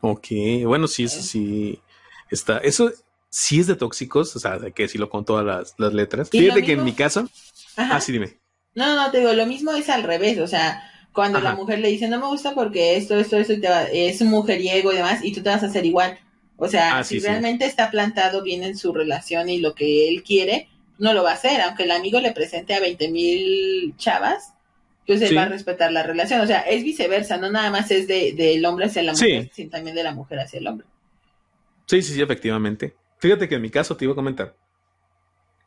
Ok, 0.00 0.28
bueno, 0.64 0.88
sí, 0.88 1.04
eso 1.04 1.20
sí 1.20 1.82
Está, 2.30 2.56
eso 2.60 2.90
sí 3.28 3.60
es 3.60 3.66
de 3.66 3.76
tóxicos, 3.76 4.34
o 4.36 4.38
sea, 4.38 4.58
que 4.74 4.84
decirlo 4.84 5.10
con 5.10 5.26
todas 5.26 5.74
las, 5.76 5.92
letras. 5.92 6.30
Fíjate 6.30 6.62
que 6.62 6.72
en 6.72 6.82
mi 6.82 6.94
caso. 6.94 7.28
Ajá. 7.76 7.96
Ah, 7.96 8.00
sí, 8.00 8.10
dime. 8.10 8.38
No, 8.74 8.96
no, 8.96 9.10
te 9.10 9.18
digo, 9.18 9.34
lo 9.34 9.44
mismo 9.44 9.70
es 9.72 9.90
al 9.90 10.04
revés, 10.04 10.38
o 10.38 10.46
sea, 10.46 10.82
cuando 11.12 11.40
la 11.40 11.54
mujer 11.54 11.80
le 11.80 11.88
dice 11.88 12.08
no 12.08 12.20
me 12.20 12.26
gusta 12.26 12.54
porque 12.54 12.96
esto, 12.96 13.14
esto, 13.18 13.36
esto, 13.36 13.52
es 13.92 14.18
un 14.22 14.28
mujeriego 14.28 14.94
y 14.94 14.96
demás, 14.96 15.22
y 15.22 15.34
tú 15.34 15.42
te 15.42 15.50
vas 15.50 15.62
a 15.62 15.66
hacer 15.66 15.84
igual. 15.84 16.18
O 16.56 16.68
sea, 16.68 16.96
ah, 16.96 17.04
si 17.04 17.18
realmente 17.18 17.66
está 17.66 17.90
plantado 17.90 18.42
bien 18.42 18.62
en 18.62 18.78
su 18.78 18.94
relación 18.94 19.50
y 19.50 19.58
lo 19.58 19.74
que 19.74 20.08
él 20.08 20.22
quiere, 20.22 20.70
no 20.96 21.12
lo 21.12 21.22
va 21.22 21.32
a 21.32 21.34
hacer, 21.34 21.60
aunque 21.60 21.82
el 21.82 21.90
amigo 21.90 22.18
le 22.18 22.32
presente 22.32 22.72
a 22.74 22.80
20 22.80 23.10
mil 23.10 23.94
chavas, 23.98 24.54
pues 25.06 25.22
él 25.22 25.36
va 25.36 25.42
a 25.42 25.48
respetar 25.48 25.92
la 25.92 26.02
relación. 26.02 26.40
O 26.40 26.46
sea, 26.46 26.60
es 26.60 26.82
viceversa, 26.82 27.36
no 27.36 27.50
nada 27.50 27.70
más 27.70 27.90
es 27.90 28.08
del 28.08 28.36
de, 28.36 28.66
hombre 28.66 28.86
hacia 28.86 29.02
la 29.02 29.12
mujer, 29.12 29.50
sino 29.52 29.70
también 29.70 29.94
de 29.94 30.02
la 30.02 30.12
mujer 30.12 30.40
hacia 30.40 30.58
el 30.58 30.66
hombre. 30.66 30.86
Sí, 31.86 32.02
sí, 32.02 32.14
sí, 32.14 32.20
efectivamente. 32.20 32.94
Fíjate 33.18 33.48
que 33.48 33.54
en 33.54 33.62
mi 33.62 33.70
caso 33.70 33.96
te 33.96 34.04
iba 34.04 34.12
a 34.12 34.16
comentar, 34.16 34.54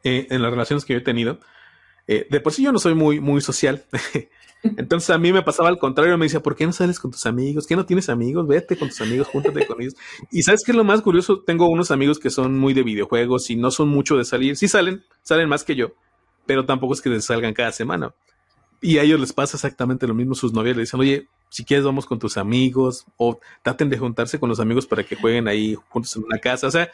eh, 0.03 0.27
en 0.29 0.41
las 0.41 0.51
relaciones 0.51 0.85
que 0.85 0.93
yo 0.93 0.99
he 0.99 1.03
tenido, 1.03 1.39
eh, 2.07 2.27
de 2.29 2.39
por 2.41 2.53
sí 2.53 2.63
yo 2.63 2.71
no 2.71 2.79
soy 2.79 2.95
muy, 2.95 3.19
muy 3.19 3.41
social. 3.41 3.83
Entonces 4.63 5.09
a 5.09 5.17
mí 5.17 5.31
me 5.31 5.41
pasaba 5.41 5.69
al 5.69 5.79
contrario, 5.79 6.17
me 6.17 6.25
decía, 6.25 6.41
¿por 6.41 6.55
qué 6.55 6.65
no 6.65 6.73
sales 6.73 6.99
con 6.99 7.11
tus 7.11 7.25
amigos? 7.25 7.65
¿Qué 7.65 7.77
no 7.77 7.85
tienes 7.85 8.09
amigos? 8.09 8.45
Vete 8.45 8.75
con 8.75 8.89
tus 8.89 8.99
amigos, 8.99 9.27
júntate 9.27 9.65
con 9.65 9.81
ellos. 9.81 9.95
Y 10.31 10.43
sabes 10.43 10.63
qué 10.65 10.71
es 10.71 10.75
lo 10.75 10.83
más 10.83 11.01
curioso, 11.01 11.43
tengo 11.45 11.69
unos 11.69 11.91
amigos 11.91 12.19
que 12.19 12.29
son 12.29 12.57
muy 12.59 12.73
de 12.73 12.83
videojuegos 12.83 13.49
y 13.49 13.55
no 13.55 13.71
son 13.71 13.87
mucho 13.87 14.17
de 14.17 14.25
salir. 14.25 14.57
Sí 14.57 14.67
salen, 14.67 15.03
salen 15.21 15.47
más 15.47 15.63
que 15.63 15.75
yo, 15.75 15.93
pero 16.45 16.65
tampoco 16.65 16.93
es 16.93 17.01
que 17.01 17.21
salgan 17.21 17.53
cada 17.53 17.71
semana. 17.71 18.13
Y 18.81 18.97
a 18.97 19.03
ellos 19.03 19.19
les 19.19 19.33
pasa 19.33 19.57
exactamente 19.57 20.07
lo 20.07 20.13
mismo, 20.13 20.35
sus 20.35 20.53
novias 20.53 20.75
le 20.75 20.83
dicen, 20.83 20.99
oye, 20.99 21.27
si 21.49 21.65
quieres 21.65 21.85
vamos 21.85 22.05
con 22.05 22.19
tus 22.19 22.37
amigos 22.37 23.05
o 23.17 23.39
traten 23.61 23.89
de 23.89 23.97
juntarse 23.97 24.39
con 24.39 24.49
los 24.49 24.59
amigos 24.59 24.87
para 24.87 25.03
que 25.03 25.15
jueguen 25.15 25.47
ahí 25.47 25.75
juntos 25.89 26.15
en 26.15 26.23
una 26.23 26.37
casa. 26.37 26.67
O 26.67 26.71
sea, 26.71 26.89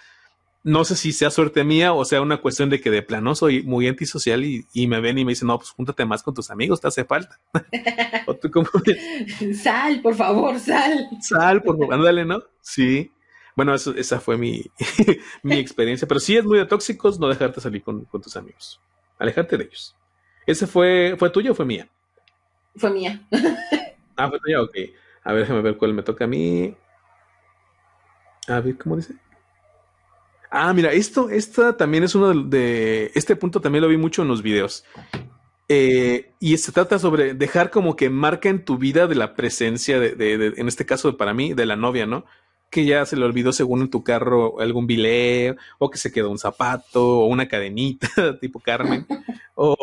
no 0.64 0.84
sé 0.84 0.96
si 0.96 1.14
sea 1.14 1.30
suerte 1.30 1.64
mía 1.64 1.94
o 1.94 2.04
sea 2.06 2.22
una 2.22 2.38
cuestión 2.38 2.72
de 2.72 2.82
que 2.82 2.90
de 2.90 3.04
plano 3.04 3.36
soy 3.36 3.62
muy 3.62 3.88
antisocial 3.88 4.44
y, 4.44 4.66
y 4.74 4.88
me 4.88 5.00
ven 5.00 5.20
y 5.20 5.24
me 5.24 5.34
dicen, 5.34 5.48
no, 5.48 5.60
pues 5.60 5.70
júntate 5.70 6.06
más 6.06 6.24
con 6.24 6.34
tus 6.34 6.50
amigos, 6.50 6.82
te 6.82 6.88
hace 6.88 7.06
falta. 7.06 7.40
sal, 9.62 10.02
por 10.02 10.16
favor, 10.16 10.60
sal. 10.60 11.08
Sal, 11.22 11.62
por 11.62 11.78
favor, 11.78 11.94
ándale, 11.94 12.26
¿no? 12.26 12.42
Sí. 12.62 13.12
Bueno, 13.56 13.76
eso, 13.76 13.94
esa 13.96 14.20
fue 14.20 14.38
mi, 14.38 14.64
mi 15.44 15.58
experiencia, 15.58 16.08
pero 16.08 16.20
sí 16.20 16.36
es 16.36 16.44
muy 16.44 16.58
de 16.58 16.66
tóxicos 16.66 17.20
no 17.20 17.28
dejarte 17.28 17.62
salir 17.62 17.84
con, 17.84 18.04
con 18.06 18.22
tus 18.22 18.36
amigos, 18.36 18.82
alejarte 19.20 19.58
de 19.58 19.66
ellos. 19.66 19.96
¿Ese 20.46 20.68
fue, 20.68 21.16
fue 21.18 21.30
tuyo 21.30 21.52
o 21.52 21.56
fue 21.56 21.66
mía? 21.66 21.88
Fue 22.76 22.92
mía. 22.92 23.22
Ah, 24.18 24.30
pues 24.30 24.42
ya, 24.48 24.62
ok. 24.62 24.74
A 25.26 25.34
ver, 25.34 25.42
déjame 25.42 25.62
ver 25.62 25.76
cuál 25.76 25.94
me 25.94 26.02
toca 26.02 26.24
a 26.24 26.28
mí. 26.28 26.74
A 28.48 28.62
ver, 28.62 28.78
¿cómo 28.78 28.96
dice? 28.96 29.16
Ah, 30.50 30.72
mira, 30.74 30.94
esto, 30.94 31.30
esta 31.30 31.76
también 31.76 32.06
es 32.06 32.16
uno 32.16 32.34
de, 32.34 33.12
Este 33.14 33.36
punto 33.36 33.60
también 33.60 33.82
lo 33.82 33.90
vi 33.90 33.98
mucho 33.98 34.22
en 34.22 34.30
los 34.30 34.42
videos. 34.42 34.86
Eh, 35.68 36.32
y 36.40 36.56
se 36.58 36.72
trata 36.72 37.00
sobre 37.00 37.34
dejar 37.34 37.72
como 37.72 37.96
que 37.96 38.10
marca 38.10 38.50
en 38.50 38.64
tu 38.64 38.78
vida 38.78 39.08
de 39.08 39.16
la 39.16 39.34
presencia 39.34 40.00
de, 40.00 40.16
de, 40.16 40.54
en 40.56 40.68
este 40.68 40.86
caso 40.86 41.18
para 41.18 41.34
mí, 41.34 41.54
de 41.54 41.66
la 41.66 41.76
novia, 41.76 42.06
¿no? 42.06 42.26
Que 42.70 42.86
ya 42.86 43.06
se 43.06 43.18
le 43.18 43.26
olvidó 43.26 43.52
según 43.52 43.82
en 43.82 43.90
tu 43.90 44.04
carro 44.04 44.62
algún 44.62 44.88
bilé, 44.88 45.58
o 45.80 45.90
que 45.90 45.98
se 45.98 46.12
quedó 46.12 46.30
un 46.30 46.38
zapato, 46.38 47.20
o 47.20 47.26
una 47.26 47.48
cadenita, 47.48 48.08
tipo 48.40 48.60
Carmen, 48.60 49.06
o, 49.56 49.76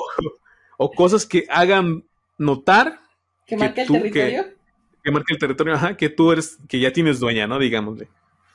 o 0.82 0.90
cosas 0.90 1.26
que 1.26 1.46
hagan 1.48 2.04
notar 2.38 2.98
¿Que 3.46 3.56
marque 3.56 3.82
el 3.82 3.88
territorio? 3.88 4.44
Que, 5.02 5.10
marque 5.10 5.32
el 5.34 5.38
territorio, 5.38 5.74
ajá, 5.74 5.96
que 5.96 6.08
tú 6.08 6.32
eres, 6.32 6.58
que 6.68 6.80
ya 6.80 6.92
tienes 6.92 7.20
dueña, 7.20 7.46
¿no? 7.46 7.58
Digámosle. 7.58 8.08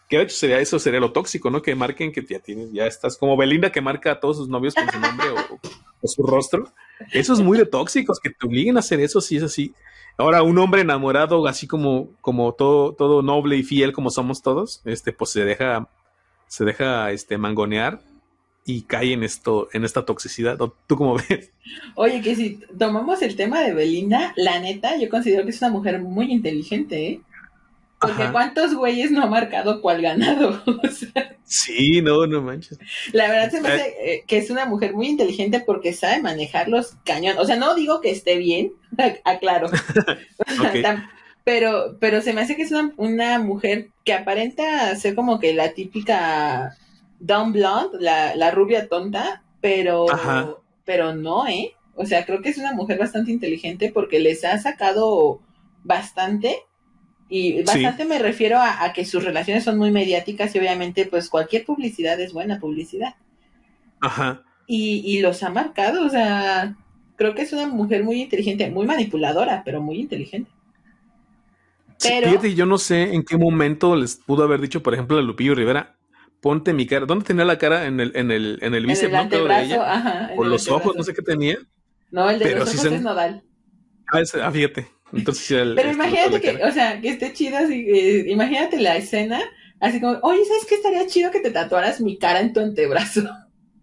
Que 0.09 0.17
de 0.17 0.23
hecho 0.23 0.35
sería, 0.35 0.59
eso 0.59 0.79
sería 0.79 0.99
lo 0.99 1.11
tóxico, 1.11 1.49
¿no? 1.49 1.61
Que 1.61 1.75
marquen 1.75 2.11
que 2.11 2.25
ya 2.25 2.39
tienes, 2.39 2.71
ya 2.71 2.87
estás, 2.87 3.17
como 3.17 3.35
Belinda 3.35 3.71
que 3.71 3.81
marca 3.81 4.13
a 4.13 4.19
todos 4.19 4.37
sus 4.37 4.47
novios 4.47 4.73
con 4.73 4.89
su 4.89 4.99
nombre 4.99 5.27
o, 5.29 6.07
su 6.07 6.23
rostro. 6.23 6.71
Eso 7.11 7.33
es 7.33 7.41
muy 7.41 7.57
de 7.57 7.65
tóxicos, 7.65 8.19
que 8.19 8.29
te 8.29 8.47
obliguen 8.47 8.77
a 8.77 8.79
hacer 8.79 8.99
eso 9.01 9.19
si 9.19 9.37
es 9.37 9.43
así. 9.43 9.73
Ahora, 10.17 10.41
un 10.41 10.57
hombre 10.57 10.81
enamorado, 10.81 11.45
así 11.45 11.67
como, 11.67 12.09
como 12.21 12.53
todo, 12.53 12.93
todo 12.93 13.21
noble 13.21 13.57
y 13.57 13.63
fiel 13.63 13.91
como 13.91 14.09
somos 14.09 14.41
todos, 14.41 14.81
este, 14.85 15.11
pues 15.11 15.31
se 15.31 15.43
deja, 15.43 15.89
se 16.47 16.65
deja 16.65 17.11
este 17.11 17.37
mangonear 17.37 18.01
y 18.67 18.81
cae 18.81 19.13
en 19.13 19.23
esto, 19.23 19.69
en 19.71 19.85
esta 19.85 20.05
toxicidad. 20.05 20.57
¿Tú 20.57 20.97
cómo 20.97 21.15
ves? 21.29 21.51
Oye, 21.95 22.21
que 22.21 22.35
si 22.35 22.59
tomamos 22.77 23.21
el 23.21 23.37
tema 23.37 23.61
de 23.61 23.73
Belinda, 23.73 24.33
la 24.35 24.59
neta, 24.59 24.97
yo 24.97 25.09
considero 25.09 25.45
que 25.45 25.51
es 25.51 25.61
una 25.61 25.71
mujer 25.71 26.01
muy 26.01 26.31
inteligente, 26.31 27.07
¿eh? 27.07 27.21
Porque 27.99 28.25
cuántos 28.31 28.75
güeyes 28.75 29.09
no 29.09 29.23
ha 29.23 29.25
marcado 29.25 29.81
cuál 29.81 30.03
ganado. 30.03 30.61
sí, 31.45 32.01
no, 32.03 32.27
no 32.27 32.43
manches. 32.43 32.77
La 33.11 33.27
verdad 33.27 33.49
se 33.49 33.59
me 33.59 33.69
hace 33.69 33.95
eh, 33.99 34.23
que 34.27 34.37
es 34.37 34.51
una 34.51 34.67
mujer 34.67 34.93
muy 34.93 35.07
inteligente 35.07 35.61
porque 35.61 35.93
sabe 35.93 36.21
manejar 36.21 36.67
los 36.67 36.95
cañones. 37.05 37.41
O 37.41 37.45
sea, 37.45 37.55
no 37.55 37.73
digo 37.73 37.99
que 37.99 38.11
esté 38.11 38.37
bien, 38.37 38.73
aclaro. 39.25 39.71
pero, 41.43 41.97
pero 41.99 42.21
se 42.21 42.33
me 42.33 42.41
hace 42.41 42.55
que 42.55 42.63
es 42.63 42.71
una, 42.71 42.93
una 42.97 43.39
mujer 43.39 43.89
que 44.03 44.13
aparenta 44.13 44.95
ser 44.95 45.15
como 45.15 45.39
que 45.39 45.55
la 45.55 45.73
típica 45.73 46.77
Dumb 47.19 47.53
Blonde, 47.53 47.97
la, 47.99 48.35
la 48.35 48.51
rubia 48.51 48.87
tonta, 48.87 49.43
pero, 49.61 50.05
pero 50.85 51.13
no, 51.15 51.47
¿eh? 51.47 51.73
O 51.95 52.05
sea, 52.05 52.25
creo 52.25 52.41
que 52.41 52.49
es 52.49 52.57
una 52.57 52.73
mujer 52.73 52.99
bastante 52.99 53.31
inteligente 53.31 53.91
porque 53.91 54.19
les 54.19 54.45
ha 54.45 54.57
sacado 54.59 55.41
bastante. 55.83 56.63
Y 57.29 57.63
bastante 57.63 58.05
me 58.05 58.19
refiero 58.19 58.57
a, 58.61 58.93
que 58.93 59.03
sus 59.03 59.23
relaciones 59.23 59.63
son 59.63 59.77
muy 59.77 59.91
mediáticas 59.91 60.55
y 60.55 60.59
obviamente 60.59 61.05
pues 61.05 61.27
cualquier 61.27 61.65
publicidad 61.65 62.19
es 62.21 62.31
buena 62.31 62.59
publicidad. 62.59 63.15
Ajá. 63.99 64.43
Y, 64.65 65.01
y 65.05 65.19
los 65.19 65.43
ha 65.43 65.49
marcado, 65.49 66.05
o 66.05 66.09
sea, 66.09 66.77
creo 67.17 67.35
que 67.35 67.41
es 67.41 67.51
una 67.51 67.67
mujer 67.67 68.03
muy 68.03 68.21
inteligente, 68.21 68.69
muy 68.69 68.85
manipuladora, 68.85 69.63
pero 69.65 69.81
muy 69.81 69.99
inteligente. 69.99 70.51
Pero... 72.01 72.29
fíjate, 72.29 72.53
yo 72.53 72.65
no 72.65 72.77
sé 72.77 73.13
en 73.13 73.23
qué 73.23 73.37
momento 73.37 73.95
les 73.95 74.15
pudo 74.15 74.43
haber 74.43 74.61
dicho, 74.61 74.83
por 74.83 74.93
ejemplo, 74.93 75.17
a 75.17 75.21
Lupillo 75.21 75.55
Rivera, 75.55 75.96
ponte 76.47 76.71
mi 76.71 76.87
cara. 76.87 77.05
¿Dónde 77.05 77.25
tenía 77.25 77.43
la 77.43 77.57
cara? 77.57 77.87
En 77.87 77.99
el, 77.99 78.13
en 78.15 78.31
el, 78.31 78.57
en 78.61 78.73
el 78.73 78.85
bíceps, 78.85 79.11
¿no? 79.11 79.25
De 79.27 79.63
ella. 79.63 79.93
Ajá, 79.93 80.31
o 80.37 80.45
los 80.45 80.69
ojos, 80.69 80.95
no 80.95 81.03
sé 81.03 81.13
qué 81.13 81.21
tenía. 81.21 81.57
No, 82.09 82.29
el 82.29 82.39
de 82.39 82.55
los 82.55 82.73
ojos 82.73 82.85
es 82.85 83.01
nodal. 83.01 83.43
Ah, 84.13 84.21
ah, 84.41 84.51
fíjate. 84.51 84.87
Entonces, 85.11 85.51
el, 85.51 85.75
Pero 85.75 85.91
imagínate 85.91 86.39
que, 86.39 86.63
o 86.63 86.71
sea, 86.71 87.01
que 87.01 87.09
esté 87.09 87.33
chido 87.33 87.57
así, 87.57 87.85
eh, 87.85 88.25
imagínate 88.29 88.79
la 88.79 88.95
escena, 88.95 89.41
así 89.81 89.99
como, 89.99 90.19
oye, 90.21 90.39
¿sabes 90.45 90.65
qué 90.69 90.75
estaría 90.75 91.05
chido 91.07 91.31
que 91.31 91.41
te 91.41 91.51
tatuaras 91.51 91.99
mi 91.99 92.17
cara 92.17 92.39
en 92.39 92.53
tu 92.53 92.61
antebrazo? 92.61 93.27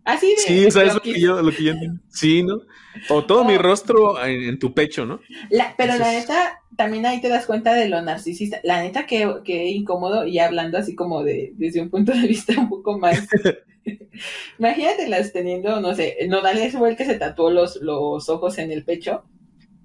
Así 0.04 0.28
de. 0.28 0.36
Sí, 0.36 0.70
¿sabes 0.70 0.94
lo 0.94 1.00
que 1.00 1.18
yo, 1.18 1.40
lo 1.40 1.50
que 1.50 1.64
yo 1.64 1.74
Sí, 2.08 2.42
¿no? 2.42 2.60
O 3.08 3.24
todo 3.24 3.44
mi 3.44 3.56
rostro 3.56 4.22
en, 4.24 4.58
tu 4.58 4.74
pecho, 4.74 5.06
¿no? 5.06 5.20
La, 5.50 5.74
pero 5.76 5.96
la 5.96 6.12
neta, 6.12 6.60
también 6.76 7.06
ahí 7.06 7.20
te 7.20 7.28
das 7.28 7.46
cuenta 7.46 7.74
de 7.74 7.88
lo 7.88 8.02
narcisista. 8.02 8.60
La 8.62 8.82
neta, 8.82 9.06
que, 9.06 9.40
que 9.44 9.68
incómodo, 9.70 10.26
y 10.26 10.38
hablando 10.38 10.78
así 10.78 10.94
como 10.94 11.22
de, 11.24 11.52
desde 11.56 11.80
un 11.80 11.90
punto 11.90 12.12
de 12.12 12.26
vista 12.26 12.52
un 12.58 12.68
poco 12.68 12.98
más. 12.98 13.26
Imagínatelas 14.58 15.32
teniendo, 15.32 15.80
no 15.80 15.94
sé, 15.94 16.16
Nodal 16.28 16.58
fue 16.70 16.90
el 16.90 16.96
que 16.96 17.04
se 17.04 17.18
tatuó 17.18 17.50
los, 17.50 17.76
los 17.76 18.28
ojos 18.28 18.58
en 18.58 18.70
el 18.70 18.84
pecho. 18.84 19.24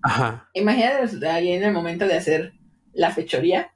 Ajá. 0.01 0.49
Imagínate 0.53 1.28
ahí 1.28 1.51
en 1.51 1.63
el 1.63 1.74
momento 1.74 2.05
de 2.05 2.15
hacer 2.15 2.53
la 2.93 3.11
fechoría. 3.11 3.72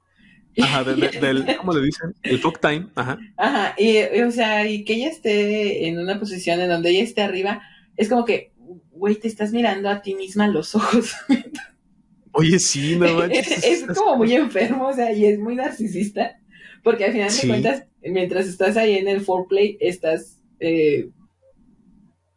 Ajá, 0.62 0.84
del, 0.84 1.46
¿cómo 1.58 1.72
le 1.72 1.84
dicen? 1.84 2.14
El 2.22 2.38
fuck 2.38 2.60
time, 2.60 2.88
ajá. 2.94 3.18
Ajá, 3.36 3.74
y, 3.78 3.98
o 4.20 4.30
sea, 4.30 4.68
y 4.68 4.84
que 4.84 4.94
ella 4.94 5.08
esté 5.08 5.88
en 5.88 5.98
una 5.98 6.18
posición 6.18 6.60
en 6.60 6.68
donde 6.68 6.90
ella 6.90 7.02
esté 7.02 7.22
arriba, 7.22 7.62
es 7.96 8.08
como 8.08 8.24
que, 8.24 8.52
güey, 8.92 9.16
te 9.16 9.28
estás 9.28 9.52
mirando 9.52 9.88
a 9.88 10.02
ti 10.02 10.14
misma 10.14 10.48
los 10.48 10.74
ojos. 10.74 11.14
Oye, 12.32 12.58
sí, 12.58 12.96
no 12.96 13.14
manches. 13.14 13.64
es, 13.64 13.86
como 13.96 14.16
muy 14.16 14.32
enfermo, 14.34 14.88
o 14.88 14.92
sea, 14.92 15.12
y 15.12 15.24
es 15.24 15.38
muy 15.38 15.54
narcisista, 15.54 16.36
porque 16.82 17.04
al 17.04 17.12
final 17.12 17.30
de 17.30 17.48
cuentas, 17.48 17.84
mientras 18.02 18.46
estás 18.46 18.76
ahí 18.76 18.96
en 18.96 19.08
el 19.08 19.20
foreplay, 19.20 19.76
estás 19.80 20.40
eh, 20.58 21.10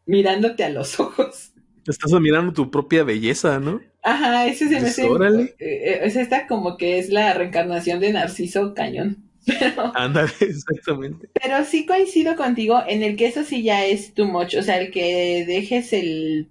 mirándote 0.06 0.64
a 0.64 0.70
los 0.70 1.00
ojos. 1.00 1.54
Estás 1.88 2.14
admirando 2.14 2.52
tu 2.52 2.70
propia 2.70 3.04
belleza, 3.04 3.60
¿no? 3.60 3.82
Ajá, 4.04 4.46
ese 4.46 4.68
se 4.68 4.82
me 4.82 4.88
hace. 4.88 5.06
Eh, 5.06 5.56
eh, 5.60 6.00
es 6.04 6.16
esta 6.16 6.48
como 6.48 6.78
que 6.78 7.00
es 7.00 7.10
la 7.10 7.34
reencarnación 7.34 8.00
de 8.00 8.12
Narciso 8.12 8.74
Cañón. 8.74 9.24
Pero, 9.46 9.94
Ándale, 9.96 10.32
exactamente. 10.42 11.30
Pero 11.34 11.64
sí 11.64 11.86
coincido 11.86 12.36
contigo 12.36 12.82
en 12.88 13.04
el 13.04 13.16
que 13.16 13.28
eso 13.28 13.44
sí 13.44 13.64
ya 13.64 13.86
es 13.86 14.14
too 14.14 14.26
much. 14.26 14.56
O 14.56 14.62
sea, 14.62 14.80
el 14.80 14.92
que 14.92 15.46
dejes 15.48 15.94
el, 15.94 16.50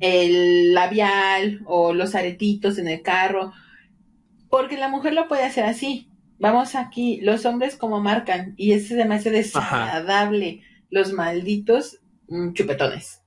el 0.00 0.74
labial 0.74 1.62
o 1.66 1.92
los 1.92 2.14
aretitos 2.14 2.78
en 2.78 2.88
el 2.88 3.02
carro. 3.02 3.52
Porque 4.50 4.76
la 4.76 4.88
mujer 4.88 5.14
lo 5.14 5.28
puede 5.28 5.44
hacer 5.44 5.64
así. 5.64 6.08
Vamos 6.38 6.74
aquí, 6.74 7.20
los 7.20 7.46
hombres 7.46 7.76
como 7.76 8.00
marcan. 8.00 8.54
Y 8.56 8.72
ese 8.72 8.96
se 8.96 9.04
me 9.04 9.14
hace 9.14 9.30
desagradable. 9.30 10.62
Los 10.90 11.12
malditos 11.12 12.00
mm, 12.28 12.52
chupetones. 12.52 13.23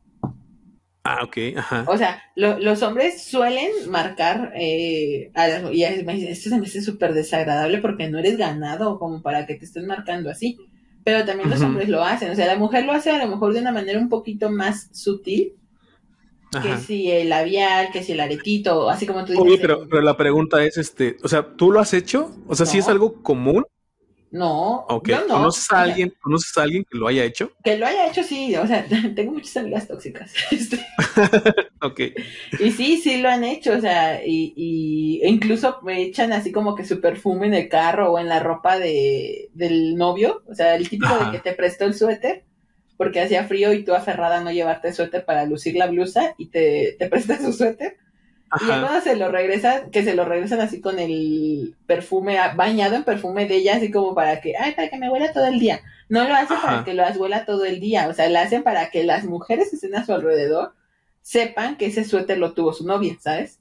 Ah, 1.09 1.23
ok, 1.23 1.37
ajá. 1.55 1.85
O 1.87 1.97
sea, 1.97 2.21
los 2.35 2.83
hombres 2.83 3.23
suelen 3.23 3.71
marcar, 3.89 4.51
eh, 4.55 5.31
a 5.35 5.47
las, 5.47 5.73
y 5.73 5.83
esto 5.83 6.49
se 6.49 6.59
me 6.59 6.67
hace 6.67 6.81
súper 6.81 7.13
desagradable 7.13 7.77
porque 7.77 8.09
no 8.09 8.19
eres 8.19 8.35
ganado 8.35 8.99
como 8.99 9.21
para 9.21 9.45
que 9.45 9.55
te 9.55 9.63
estén 9.63 9.87
marcando 9.87 10.29
así. 10.29 10.57
Pero 11.05 11.23
también 11.23 11.49
los 11.49 11.61
hombres 11.61 11.87
lo 11.87 12.03
hacen. 12.03 12.29
O 12.29 12.35
sea, 12.35 12.45
la 12.45 12.57
mujer 12.57 12.83
lo 12.83 12.91
hace 12.91 13.11
a 13.11 13.23
lo 13.23 13.31
mejor 13.31 13.53
de 13.53 13.61
una 13.61 13.71
manera 13.71 13.97
un 13.97 14.09
poquito 14.09 14.49
más 14.49 14.89
sutil. 14.91 15.53
Que 16.61 16.77
si 16.77 17.09
el 17.09 17.29
labial, 17.29 17.89
que 17.93 18.03
si 18.03 18.11
el 18.11 18.19
aretito, 18.19 18.89
así 18.89 19.05
como 19.05 19.23
tú 19.23 19.31
dices. 19.31 19.45
Oye, 19.45 19.57
pero, 19.59 19.87
pero, 19.89 20.01
la 20.01 20.17
pregunta 20.17 20.61
es, 20.65 20.77
este, 20.77 21.15
o 21.23 21.29
sea, 21.29 21.55
¿tú 21.55 21.71
lo 21.71 21.79
has 21.79 21.93
hecho? 21.93 22.35
O 22.47 22.55
sea, 22.55 22.65
si 22.65 22.79
es 22.79 22.89
algo 22.89 23.21
común 23.21 23.65
no, 24.31 24.85
yo 25.05 25.21
no. 25.27 25.35
¿Conoces 25.35 25.71
a, 25.71 25.81
alguien, 25.81 26.13
¿Conoces 26.21 26.57
a 26.57 26.63
alguien 26.63 26.85
que 26.89 26.97
lo 26.97 27.07
haya 27.07 27.23
hecho? 27.23 27.51
Que 27.63 27.77
lo 27.77 27.85
haya 27.85 28.07
hecho, 28.07 28.23
sí. 28.23 28.55
O 28.55 28.67
sea, 28.67 28.85
tengo 29.15 29.31
muchas 29.31 29.57
amigas 29.57 29.87
tóxicas. 29.87 30.33
Este. 30.51 30.79
ok. 31.81 31.99
Y 32.59 32.71
sí, 32.71 32.97
sí 32.97 33.21
lo 33.21 33.29
han 33.29 33.43
hecho. 33.43 33.73
O 33.73 33.81
sea, 33.81 34.25
y, 34.25 34.53
y 34.55 35.21
e 35.23 35.29
incluso 35.29 35.79
me 35.83 36.01
echan 36.01 36.33
así 36.33 36.51
como 36.51 36.75
que 36.75 36.85
su 36.85 36.99
perfume 36.99 37.47
en 37.47 37.53
el 37.53 37.69
carro 37.69 38.11
o 38.11 38.19
en 38.19 38.27
la 38.27 38.39
ropa 38.39 38.77
de, 38.77 39.49
del 39.53 39.95
novio. 39.95 40.43
O 40.47 40.55
sea, 40.55 40.75
el 40.75 40.89
típico 40.89 41.17
de 41.17 41.31
que 41.31 41.39
te 41.39 41.53
prestó 41.53 41.85
el 41.85 41.93
suéter 41.93 42.43
porque 42.97 43.21
hacía 43.21 43.45
frío 43.45 43.71
y 43.73 43.83
tú 43.83 43.93
aferrada 43.93 44.39
a 44.39 44.43
no 44.43 44.51
llevarte 44.51 44.91
suéter 44.91 45.23
para 45.23 45.45
lucir 45.45 45.75
la 45.75 45.87
blusa 45.87 46.33
y 46.37 46.47
te, 46.47 46.95
te 46.97 47.07
presta 47.07 47.37
su 47.37 47.53
suéter. 47.53 47.97
Y 48.55 48.65
cuando 48.65 49.01
se 49.01 49.15
lo 49.17 49.29
regresan, 49.29 49.91
que 49.91 50.03
se 50.03 50.15
lo 50.15 50.23
regresan 50.23 50.61
así 50.61 50.79
con 50.79 50.99
el 50.99 51.75
perfume, 51.85 52.37
bañado 52.55 52.95
en 52.95 53.03
perfume 53.03 53.45
de 53.45 53.57
ella, 53.57 53.75
así 53.75 53.91
como 53.91 54.15
para 54.15 54.39
que, 54.39 54.55
ay, 54.57 54.73
para 54.73 54.89
que 54.89 54.97
me 54.97 55.09
huela 55.09 55.33
todo 55.33 55.47
el 55.47 55.59
día. 55.59 55.81
No 56.07 56.25
lo 56.25 56.33
hacen 56.33 56.57
para 56.61 56.85
que 56.85 56.93
lo 56.93 57.03
huela 57.03 57.45
todo 57.45 57.65
el 57.65 57.81
día, 57.81 58.07
o 58.07 58.13
sea, 58.13 58.29
lo 58.29 58.39
hacen 58.39 58.63
para 58.63 58.89
que 58.89 59.03
las 59.03 59.25
mujeres 59.25 59.69
que 59.69 59.75
estén 59.75 59.95
a 59.95 60.05
su 60.05 60.13
alrededor 60.13 60.73
sepan 61.21 61.75
que 61.75 61.87
ese 61.87 62.05
suéter 62.05 62.37
lo 62.37 62.53
tuvo 62.53 62.71
su 62.71 62.87
novia, 62.87 63.17
¿sabes? 63.19 63.59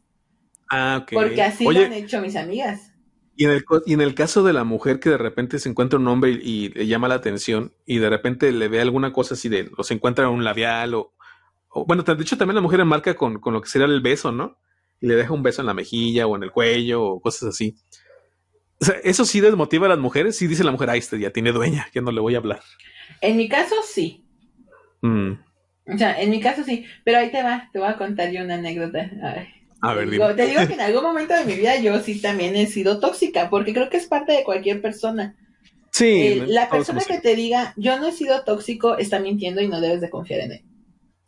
Ah, 0.70 1.01
ok. 1.03 1.12
Porque 1.14 1.43
así 1.43 1.64
lo 1.64 1.84
han 1.84 1.93
hecho 1.93 2.20
mis 2.20 2.37
amigas. 2.37 2.93
Y 3.34 3.45
en, 3.45 3.51
el, 3.51 3.64
y 3.87 3.93
en 3.93 4.01
el 4.01 4.14
caso 4.14 4.45
de 4.45 4.53
la 4.53 4.62
mujer 4.62 5.01
que 5.01 5.11
de 5.11 5.18
repente 5.18 5.59
se 5.59 5.68
encuentra 5.68 5.99
un 5.99 6.07
hombre 6.07 6.30
y, 6.30 6.70
le 6.70 6.87
llama 6.87 7.09
la 7.09 7.16
atención 7.16 7.74
y 7.84 7.99
de 7.99 8.09
repente 8.09 8.53
le 8.53 8.68
ve 8.68 8.80
alguna 8.80 9.12
cosa 9.12 9.34
así 9.34 9.49
de, 9.49 9.70
o 9.76 9.82
se 9.82 9.95
encuentra 9.95 10.30
un 10.30 10.45
labial 10.45 10.95
o, 10.95 11.12
o 11.68 11.84
bueno, 11.84 12.03
de 12.03 12.22
hecho 12.22 12.39
también 12.39 12.55
la 12.55 12.62
mujer 12.62 12.82
marca 12.84 13.14
con, 13.14 13.41
con 13.41 13.53
lo 13.53 13.61
que 13.61 13.68
sería 13.68 13.87
el 13.87 14.01
beso, 14.01 14.32
¿no? 14.32 14.57
Y 15.01 15.07
le 15.07 15.17
deja 15.17 15.33
un 15.33 15.43
beso 15.43 15.63
en 15.63 15.67
la 15.67 15.75
mejilla 15.75 16.27
o 16.27 16.37
en 16.37 16.43
el 16.43 16.51
cuello 16.51 17.05
o 17.05 17.21
cosas 17.21 17.51
así. 17.51 17.77
O 18.81 18.85
sea, 18.85 18.97
eso 19.05 19.25
sí 19.25 19.41
desmotiva 19.41 19.87
a 19.87 19.91
las 19.91 19.99
mujeres. 19.99 20.37
Sí 20.37 20.47
dice 20.47 20.65
la 20.65 20.71
mujer, 20.71 20.91
ay, 20.91 20.99
este 20.99 21.19
ya 21.19 21.31
tiene 21.31 21.53
dueña, 21.53 21.89
que 21.93 22.01
no 22.01 22.13
le 22.13 22.21
voy 22.21 22.35
a 22.35 22.39
hablar. 22.39 22.61
En 23.21 23.37
mi 23.37 23.49
caso, 23.49 23.75
sí. 23.87 24.25
Mm. 25.03 25.33
O 25.95 25.99
sea, 25.99 26.21
en 26.21 26.31
mi 26.31 26.41
caso 26.41 26.65
sí. 26.65 26.85
Pero 27.05 27.19
ahí 27.19 27.31
te 27.31 27.43
va, 27.43 27.71
te 27.73 27.79
voy 27.79 27.89
a 27.89 27.97
contar 27.97 28.31
yo 28.31 28.43
una 28.43 28.55
anécdota. 28.55 29.11
a 29.81 29.95
ver, 29.95 30.11
dime. 30.11 30.35
Te 30.35 30.47
digo 30.47 30.67
que 30.67 30.75
en 30.75 30.81
algún 30.83 31.03
momento 31.03 31.35
de 31.35 31.45
mi 31.45 31.55
vida 31.55 31.79
yo 31.81 31.99
sí 32.01 32.21
también 32.21 32.57
he 32.57 32.67
sido 32.67 33.01
tóxica, 33.01 33.49
porque 33.49 33.73
creo 33.73 33.89
que 33.89 33.97
es 33.97 34.07
parte 34.07 34.33
de 34.33 34.45
cualquier 34.45 34.83
persona. 34.83 35.37
Sí. 35.93 36.05
Eh, 36.05 36.45
la 36.47 36.69
persona 36.69 37.01
que 37.07 37.21
te 37.21 37.35
diga, 37.35 37.73
yo 37.77 37.99
no 37.99 38.09
he 38.09 38.13
sido 38.13 38.45
tóxico, 38.45 38.99
está 38.99 39.19
mintiendo 39.19 39.63
y 39.63 39.69
no 39.69 39.81
debes 39.81 40.03
de 40.03 40.11
confiar 40.11 40.41
en 40.41 40.53
él. 40.53 40.65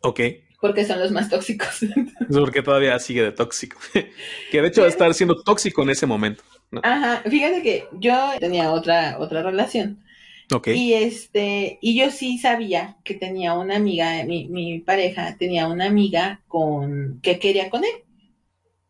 Ok 0.01 0.19
porque 0.61 0.85
son 0.85 0.99
los 0.99 1.11
más 1.11 1.29
tóxicos. 1.29 1.79
porque 2.31 2.61
todavía 2.61 2.97
sigue 2.99 3.23
de 3.23 3.31
tóxico. 3.31 3.77
que 4.51 4.61
de 4.61 4.67
hecho 4.67 4.81
va 4.81 4.87
a 4.87 4.91
estar 4.91 5.13
siendo 5.13 5.41
tóxico 5.41 5.83
en 5.83 5.89
ese 5.91 6.05
momento. 6.05 6.43
Ajá, 6.83 7.23
fíjate 7.29 7.63
que 7.63 7.87
yo 7.93 8.13
tenía 8.39 8.71
otra, 8.71 9.17
otra 9.19 9.41
relación. 9.41 10.03
Okay. 10.51 10.75
Y 10.75 10.93
este, 10.93 11.77
y 11.79 11.99
yo 11.99 12.09
sí 12.09 12.39
sabía 12.39 12.97
que 13.03 13.13
tenía 13.13 13.53
una 13.53 13.75
amiga, 13.75 14.23
mi, 14.25 14.47
mi 14.47 14.79
pareja 14.79 15.35
tenía 15.37 15.67
una 15.67 15.85
amiga 15.85 16.41
con 16.47 17.19
que 17.21 17.37
quería 17.37 17.69
con 17.69 17.83
él. 17.83 18.03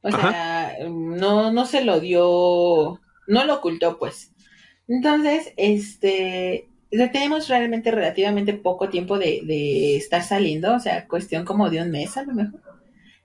O 0.01 0.09
sea, 0.09 0.77
no, 0.89 1.51
no 1.51 1.65
se 1.65 1.83
lo 1.83 1.99
dio, 1.99 3.01
no 3.27 3.45
lo 3.45 3.55
ocultó, 3.55 3.99
pues. 3.99 4.31
Entonces, 4.87 5.53
este, 5.57 6.69
tenemos 6.89 7.47
realmente 7.47 7.91
relativamente 7.91 8.53
poco 8.53 8.89
tiempo 8.89 9.19
de, 9.19 9.95
estar 9.97 10.23
saliendo, 10.23 10.75
o 10.75 10.79
sea, 10.79 11.07
cuestión 11.07 11.45
como 11.45 11.69
de 11.69 11.81
un 11.81 11.91
mes 11.91 12.17
a 12.17 12.23
lo 12.23 12.33
mejor. 12.33 12.61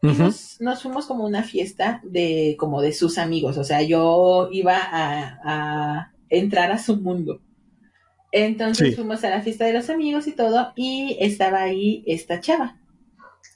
nos, 0.02 0.82
fuimos 0.82 1.06
como 1.06 1.24
una 1.24 1.42
fiesta 1.42 2.00
de 2.04 2.56
como 2.58 2.82
de 2.82 2.92
sus 2.92 3.16
amigos, 3.16 3.56
o 3.56 3.64
sea, 3.64 3.82
yo 3.82 4.48
iba 4.52 4.78
a, 4.78 6.12
entrar 6.28 6.72
a 6.72 6.78
su 6.78 6.96
mundo. 6.96 7.40
Entonces 8.32 8.96
fuimos 8.96 9.22
a 9.22 9.30
la 9.30 9.42
fiesta 9.42 9.64
de 9.64 9.72
los 9.72 9.88
amigos 9.88 10.26
y 10.26 10.32
todo, 10.32 10.72
y 10.76 11.16
estaba 11.20 11.62
ahí 11.62 12.02
esta 12.06 12.40
chava. 12.40 12.76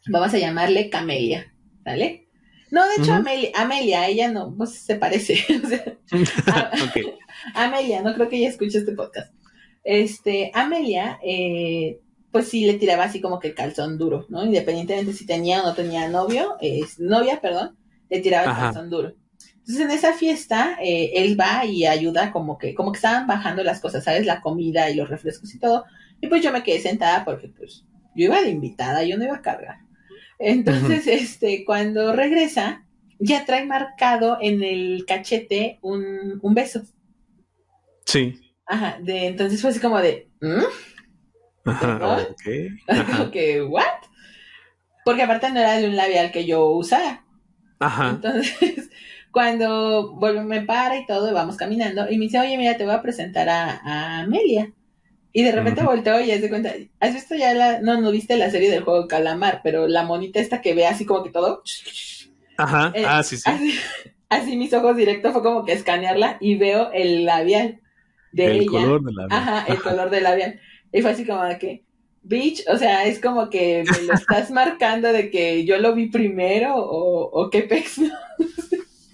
Vamos 0.07 0.33
a 0.33 0.39
llamarle 0.39 0.89
Camelia, 0.89 1.53
¿vale? 1.85 2.29
No, 2.71 2.83
de 2.87 3.03
hecho, 3.03 3.15
Amelia, 3.15 3.51
Amelia, 3.55 4.07
ella 4.09 4.31
no, 4.31 4.55
pues 4.57 4.75
se 4.75 4.95
parece. 4.95 5.39
Amelia, 7.55 8.03
no 8.03 8.15
creo 8.15 8.29
que 8.29 8.37
ella 8.37 8.51
escuche 8.51 8.79
este 8.79 8.93
podcast 8.93 9.33
este, 9.85 10.51
Amelia, 10.55 11.19
eh, 11.23 12.01
pues 12.31 12.49
sí 12.49 12.67
le 12.67 12.75
tiraba 12.75 13.05
así 13.05 13.21
como 13.21 13.39
que 13.39 13.49
el 13.49 13.55
calzón 13.55 13.99
duro, 13.99 14.27
¿no? 14.29 14.45
Independientemente 14.45 15.13
si 15.13 15.27
tenía 15.27 15.63
o 15.63 15.67
no 15.67 15.75
tenía 15.75 16.09
novio, 16.09 16.57
novia, 16.99 17.41
perdón, 17.41 17.77
le 18.11 18.21
tiraba 18.21 18.53
el 18.53 18.59
calzón 18.59 18.91
duro. 18.91 19.15
Entonces 19.69 19.85
en 19.85 19.91
esa 19.91 20.15
fiesta, 20.15 20.79
eh, 20.83 21.13
él 21.15 21.39
va 21.39 21.65
y 21.67 21.85
ayuda 21.85 22.33
como 22.33 22.57
que, 22.57 22.75
como 22.75 22.93
que 22.93 22.97
estaban 22.97 23.27
bajando 23.27 23.63
las 23.63 23.81
cosas, 23.81 24.05
¿sabes? 24.05 24.25
La 24.25 24.41
comida 24.41 24.89
y 24.89 24.95
los 24.95 25.11
refrescos 25.11 25.55
y 25.55 25.59
todo. 25.59 25.85
Y 26.21 26.27
pues 26.29 26.43
yo 26.43 26.53
me 26.53 26.63
quedé 26.63 26.81
sentada 26.81 27.25
porque 27.25 27.49
pues 27.49 27.85
yo 28.15 28.25
iba 28.25 28.41
de 28.41 28.51
invitada, 28.51 29.05
yo 29.05 29.19
no 29.19 29.25
iba 29.25 29.37
a 29.37 29.43
cargar. 29.43 29.77
Entonces, 30.39 31.07
este, 31.07 31.65
cuando 31.65 32.13
regresa, 32.13 32.87
ya 33.19 33.45
trae 33.45 33.67
marcado 33.67 34.39
en 34.41 34.63
el 34.63 35.05
cachete 35.07 35.79
un, 35.83 36.39
un 36.41 36.55
beso. 36.55 36.83
Sí. 38.07 38.41
Ajá, 38.69 38.99
de, 39.01 39.27
entonces 39.27 39.61
fue 39.61 39.71
así 39.71 39.81
como 39.81 39.99
de, 39.99 40.29
¿Mm? 40.41 40.63
Ajá, 41.65 42.19
ok. 42.31 43.31
que, 43.33 43.63
¿what? 43.69 43.85
Porque 45.05 45.23
aparte 45.23 45.51
no 45.51 45.59
era 45.59 45.79
de 45.79 45.89
un 45.89 45.97
labial 45.97 46.31
que 46.31 46.45
yo 46.45 46.67
usara. 46.67 47.25
Ajá. 47.79 48.11
Entonces, 48.11 48.91
cuando 49.33 50.15
vuelve, 50.17 50.43
me 50.43 50.63
para 50.63 50.99
y 50.99 51.07
todo, 51.07 51.33
vamos 51.33 51.57
caminando, 51.57 52.11
y 52.11 52.19
me 52.19 52.27
dice, 52.27 52.41
oye, 52.41 52.59
mira, 52.59 52.77
te 52.77 52.85
voy 52.85 52.95
a 52.95 53.03
presentar 53.03 53.49
a, 53.49 53.81
a 53.83 54.21
Amelia. 54.21 54.73
Y 55.33 55.45
de 55.45 55.53
repente 55.53 55.83
volteo 55.83 56.21
y 56.21 56.31
se 56.31 56.49
cuenta, 56.49 56.73
¿has 57.01 57.15
visto 57.15 57.35
ya 57.35 57.55
la, 57.55 57.81
no, 57.81 58.01
no 58.01 58.11
viste 58.11 58.37
la 58.37 58.51
serie 58.51 58.71
del 58.71 58.83
juego 58.83 59.07
Calamar, 59.07 59.61
pero 59.63 59.87
la 59.87 60.03
monita 60.03 60.41
esta 60.41 60.61
que 60.61 60.75
ve 60.75 60.87
así 60.87 61.05
como 61.05 61.23
que 61.23 61.31
todo? 61.31 61.63
Ajá, 62.57 62.93
eh, 62.95 63.05
ah, 63.07 63.23
sí, 63.23 63.37
sí. 63.37 63.51
Así, 64.29 64.57
mis 64.57 64.73
ojos 64.73 64.97
directos 64.97 65.33
fue 65.33 65.43
como 65.43 65.65
que 65.65 65.73
escanearla 65.73 66.39
y 66.41 66.57
veo 66.57 66.91
el 66.93 67.25
labial 67.25 67.81
de 68.33 68.47
el 68.47 68.57
ella. 68.63 68.71
color 68.71 69.03
del 69.05 69.15
labial. 69.15 69.41
Ajá, 69.41 69.65
el 69.73 69.81
color 69.81 70.11
del 70.11 70.23
labial. 70.23 70.61
Y 70.93 71.03
fue 71.03 71.11
así 71.11 71.27
como 71.27 71.45
de 71.45 71.59
que, 71.59 71.85
bitch, 72.23 72.65
o 72.69 72.77
sea, 72.77 73.07
es 73.07 73.21
como 73.21 73.51
que 73.51 73.85
me 73.91 74.07
lo 74.07 74.15
estás 74.15 74.51
marcando 74.51 75.13
de 75.13 75.31
que 75.31 75.65
yo 75.65 75.79
lo 75.79 75.95
vi 75.95 76.09
primero 76.09 76.77
o, 76.77 77.31
o 77.31 77.51
qué 77.51 77.63
pex, 77.63 78.01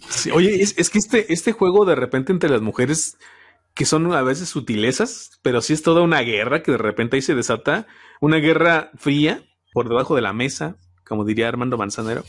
sí, 0.08 0.30
oye, 0.30 0.62
es, 0.62 0.74
es, 0.78 0.90
que 0.90 0.98
este, 0.98 1.32
este 1.32 1.52
juego 1.52 1.84
de 1.84 1.94
repente 1.94 2.32
entre 2.32 2.50
las 2.50 2.60
mujeres 2.60 3.16
que 3.74 3.84
son 3.84 4.12
a 4.12 4.22
veces 4.22 4.48
sutilezas, 4.48 5.40
pero 5.42 5.60
sí 5.60 5.72
es 5.72 5.82
toda 5.82 6.02
una 6.02 6.20
guerra 6.20 6.62
que 6.62 6.72
de 6.72 6.78
repente 6.78 7.16
ahí 7.16 7.22
se 7.22 7.34
desata, 7.34 7.86
una 8.20 8.36
guerra 8.36 8.90
fría 8.94 9.42
por 9.72 9.88
debajo 9.88 10.14
de 10.14 10.22
la 10.22 10.32
mesa, 10.32 10.76
como 11.04 11.24
diría 11.24 11.48
Armando 11.48 11.76
Manzanero, 11.76 12.24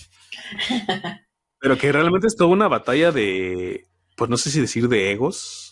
pero 1.59 1.77
que 1.77 1.91
realmente 1.91 2.27
es 2.27 2.35
toda 2.35 2.49
una 2.49 2.67
batalla 2.67 3.11
de, 3.11 3.85
pues 4.17 4.29
no 4.29 4.37
sé 4.37 4.49
si 4.49 4.59
decir 4.59 4.89
de 4.89 5.11
egos, 5.11 5.64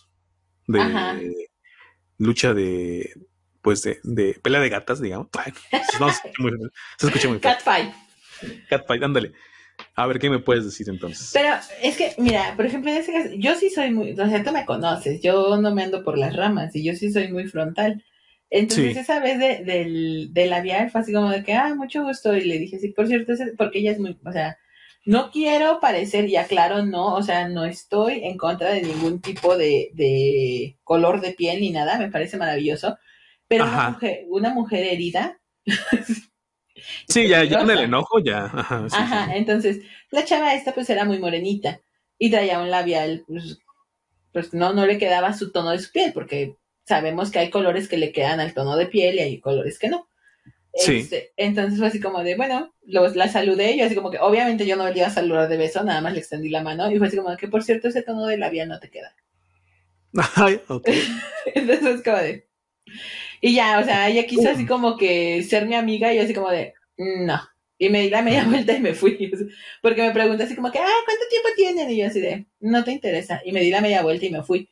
de 0.68 1.50
lucha 2.18 2.54
de, 2.54 3.14
pues 3.62 3.82
de, 3.84 4.00
de 4.04 4.40
pelea 4.42 4.62
de 4.62 4.70
gatas, 4.70 5.02
digamos. 5.02 5.28
No, 6.00 6.10
se, 6.12 6.28
escucha 6.28 6.34
muy, 6.40 6.52
se 6.98 7.08
escucha 7.08 7.30
muy 7.30 7.40
Catfight. 7.40 7.94
Catfight, 8.70 9.04
ándale. 9.04 9.32
A 9.96 10.06
ver, 10.06 10.20
¿qué 10.20 10.30
me 10.30 10.40
puedes 10.40 10.66
decir 10.66 10.88
entonces? 10.90 11.32
Pero 11.34 11.56
es 11.82 11.98
que, 11.98 12.14
mira, 12.18 12.54
por 12.56 12.66
ejemplo, 12.66 12.92
en 12.92 12.98
ese 12.98 13.12
caso, 13.12 13.30
yo 13.36 13.56
sí 13.56 13.70
soy 13.70 13.92
muy, 13.92 14.12
o 14.12 14.16
sea, 14.28 14.44
tú 14.44 14.52
me 14.52 14.66
conoces, 14.66 15.22
yo 15.22 15.58
no 15.58 15.74
me 15.74 15.84
ando 15.84 16.04
por 16.04 16.18
las 16.18 16.36
ramas 16.36 16.76
y 16.76 16.84
yo 16.84 16.96
sí 16.96 17.12
soy 17.12 17.32
muy 17.32 17.46
frontal. 17.46 18.04
Entonces, 18.50 18.98
esa 18.98 19.20
vez 19.20 19.40
de, 19.40 19.64
del, 19.66 20.32
del 20.32 20.50
labial 20.52 20.92
fue 20.92 21.02
así 21.02 21.12
como 21.12 21.32
de 21.32 21.44
que, 21.44 21.54
ah, 21.54 21.74
mucho 21.74 22.04
gusto. 22.04 22.36
Y 22.36 22.46
le 22.46 22.60
dije, 22.60 22.78
sí, 22.78 22.90
por 22.90 23.08
cierto, 23.08 23.34
porque 23.58 23.80
ella 23.80 23.92
es 23.92 24.00
muy, 24.00 24.16
o 24.24 24.32
sea, 24.32 24.58
no 25.06 25.32
quiero 25.32 25.80
parecer, 25.80 26.30
y 26.30 26.36
aclaro, 26.38 26.86
no, 26.86 27.16
o 27.16 27.24
sea, 27.24 27.50
no 27.50 27.66
estoy 27.66 28.24
en 28.24 28.38
contra 28.38 28.72
de 28.72 28.82
ningún 28.82 29.22
tipo 29.22 29.58
de, 29.58 29.92
de 29.94 30.78
color 30.84 31.22
de 31.22 31.34
piel 31.34 31.62
ni 31.62 31.72
nada, 31.72 31.98
me 31.98 32.10
parece 32.10 32.38
maravilloso. 32.38 32.98
Pero 33.48 33.66
una 33.66 33.90
mujer, 33.90 34.26
una 34.30 34.54
mujer 34.54 34.86
herida 34.86 35.40
Sí, 37.08 37.28
ya, 37.28 37.44
ya 37.44 37.62
en 37.62 37.70
el 37.70 37.80
enojo 37.84 38.20
ya. 38.20 38.46
Ajá, 38.46 39.36
entonces 39.36 39.82
la 40.12 40.26
chava 40.26 40.54
esta 40.54 40.74
pues 40.74 40.90
era 40.90 41.06
muy 41.06 41.20
morenita 41.20 41.80
y 42.18 42.30
traía 42.30 42.60
un 42.60 42.72
labial, 42.72 43.24
pues, 43.28 43.60
pues 44.32 44.54
no, 44.54 44.74
no 44.74 44.86
le 44.86 44.98
quedaba 44.98 45.34
su 45.34 45.52
tono 45.52 45.72
de 45.72 45.80
su 45.80 45.92
piel, 45.92 46.14
porque 46.14 46.58
sabemos 46.86 47.32
que 47.32 47.40
hay 47.40 47.50
colores 47.50 47.88
que 47.88 47.98
le 47.98 48.12
quedan 48.12 48.40
al 48.40 48.54
tono 48.54 48.76
de 48.76 48.88
piel 48.88 49.16
y 49.16 49.20
hay 49.20 49.40
colores 49.40 49.80
que 49.80 49.90
no. 49.90 50.08
Sí. 50.76 50.98
Este, 50.98 51.34
entonces 51.38 51.78
fue 51.78 51.88
así 51.88 52.00
como 52.00 52.24
de, 52.24 52.36
bueno, 52.36 52.74
los, 52.84 53.16
la 53.16 53.28
saludé, 53.28 53.78
yo 53.78 53.86
así 53.86 53.96
como 53.96 54.10
que, 54.10 54.18
obviamente 54.20 54.66
yo 54.66 54.76
no 54.76 54.90
le 54.90 54.98
iba 54.98 55.08
a 55.08 55.12
saludar 55.12 55.48
de 55.48 55.58
beso, 55.58 55.84
nada 55.84 56.02
más 56.02 56.14
le 56.14 56.20
extendí 56.20 56.50
la 56.50 56.64
mano 56.64 56.92
y 56.92 56.98
fue 56.98 57.08
así 57.08 57.18
como 57.18 57.36
que, 57.38 57.48
por 57.48 57.64
cierto, 57.64 57.90
ese 57.90 58.02
tono 58.02 58.26
de 58.26 58.38
labial 58.38 58.70
no 58.70 58.80
te 58.80 58.90
queda. 58.90 59.16
Ay, 60.36 60.60
ok. 60.68 60.90
entonces 61.54 62.02
como 62.04 62.18
de, 62.18 62.48
y 63.42 63.56
ya, 63.56 63.80
o 63.80 63.84
sea, 63.84 64.10
ella 64.10 64.26
quiso 64.26 64.50
así 64.50 64.66
como 64.66 64.98
que 64.98 65.44
ser 65.44 65.66
mi 65.66 65.76
amiga 65.76 66.14
y 66.14 66.18
yo 66.18 66.24
así 66.24 66.34
como 66.34 66.50
de, 66.50 66.74
no. 66.98 67.42
Y 67.78 67.90
me 67.90 68.02
di 68.02 68.10
la 68.10 68.22
media 68.22 68.46
vuelta 68.48 68.74
y 68.74 68.80
me 68.80 68.94
fui. 68.94 69.32
Porque 69.82 70.02
me 70.02 70.12
preguntó 70.12 70.44
así 70.44 70.56
como 70.56 70.72
que, 70.72 70.80
ah, 70.80 71.02
¿cuánto 71.06 71.28
tiempo 71.30 71.50
tienen? 71.56 71.90
Y 71.90 71.98
yo 71.98 72.08
así 72.08 72.22
de, 72.22 72.46
no 72.62 72.84
te 72.84 72.92
interesa. 72.92 73.42
Y 73.44 73.52
me 73.52 73.62
di 73.62 73.70
la 73.70 73.82
media 73.82 74.02
vuelta 74.02 74.26
y 74.26 74.32
me 74.32 74.44
fui. 74.44 74.70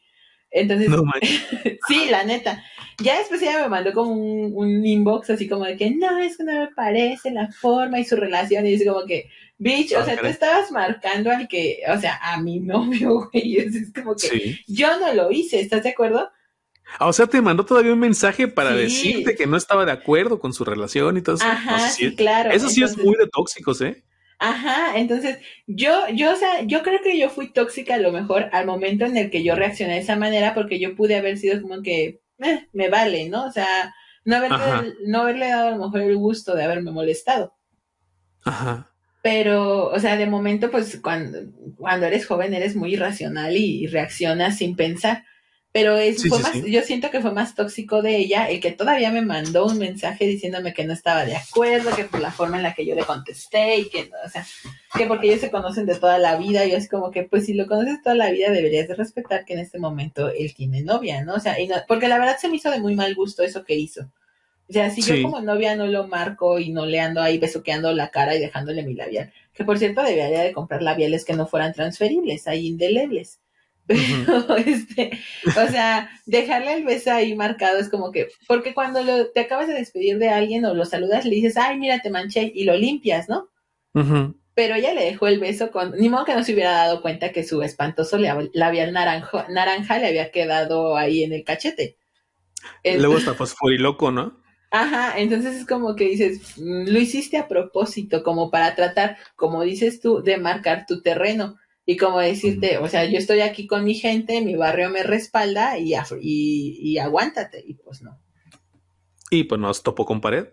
Entonces, 0.51 0.89
sí, 1.87 2.07
la 2.09 2.23
neta. 2.23 2.63
Ya 2.99 3.17
después 3.17 3.41
ella 3.41 3.63
me 3.63 3.69
mandó 3.69 3.93
como 3.93 4.11
un, 4.11 4.85
inbox 4.85 5.31
así 5.31 5.47
como 5.47 5.65
de 5.65 5.75
que, 5.75 5.89
no, 5.89 6.19
es 6.19 6.37
que 6.37 6.43
no 6.43 6.53
me 6.53 6.67
parece 6.67 7.31
la 7.31 7.51
forma 7.51 7.99
y 7.99 8.05
su 8.05 8.15
relación. 8.15 8.67
Y 8.67 8.71
dice 8.71 8.85
como 8.85 9.05
que, 9.05 9.29
bitch, 9.57 9.93
o 9.93 10.05
sea, 10.05 10.17
tú 10.17 10.27
estabas 10.27 10.71
marcando 10.71 11.31
al 11.31 11.47
que, 11.47 11.79
o 11.87 11.99
sea, 11.99 12.19
a 12.21 12.39
mi 12.39 12.59
novio, 12.59 13.29
güey. 13.31 13.57
Es 13.57 13.91
como 13.93 14.15
que 14.15 14.59
yo 14.67 14.99
no 14.99 15.13
lo 15.13 15.31
hice, 15.31 15.59
¿estás 15.59 15.83
de 15.83 15.89
acuerdo? 15.89 16.29
Ah, 16.99 17.07
o 17.07 17.13
sea, 17.13 17.25
te 17.25 17.41
mandó 17.41 17.65
todavía 17.65 17.93
un 17.93 17.99
mensaje 17.99 18.49
para 18.49 18.73
decirte 18.75 19.35
que 19.35 19.47
no 19.47 19.55
estaba 19.55 19.85
de 19.85 19.93
acuerdo 19.93 20.39
con 20.39 20.51
su 20.51 20.65
relación 20.65 21.17
y 21.17 21.21
todo 21.21 21.37
eso. 21.37 21.45
Ajá, 21.45 21.89
sí, 21.89 22.13
claro. 22.15 22.51
Eso 22.51 22.67
sí 22.67 22.83
es 22.83 22.97
muy 22.97 23.15
de 23.15 23.27
tóxicos, 23.27 23.79
¿eh? 23.81 24.03
Ajá, 24.43 24.97
entonces 24.97 25.37
yo, 25.67 26.07
yo, 26.15 26.33
o 26.33 26.35
sea, 26.35 26.63
yo 26.63 26.81
creo 26.81 26.99
que 27.03 27.15
yo 27.15 27.29
fui 27.29 27.53
tóxica 27.53 27.93
a 27.93 27.99
lo 27.99 28.11
mejor 28.11 28.49
al 28.53 28.65
momento 28.65 29.05
en 29.05 29.15
el 29.15 29.29
que 29.29 29.43
yo 29.43 29.53
reaccioné 29.53 29.93
de 29.93 29.99
esa 29.99 30.15
manera, 30.15 30.55
porque 30.55 30.79
yo 30.79 30.95
pude 30.95 31.15
haber 31.15 31.37
sido 31.37 31.61
como 31.61 31.83
que, 31.83 32.21
eh, 32.39 32.67
me 32.73 32.89
vale, 32.89 33.29
¿no? 33.29 33.45
O 33.45 33.51
sea, 33.51 33.93
no 34.25 34.37
haberle, 34.37 34.95
no 35.05 35.21
haberle 35.21 35.47
dado 35.47 35.67
a 35.67 35.71
lo 35.77 35.85
mejor 35.85 36.01
el 36.01 36.17
gusto 36.17 36.55
de 36.55 36.63
haberme 36.63 36.89
molestado. 36.89 37.53
Ajá. 38.43 38.91
Pero, 39.21 39.89
o 39.89 39.99
sea, 39.99 40.17
de 40.17 40.25
momento, 40.25 40.71
pues 40.71 40.99
cuando, 40.99 41.37
cuando 41.77 42.07
eres 42.07 42.25
joven 42.25 42.55
eres 42.55 42.75
muy 42.75 42.93
irracional 42.93 43.55
y 43.55 43.85
reaccionas 43.85 44.57
sin 44.57 44.75
pensar. 44.75 45.23
Pero 45.73 45.97
es, 45.97 46.27
fue 46.27 46.39
más, 46.39 46.53
yo 46.65 46.81
siento 46.81 47.11
que 47.11 47.21
fue 47.21 47.31
más 47.31 47.55
tóxico 47.55 48.01
de 48.01 48.17
ella 48.17 48.49
el 48.49 48.59
que 48.59 48.71
todavía 48.71 49.09
me 49.09 49.21
mandó 49.21 49.65
un 49.65 49.77
mensaje 49.77 50.27
diciéndome 50.27 50.73
que 50.73 50.83
no 50.83 50.91
estaba 50.91 51.23
de 51.23 51.37
acuerdo, 51.37 51.95
que 51.95 52.03
por 52.03 52.19
la 52.19 52.31
forma 52.31 52.57
en 52.57 52.63
la 52.63 52.73
que 52.73 52.85
yo 52.85 52.93
le 52.93 53.05
contesté 53.05 53.77
y 53.77 53.89
que, 53.89 54.11
o 54.25 54.29
sea, 54.29 54.45
que 54.93 55.05
porque 55.05 55.27
ellos 55.27 55.39
se 55.39 55.49
conocen 55.49 55.85
de 55.85 55.95
toda 55.95 56.17
la 56.17 56.35
vida, 56.35 56.65
y 56.65 56.73
es 56.73 56.89
como 56.89 57.09
que, 57.09 57.23
pues 57.23 57.45
si 57.45 57.53
lo 57.53 57.67
conoces 57.67 58.01
toda 58.01 58.15
la 58.15 58.31
vida 58.31 58.51
deberías 58.51 58.89
de 58.89 58.95
respetar 58.95 59.45
que 59.45 59.53
en 59.53 59.59
este 59.59 59.79
momento 59.79 60.29
él 60.29 60.53
tiene 60.53 60.81
novia, 60.81 61.23
¿no? 61.23 61.35
O 61.35 61.39
sea, 61.39 61.57
y 61.57 61.67
no, 61.67 61.75
porque 61.87 62.09
la 62.09 62.19
verdad 62.19 62.37
se 62.37 62.49
me 62.49 62.57
hizo 62.57 62.69
de 62.69 62.79
muy 62.79 62.95
mal 62.95 63.15
gusto 63.15 63.41
eso 63.41 63.63
que 63.63 63.75
hizo. 63.75 64.11
O 64.71 64.73
sea, 64.73 64.89
si 64.89 65.01
yo 65.01 65.21
como 65.21 65.41
novia 65.41 65.75
no 65.75 65.85
lo 65.85 66.07
marco 66.07 66.57
y 66.57 66.69
no 66.69 66.85
le 66.85 67.01
ando 67.01 67.21
ahí 67.21 67.37
besuqueando 67.37 67.91
la 67.91 68.09
cara 68.09 68.37
y 68.37 68.39
dejándole 68.39 68.83
mi 68.83 68.93
labial, 68.93 69.33
que 69.53 69.65
por 69.65 69.77
cierto 69.77 70.01
debería 70.01 70.39
de 70.39 70.53
comprar 70.53 70.81
labiales 70.81 71.25
que 71.25 71.33
no 71.33 71.45
fueran 71.45 71.73
transferibles, 71.73 72.47
ahí 72.47 72.67
indelebles. 72.67 73.40
Pero, 73.87 74.55
este, 74.57 75.19
o 75.45 75.67
sea, 75.67 76.09
dejarle 76.25 76.73
el 76.73 76.85
beso 76.85 77.11
ahí 77.11 77.35
marcado 77.35 77.77
es 77.79 77.89
como 77.89 78.11
que, 78.11 78.27
porque 78.47 78.73
cuando 78.73 79.01
te 79.27 79.41
acabas 79.41 79.67
de 79.67 79.73
despedir 79.73 80.17
de 80.17 80.29
alguien 80.29 80.65
o 80.65 80.73
lo 80.73 80.85
saludas, 80.85 81.25
le 81.25 81.35
dices, 81.35 81.57
ay, 81.57 81.77
mira, 81.77 81.99
te 81.99 82.09
manché 82.09 82.51
y 82.53 82.63
lo 82.63 82.75
limpias, 82.75 83.27
¿no? 83.27 83.49
Pero 84.53 84.75
ella 84.75 84.93
le 84.93 85.03
dejó 85.03 85.27
el 85.27 85.39
beso 85.39 85.71
con, 85.71 85.93
ni 85.97 86.09
modo 86.09 86.25
que 86.25 86.35
no 86.35 86.43
se 86.43 86.53
hubiera 86.53 86.71
dado 86.71 87.01
cuenta 87.01 87.31
que 87.31 87.43
su 87.43 87.61
espantoso 87.61 88.17
labial 88.17 88.93
naranja, 88.93 89.47
naranja 89.49 89.97
le 89.97 90.07
había 90.07 90.31
quedado 90.31 90.95
ahí 90.95 91.23
en 91.23 91.33
el 91.33 91.43
cachete. 91.43 91.97
Luego 92.83 93.17
está 93.17 93.33
fosforiloco, 93.33 94.11
¿no? 94.11 94.41
Ajá, 94.73 95.19
entonces 95.19 95.57
es 95.57 95.67
como 95.67 95.97
que 95.97 96.05
dices, 96.05 96.57
mm, 96.57 96.87
lo 96.87 96.99
hiciste 96.99 97.37
a 97.37 97.49
propósito, 97.49 98.23
como 98.23 98.49
para 98.49 98.73
tratar, 98.73 99.17
como 99.35 99.63
dices 99.63 99.99
tú, 99.99 100.23
de 100.23 100.37
marcar 100.37 100.85
tu 100.85 101.01
terreno 101.01 101.57
y 101.85 101.97
como 101.97 102.19
decirte, 102.19 102.77
o 102.77 102.87
sea, 102.87 103.05
yo 103.05 103.17
estoy 103.17 103.41
aquí 103.41 103.65
con 103.65 103.83
mi 103.83 103.95
gente, 103.95 104.41
mi 104.41 104.55
barrio 104.55 104.89
me 104.89 105.03
respalda 105.03 105.77
y, 105.79 105.95
y, 106.21 106.97
aguántate. 106.99 107.63
Y 107.65 107.73
pues 107.73 108.01
no. 108.01 108.19
Y 109.29 109.45
pues 109.45 109.59
nos 109.59 109.81
topo 109.81 110.05
con 110.05 110.21
pared. 110.21 110.49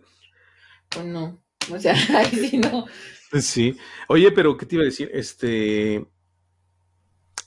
Pues 0.88 1.04
no. 1.04 1.42
O 1.70 1.78
sea, 1.78 1.94
ahí 2.16 2.30
sí 2.30 2.58
no. 2.58 2.86
Sí. 3.40 3.76
Oye, 4.08 4.32
pero 4.32 4.56
¿qué 4.56 4.64
te 4.64 4.76
iba 4.76 4.82
a 4.82 4.86
decir? 4.86 5.10
Este. 5.12 6.06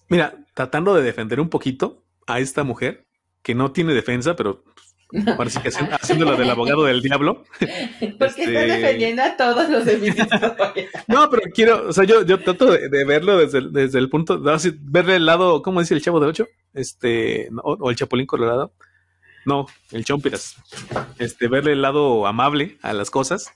Mira, 0.09 0.45
tratando 0.53 0.93
de 0.93 1.03
defender 1.03 1.39
un 1.39 1.49
poquito 1.49 2.05
a 2.27 2.39
esta 2.39 2.63
mujer, 2.63 3.07
que 3.41 3.55
no 3.55 3.71
tiene 3.71 3.93
defensa, 3.93 4.35
pero 4.35 4.63
Parece 5.37 5.61
que 5.61 5.69
haciendo, 5.69 6.25
lo 6.25 6.37
del 6.37 6.49
abogado 6.49 6.85
del 6.85 7.01
diablo. 7.01 7.43
Porque 8.19 8.43
este... 8.43 8.51
defendiendo 8.51 9.23
a 9.23 9.35
todos 9.35 9.69
los 9.69 9.83
feministas. 9.83 10.29
no, 11.07 11.29
pero 11.29 11.43
quiero, 11.53 11.89
o 11.89 11.93
sea, 11.93 12.03
yo, 12.03 12.25
yo 12.25 12.39
trato 12.39 12.71
de, 12.71 13.05
verlo 13.05 13.37
desde 13.37 13.59
el, 13.59 13.73
desde 13.73 13.99
el 13.99 14.09
punto, 14.09 14.37
de 14.37 14.73
verle 14.81 15.17
el 15.17 15.25
lado, 15.25 15.61
¿cómo 15.61 15.81
dice 15.81 15.93
el 15.93 16.01
chavo 16.01 16.19
de 16.19 16.27
ocho? 16.27 16.47
Este, 16.73 17.49
o, 17.63 17.89
el 17.89 17.95
chapulín 17.95 18.25
colorado. 18.25 18.73
No, 19.45 19.65
el 19.91 20.05
chompiras. 20.05 20.55
Este, 21.17 21.47
verle 21.47 21.73
el 21.73 21.81
lado 21.81 22.27
amable 22.27 22.77
a 22.81 22.93
las 22.93 23.09
cosas. 23.09 23.51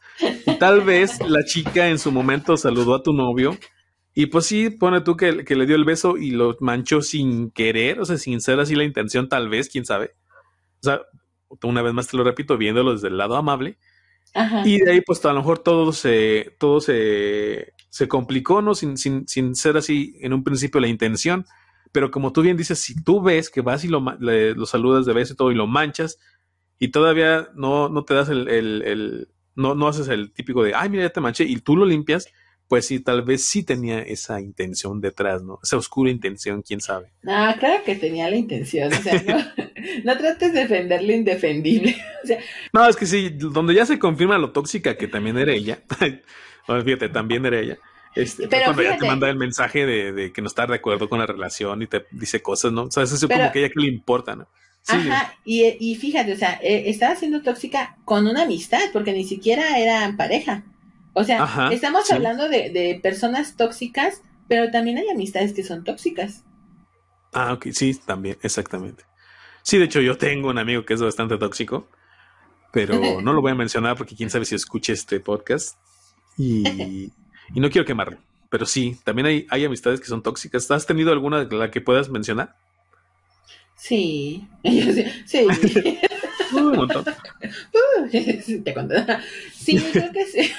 Y 0.45 0.57
tal 0.57 0.81
vez 0.81 1.19
la 1.21 1.43
chica 1.45 1.89
en 1.89 1.99
su 1.99 2.11
momento 2.11 2.57
saludó 2.57 2.95
a 2.95 3.03
tu 3.03 3.13
novio 3.13 3.55
Y 4.15 4.25
pues 4.25 4.47
sí, 4.47 4.71
pone 4.71 5.01
tú 5.01 5.15
que, 5.15 5.45
que, 5.45 5.55
le 5.55 5.67
dio 5.67 5.75
el 5.75 5.85
beso 5.85 6.17
y 6.17 6.31
lo 6.31 6.57
manchó 6.59 7.01
sin 7.01 7.51
querer, 7.51 7.99
o 7.99 8.05
sea, 8.05 8.17
sin 8.17 8.41
ser 8.41 8.59
así 8.59 8.73
la 8.73 8.83
intención, 8.83 9.29
tal 9.29 9.47
vez, 9.47 9.69
quién 9.69 9.85
sabe. 9.85 10.15
O 10.81 10.87
sea, 10.87 11.01
una 11.63 11.81
vez 11.81 11.93
más 11.93 12.07
te 12.07 12.17
lo 12.17 12.23
repito, 12.23 12.57
viéndolo 12.57 12.93
desde 12.93 13.07
el 13.07 13.17
lado 13.17 13.35
amable. 13.35 13.77
Y 14.65 14.79
de 14.79 14.91
ahí, 14.91 15.01
pues 15.01 15.23
a 15.23 15.31
lo 15.31 15.39
mejor 15.39 15.59
todo 15.59 15.93
se, 15.93 16.55
todo 16.59 16.81
se, 16.81 17.73
se 17.89 18.07
complicó, 18.09 18.61
¿no? 18.61 18.75
Sin, 18.75 18.97
sin, 18.97 19.25
sin 19.27 19.55
ser 19.55 19.77
así 19.77 20.17
en 20.19 20.33
un 20.33 20.43
principio 20.43 20.81
la 20.81 20.89
intención. 20.89 21.45
Pero 21.93 22.11
como 22.11 22.33
tú 22.33 22.41
bien 22.41 22.57
dices, 22.57 22.79
si 22.79 23.01
tú 23.01 23.21
ves 23.21 23.49
que 23.49 23.61
vas 23.61 23.85
y 23.85 23.87
lo, 23.87 24.01
lo 24.19 24.65
saludas 24.65 25.05
de 25.05 25.13
beso 25.13 25.33
y 25.33 25.35
todo 25.37 25.51
y 25.51 25.55
lo 25.55 25.67
manchas, 25.67 26.19
y 26.77 26.89
todavía 26.89 27.47
no, 27.55 27.87
no 27.87 28.03
te 28.03 28.13
das 28.13 28.27
el, 28.27 28.49
el, 28.49 28.81
el, 28.81 29.27
no, 29.55 29.75
no 29.75 29.87
haces 29.87 30.09
el 30.09 30.33
típico 30.33 30.63
de, 30.63 30.75
ay, 30.75 30.89
mira, 30.89 31.03
ya 31.03 31.09
te 31.11 31.21
manché, 31.21 31.45
y 31.45 31.55
tú 31.57 31.77
lo 31.77 31.85
limpias, 31.85 32.27
pues 32.67 32.87
sí, 32.87 32.99
tal 32.99 33.21
vez 33.21 33.45
sí 33.45 33.63
tenía 33.63 33.99
esa 33.99 34.41
intención 34.41 34.99
detrás, 34.99 35.43
¿no? 35.43 35.59
Esa 35.61 35.77
oscura 35.77 36.09
intención, 36.09 36.61
quién 36.61 36.81
sabe. 36.81 37.11
Ah, 37.27 37.55
claro 37.59 37.83
que 37.83 37.95
tenía 37.95 38.29
la 38.29 38.35
intención, 38.35 38.91
o 38.91 39.01
sea, 39.01 39.21
no, 39.23 39.37
no 40.03 40.17
trates 40.17 40.53
de 40.53 40.61
defender 40.61 41.03
lo 41.03 41.13
indefendible. 41.13 41.95
O 42.25 42.27
sea, 42.27 42.39
no, 42.73 42.89
es 42.89 42.95
que 42.95 43.05
sí, 43.05 43.29
donde 43.29 43.75
ya 43.75 43.85
se 43.85 43.99
confirma 43.99 44.39
lo 44.39 44.51
tóxica 44.51 44.97
que 44.97 45.07
también 45.07 45.37
era 45.37 45.53
ella, 45.53 45.77
bueno, 46.67 46.83
fíjate, 46.83 47.09
también 47.09 47.45
era 47.45 47.59
ella. 47.59 47.77
Este, 48.15 48.47
Pero 48.47 48.63
cuando 48.65 48.81
ella 48.81 48.97
te 48.97 49.05
manda 49.05 49.29
el 49.29 49.37
mensaje 49.37 49.85
de, 49.85 50.11
de, 50.11 50.33
que 50.33 50.41
no 50.41 50.47
está 50.47 50.65
de 50.65 50.73
acuerdo 50.73 51.07
con 51.07 51.19
la 51.19 51.27
relación 51.27 51.83
y 51.83 51.87
te 51.87 52.05
dice 52.09 52.41
cosas, 52.41 52.71
¿no? 52.71 52.85
O 52.85 52.91
sea, 52.91 53.03
eso 53.03 53.13
es 53.13 53.21
como 53.21 53.51
que 53.51 53.59
a 53.59 53.61
ella 53.61 53.69
que 53.69 53.79
le 53.79 53.89
importa, 53.89 54.35
¿no? 54.35 54.47
Ajá, 54.87 55.35
y, 55.43 55.63
y, 55.79 55.95
fíjate, 55.95 56.33
o 56.33 56.37
sea, 56.37 56.59
eh, 56.63 56.83
estaba 56.87 57.15
siendo 57.15 57.41
tóxica 57.41 57.97
con 58.05 58.27
una 58.27 58.43
amistad, 58.43 58.81
porque 58.93 59.13
ni 59.13 59.23
siquiera 59.23 59.77
eran 59.79 60.17
pareja. 60.17 60.63
O 61.17 61.23
sea, 61.23 61.69
estamos 61.71 62.11
hablando 62.11 62.49
de, 62.49 62.99
personas 63.01 63.55
tóxicas, 63.55 64.21
pero 64.49 64.69
también 64.69 64.97
hay 64.97 65.09
amistades 65.09 65.53
que 65.53 65.63
son 65.63 65.85
tóxicas. 65.85 66.43
Ah, 67.31 67.53
ok, 67.53 67.67
sí, 67.71 67.97
también, 68.05 68.37
exactamente. 68.41 69.05
Sí, 69.63 69.77
de 69.77 69.85
hecho, 69.85 70.01
yo 70.01 70.17
tengo 70.17 70.49
un 70.49 70.57
amigo 70.57 70.85
que 70.85 70.93
es 70.93 71.01
bastante 71.01 71.37
tóxico, 71.37 71.87
pero 72.73 72.99
no 73.21 73.31
lo 73.31 73.41
voy 73.41 73.53
a 73.53 73.55
mencionar 73.55 73.95
porque 73.95 74.13
quién 74.15 74.29
sabe 74.29 74.43
si 74.43 74.55
escuche 74.55 74.93
este 74.93 75.19
podcast. 75.19 75.77
Y, 77.53 77.61
no 77.61 77.69
quiero 77.69 77.85
quemarlo, 77.85 78.17
pero 78.49 78.65
sí, 78.65 78.97
también 79.03 79.27
hay, 79.27 79.47
hay 79.51 79.63
amistades 79.63 80.01
que 80.01 80.07
son 80.07 80.23
tóxicas. 80.23 80.69
¿Has 80.71 80.87
tenido 80.87 81.11
alguna 81.11 81.45
de 81.45 81.55
la 81.55 81.69
que 81.69 81.79
puedas 81.79 82.09
mencionar? 82.09 82.55
Sí, 83.77 84.47
sí. 85.25 85.47
Un 86.53 86.75
montón. 86.75 87.05
Sí, 89.53 89.77
creo 89.93 90.11
que 90.11 90.25
sí. 90.25 90.51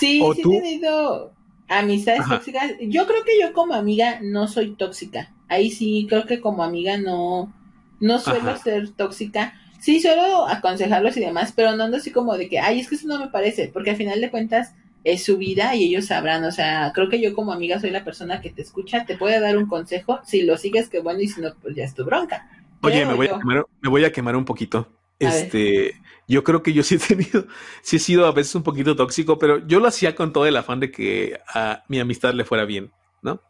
Sí, 0.00 0.22
sí 0.34 0.40
he 0.40 0.60
tenido 0.60 1.32
amistades 1.68 2.22
tóxicas. 2.28 2.72
Yo 2.80 3.06
creo 3.06 3.22
que 3.24 3.38
yo 3.40 3.52
como 3.52 3.74
amiga 3.74 4.18
no 4.22 4.48
soy 4.48 4.74
tóxica. 4.74 5.32
Ahí 5.48 5.70
sí, 5.70 6.06
creo 6.08 6.26
que 6.26 6.40
como 6.40 6.64
amiga 6.64 6.96
no, 6.96 7.52
no 8.00 8.18
suelo 8.18 8.56
ser 8.56 8.90
tóxica. 8.90 9.54
Sí, 9.78 10.00
suelo 10.00 10.46
aconsejarlos 10.48 11.16
y 11.16 11.20
demás, 11.20 11.52
pero 11.54 11.76
no 11.76 11.84
ando 11.84 11.98
así 11.98 12.10
como 12.10 12.36
de 12.36 12.48
que, 12.48 12.58
ay, 12.58 12.80
es 12.80 12.88
que 12.88 12.96
eso 12.96 13.08
no 13.08 13.18
me 13.18 13.28
parece, 13.28 13.68
porque 13.68 13.90
al 13.90 13.96
final 13.96 14.20
de 14.20 14.30
cuentas 14.30 14.74
es 15.04 15.24
su 15.24 15.38
vida 15.38 15.74
y 15.74 15.84
ellos 15.84 16.06
sabrán, 16.06 16.44
o 16.44 16.50
sea, 16.50 16.92
creo 16.94 17.08
que 17.08 17.20
yo 17.20 17.34
como 17.34 17.52
amiga 17.52 17.80
soy 17.80 17.90
la 17.90 18.04
persona 18.04 18.42
que 18.42 18.50
te 18.50 18.60
escucha, 18.60 19.06
te 19.06 19.16
puede 19.16 19.40
dar 19.40 19.56
un 19.56 19.66
consejo, 19.66 20.20
si 20.24 20.42
lo 20.42 20.58
sigues, 20.58 20.90
que 20.90 21.00
bueno, 21.00 21.20
y 21.20 21.28
si 21.28 21.40
no, 21.40 21.54
pues 21.62 21.74
ya 21.74 21.84
es 21.84 21.94
tu 21.94 22.04
bronca. 22.04 22.50
Oye, 22.82 23.06
me 23.06 23.14
voy, 23.14 23.28
a 23.28 23.38
quemar, 23.38 23.66
me 23.80 23.88
voy 23.88 24.04
a 24.04 24.12
quemar 24.12 24.36
un 24.36 24.44
poquito. 24.44 24.86
Este, 25.20 26.00
yo 26.26 26.44
creo 26.44 26.62
que 26.62 26.72
yo 26.72 26.82
sí 26.82 26.96
he 26.96 26.98
tenido, 26.98 27.46
sí 27.82 27.96
he 27.96 27.98
sido 28.00 28.26
a 28.26 28.32
veces 28.32 28.54
un 28.54 28.62
poquito 28.62 28.96
tóxico, 28.96 29.38
pero 29.38 29.66
yo 29.66 29.80
lo 29.80 29.88
hacía 29.88 30.14
con 30.14 30.32
todo 30.32 30.46
el 30.46 30.56
afán 30.56 30.80
de 30.80 30.90
que 30.90 31.38
a 31.48 31.84
mi 31.88 32.00
amistad 32.00 32.34
le 32.34 32.44
fuera 32.44 32.64
bien, 32.64 32.90
¿no? 33.22 33.40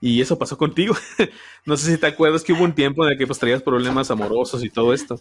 Y 0.00 0.20
eso 0.20 0.38
pasó 0.38 0.56
contigo. 0.56 0.94
no 1.66 1.76
sé 1.76 1.92
si 1.92 1.98
te 1.98 2.06
acuerdas 2.06 2.42
que 2.42 2.52
hubo 2.52 2.64
un 2.64 2.74
tiempo 2.74 3.04
en 3.04 3.12
el 3.12 3.18
que 3.18 3.26
pues 3.26 3.38
traías 3.38 3.62
problemas 3.62 4.10
amorosos 4.10 4.64
y 4.64 4.70
todo 4.70 4.94
esto. 4.94 5.20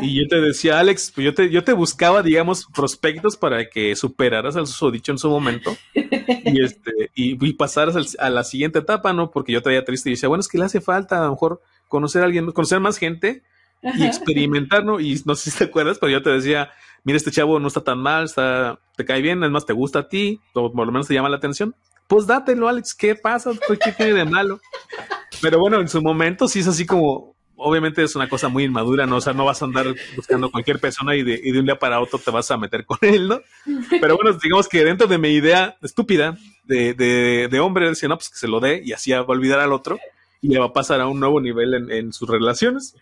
Y 0.00 0.20
yo 0.20 0.28
te 0.28 0.40
decía, 0.40 0.78
Alex, 0.78 1.12
pues 1.14 1.24
yo 1.24 1.32
te, 1.32 1.48
yo 1.48 1.64
te 1.64 1.72
buscaba, 1.72 2.22
digamos, 2.22 2.66
prospectos 2.74 3.36
para 3.38 3.70
que 3.70 3.96
superaras 3.96 4.54
al 4.56 4.66
susodicho 4.66 5.12
en 5.12 5.18
su 5.18 5.30
momento 5.30 5.74
y, 5.94 6.62
este, 6.62 7.10
y, 7.14 7.52
pasaras 7.54 8.16
a 8.18 8.28
la 8.30 8.44
siguiente 8.44 8.80
etapa, 8.80 9.14
¿no? 9.14 9.30
Porque 9.30 9.52
yo 9.52 9.62
te 9.62 9.70
veía 9.70 9.84
triste 9.84 10.10
y 10.10 10.12
decía, 10.12 10.28
bueno, 10.28 10.40
es 10.40 10.48
que 10.48 10.58
le 10.58 10.64
hace 10.64 10.82
falta 10.82 11.20
a 11.20 11.24
lo 11.24 11.30
mejor 11.30 11.62
conocer 11.88 12.22
a 12.22 12.26
alguien, 12.26 12.52
conocer 12.52 12.80
más 12.80 12.98
gente 12.98 13.42
y 13.82 14.04
experimentar, 14.04 14.84
¿no? 14.84 15.00
Y 15.00 15.20
no 15.24 15.34
sé 15.34 15.50
si 15.50 15.58
te 15.58 15.64
acuerdas, 15.64 15.98
pero 15.98 16.12
yo 16.12 16.22
te 16.22 16.30
decía, 16.30 16.70
mira, 17.04 17.16
este 17.16 17.30
chavo 17.30 17.58
no 17.58 17.68
está 17.68 17.82
tan 17.82 17.98
mal, 17.98 18.24
está, 18.24 18.78
te 18.96 19.04
cae 19.04 19.22
bien, 19.22 19.42
es 19.42 19.50
más, 19.50 19.66
te 19.66 19.72
gusta 19.72 20.00
a 20.00 20.08
ti, 20.08 20.40
o 20.54 20.72
por 20.72 20.86
lo 20.86 20.92
menos 20.92 21.08
te 21.08 21.14
llama 21.14 21.28
la 21.28 21.36
atención. 21.36 21.74
Pues 22.06 22.26
dátelo, 22.26 22.68
Alex, 22.68 22.94
¿qué 22.94 23.14
pasa? 23.14 23.52
¿Qué 23.68 23.92
tiene 23.92 24.12
de 24.12 24.24
malo? 24.24 24.60
Pero 25.40 25.58
bueno, 25.58 25.80
en 25.80 25.88
su 25.88 26.02
momento 26.02 26.46
sí 26.46 26.60
es 26.60 26.68
así 26.68 26.86
como, 26.86 27.34
obviamente 27.56 28.02
es 28.02 28.14
una 28.14 28.28
cosa 28.28 28.48
muy 28.48 28.64
inmadura, 28.64 29.06
¿no? 29.06 29.16
O 29.16 29.20
sea, 29.20 29.32
no 29.32 29.44
vas 29.44 29.62
a 29.62 29.64
andar 29.64 29.86
buscando 30.14 30.50
cualquier 30.50 30.78
persona 30.78 31.16
y 31.16 31.22
de, 31.22 31.40
y 31.42 31.52
de 31.52 31.58
un 31.58 31.64
día 31.64 31.78
para 31.78 32.00
otro 32.00 32.18
te 32.18 32.30
vas 32.30 32.50
a 32.50 32.58
meter 32.58 32.84
con 32.84 32.98
él, 33.00 33.28
¿no? 33.28 33.40
Pero 34.00 34.16
bueno, 34.16 34.38
digamos 34.40 34.68
que 34.68 34.84
dentro 34.84 35.06
de 35.06 35.18
mi 35.18 35.30
idea 35.30 35.76
estúpida 35.82 36.36
de, 36.64 36.94
de, 36.94 37.48
de 37.50 37.60
hombre, 37.60 37.88
decía, 37.88 38.08
no, 38.08 38.16
pues 38.16 38.28
que 38.28 38.38
se 38.38 38.48
lo 38.48 38.60
dé 38.60 38.82
y 38.84 38.92
así 38.92 39.10
va 39.10 39.18
a 39.18 39.22
olvidar 39.22 39.60
al 39.60 39.72
otro 39.72 39.98
y 40.42 40.48
le 40.48 40.58
va 40.58 40.66
a 40.66 40.72
pasar 40.72 41.00
a 41.00 41.06
un 41.06 41.20
nuevo 41.20 41.40
nivel 41.40 41.90
en, 41.90 42.12
sus 42.12 42.28
relaciones. 42.28 42.96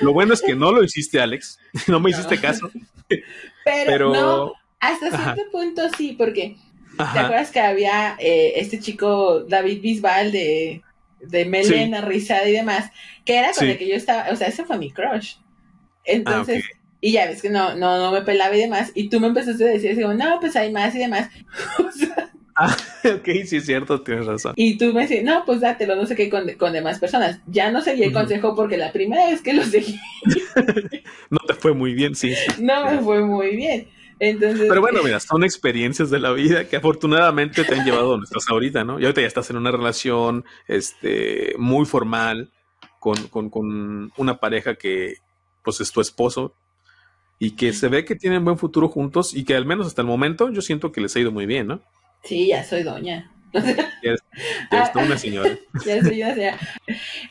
Lo 0.00 0.12
bueno 0.12 0.34
es 0.34 0.42
que 0.42 0.54
no 0.54 0.72
lo 0.72 0.84
hiciste, 0.84 1.20
Alex. 1.20 1.58
No 1.88 1.98
me 1.98 2.10
hiciste 2.10 2.38
caso. 2.38 2.70
Pero, 3.64 4.12
no, 4.12 4.52
hasta 4.78 5.10
cierto 5.10 5.50
punto 5.50 5.82
sí, 5.96 6.14
porque 6.16 6.56
¿te 6.96 7.18
acuerdas 7.18 7.50
que 7.50 7.60
había 7.60 8.16
eh, 8.18 8.54
este 8.56 8.78
chico 8.78 9.40
David 9.40 9.80
Bisbal 9.80 10.32
de, 10.32 10.82
de 11.20 11.44
Melena, 11.44 12.00
Rizada 12.00 12.48
y 12.48 12.52
demás, 12.52 12.90
que 13.24 13.38
era 13.38 13.52
con 13.52 13.68
el 13.68 13.78
que 13.78 13.88
yo 13.88 13.94
estaba, 13.94 14.30
o 14.30 14.36
sea, 14.36 14.48
ese 14.48 14.64
fue 14.64 14.78
mi 14.78 14.90
crush. 14.90 15.36
Entonces, 16.04 16.64
ah, 16.66 16.78
y 17.00 17.12
ya 17.12 17.26
ves 17.26 17.40
que 17.40 17.50
no, 17.50 17.74
no, 17.74 17.98
no 17.98 18.12
me 18.12 18.22
pelaba 18.22 18.56
y 18.56 18.60
demás, 18.60 18.90
y 18.94 19.08
tú 19.08 19.20
me 19.20 19.28
empezaste 19.28 19.64
a 19.64 19.72
decir, 19.72 19.96
digo, 19.96 20.12
no, 20.14 20.40
pues 20.40 20.56
hay 20.56 20.72
más 20.72 20.94
y 20.94 20.98
demás. 20.98 21.30
o 21.78 21.90
sea, 21.92 22.31
Ah, 22.54 22.76
ok, 23.04 23.28
sí 23.46 23.56
es 23.56 23.66
cierto, 23.66 24.00
tienes 24.02 24.26
razón. 24.26 24.52
Y 24.56 24.76
tú 24.76 24.92
me 24.92 25.02
dices, 25.02 25.24
no, 25.24 25.44
pues 25.44 25.60
dátelo, 25.60 25.96
no 25.96 26.06
sé 26.06 26.14
qué, 26.14 26.28
con, 26.28 26.48
con 26.54 26.72
demás 26.72 26.98
personas. 26.98 27.40
Ya 27.46 27.70
no 27.70 27.80
seguí 27.80 28.02
el 28.02 28.12
consejo 28.12 28.54
porque 28.54 28.76
la 28.76 28.92
primera 28.92 29.26
vez 29.26 29.40
que 29.42 29.54
lo 29.54 29.64
seguí. 29.64 29.98
no 31.30 31.38
te 31.46 31.54
fue 31.54 31.72
muy 31.72 31.94
bien, 31.94 32.14
sí. 32.14 32.34
No 32.58 32.84
me 32.84 32.98
fue 33.00 33.22
muy 33.24 33.56
bien. 33.56 33.88
Entonces, 34.18 34.66
Pero 34.68 34.80
bueno, 34.80 35.00
mira, 35.02 35.18
son 35.18 35.42
experiencias 35.42 36.08
de 36.10 36.20
la 36.20 36.32
vida 36.32 36.68
que 36.68 36.76
afortunadamente 36.76 37.64
te 37.64 37.74
han 37.74 37.84
llevado 37.84 38.04
a 38.04 38.10
donde 38.10 38.24
estás 38.24 38.48
ahorita, 38.48 38.84
¿no? 38.84 39.00
Y 39.00 39.04
ahorita 39.04 39.20
ya 39.20 39.26
estás 39.26 39.50
en 39.50 39.56
una 39.56 39.72
relación 39.72 40.44
este, 40.68 41.54
muy 41.58 41.86
formal 41.86 42.52
con, 43.00 43.16
con, 43.28 43.50
con 43.50 44.12
una 44.16 44.38
pareja 44.38 44.76
que 44.76 45.16
pues 45.64 45.80
es 45.80 45.90
tu 45.90 46.00
esposo 46.00 46.54
y 47.40 47.56
que 47.56 47.72
se 47.72 47.88
ve 47.88 48.04
que 48.04 48.14
tienen 48.14 48.44
buen 48.44 48.58
futuro 48.58 48.88
juntos 48.88 49.34
y 49.34 49.42
que 49.42 49.56
al 49.56 49.66
menos 49.66 49.88
hasta 49.88 50.02
el 50.02 50.06
momento 50.06 50.50
yo 50.50 50.62
siento 50.62 50.92
que 50.92 51.00
les 51.00 51.16
ha 51.16 51.20
ido 51.20 51.32
muy 51.32 51.46
bien, 51.46 51.66
¿no? 51.66 51.80
Sí, 52.22 52.48
ya 52.48 52.64
soy 52.64 52.82
doña. 52.82 53.28
Ya, 54.02 54.14
es, 54.84 54.90
una 54.94 55.18
señora. 55.18 55.50
ya 55.86 56.02
soy 56.02 56.22
una 56.22 56.34
señora. 56.34 56.58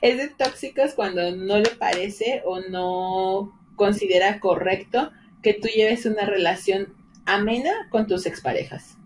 Es 0.01 0.17
de 0.17 0.27
tóxicos 0.27 0.93
cuando 0.93 1.35
no 1.35 1.57
le 1.57 1.69
parece 1.71 2.43
o 2.45 2.59
no 2.59 3.59
considera 3.75 4.39
correcto 4.39 5.11
que 5.41 5.55
tú 5.55 5.67
lleves 5.67 6.05
una 6.05 6.25
relación 6.25 6.93
amena 7.25 7.71
con 7.89 8.07
tus 8.07 8.25
exparejas. 8.25 8.97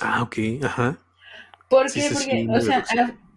Ah, 0.00 0.22
ok, 0.22 0.38
ajá. 0.64 0.98
¿Por 1.68 1.92
qué? 1.92 2.08
Porque, 2.12 2.48
o 2.50 2.60
sea, 2.60 2.84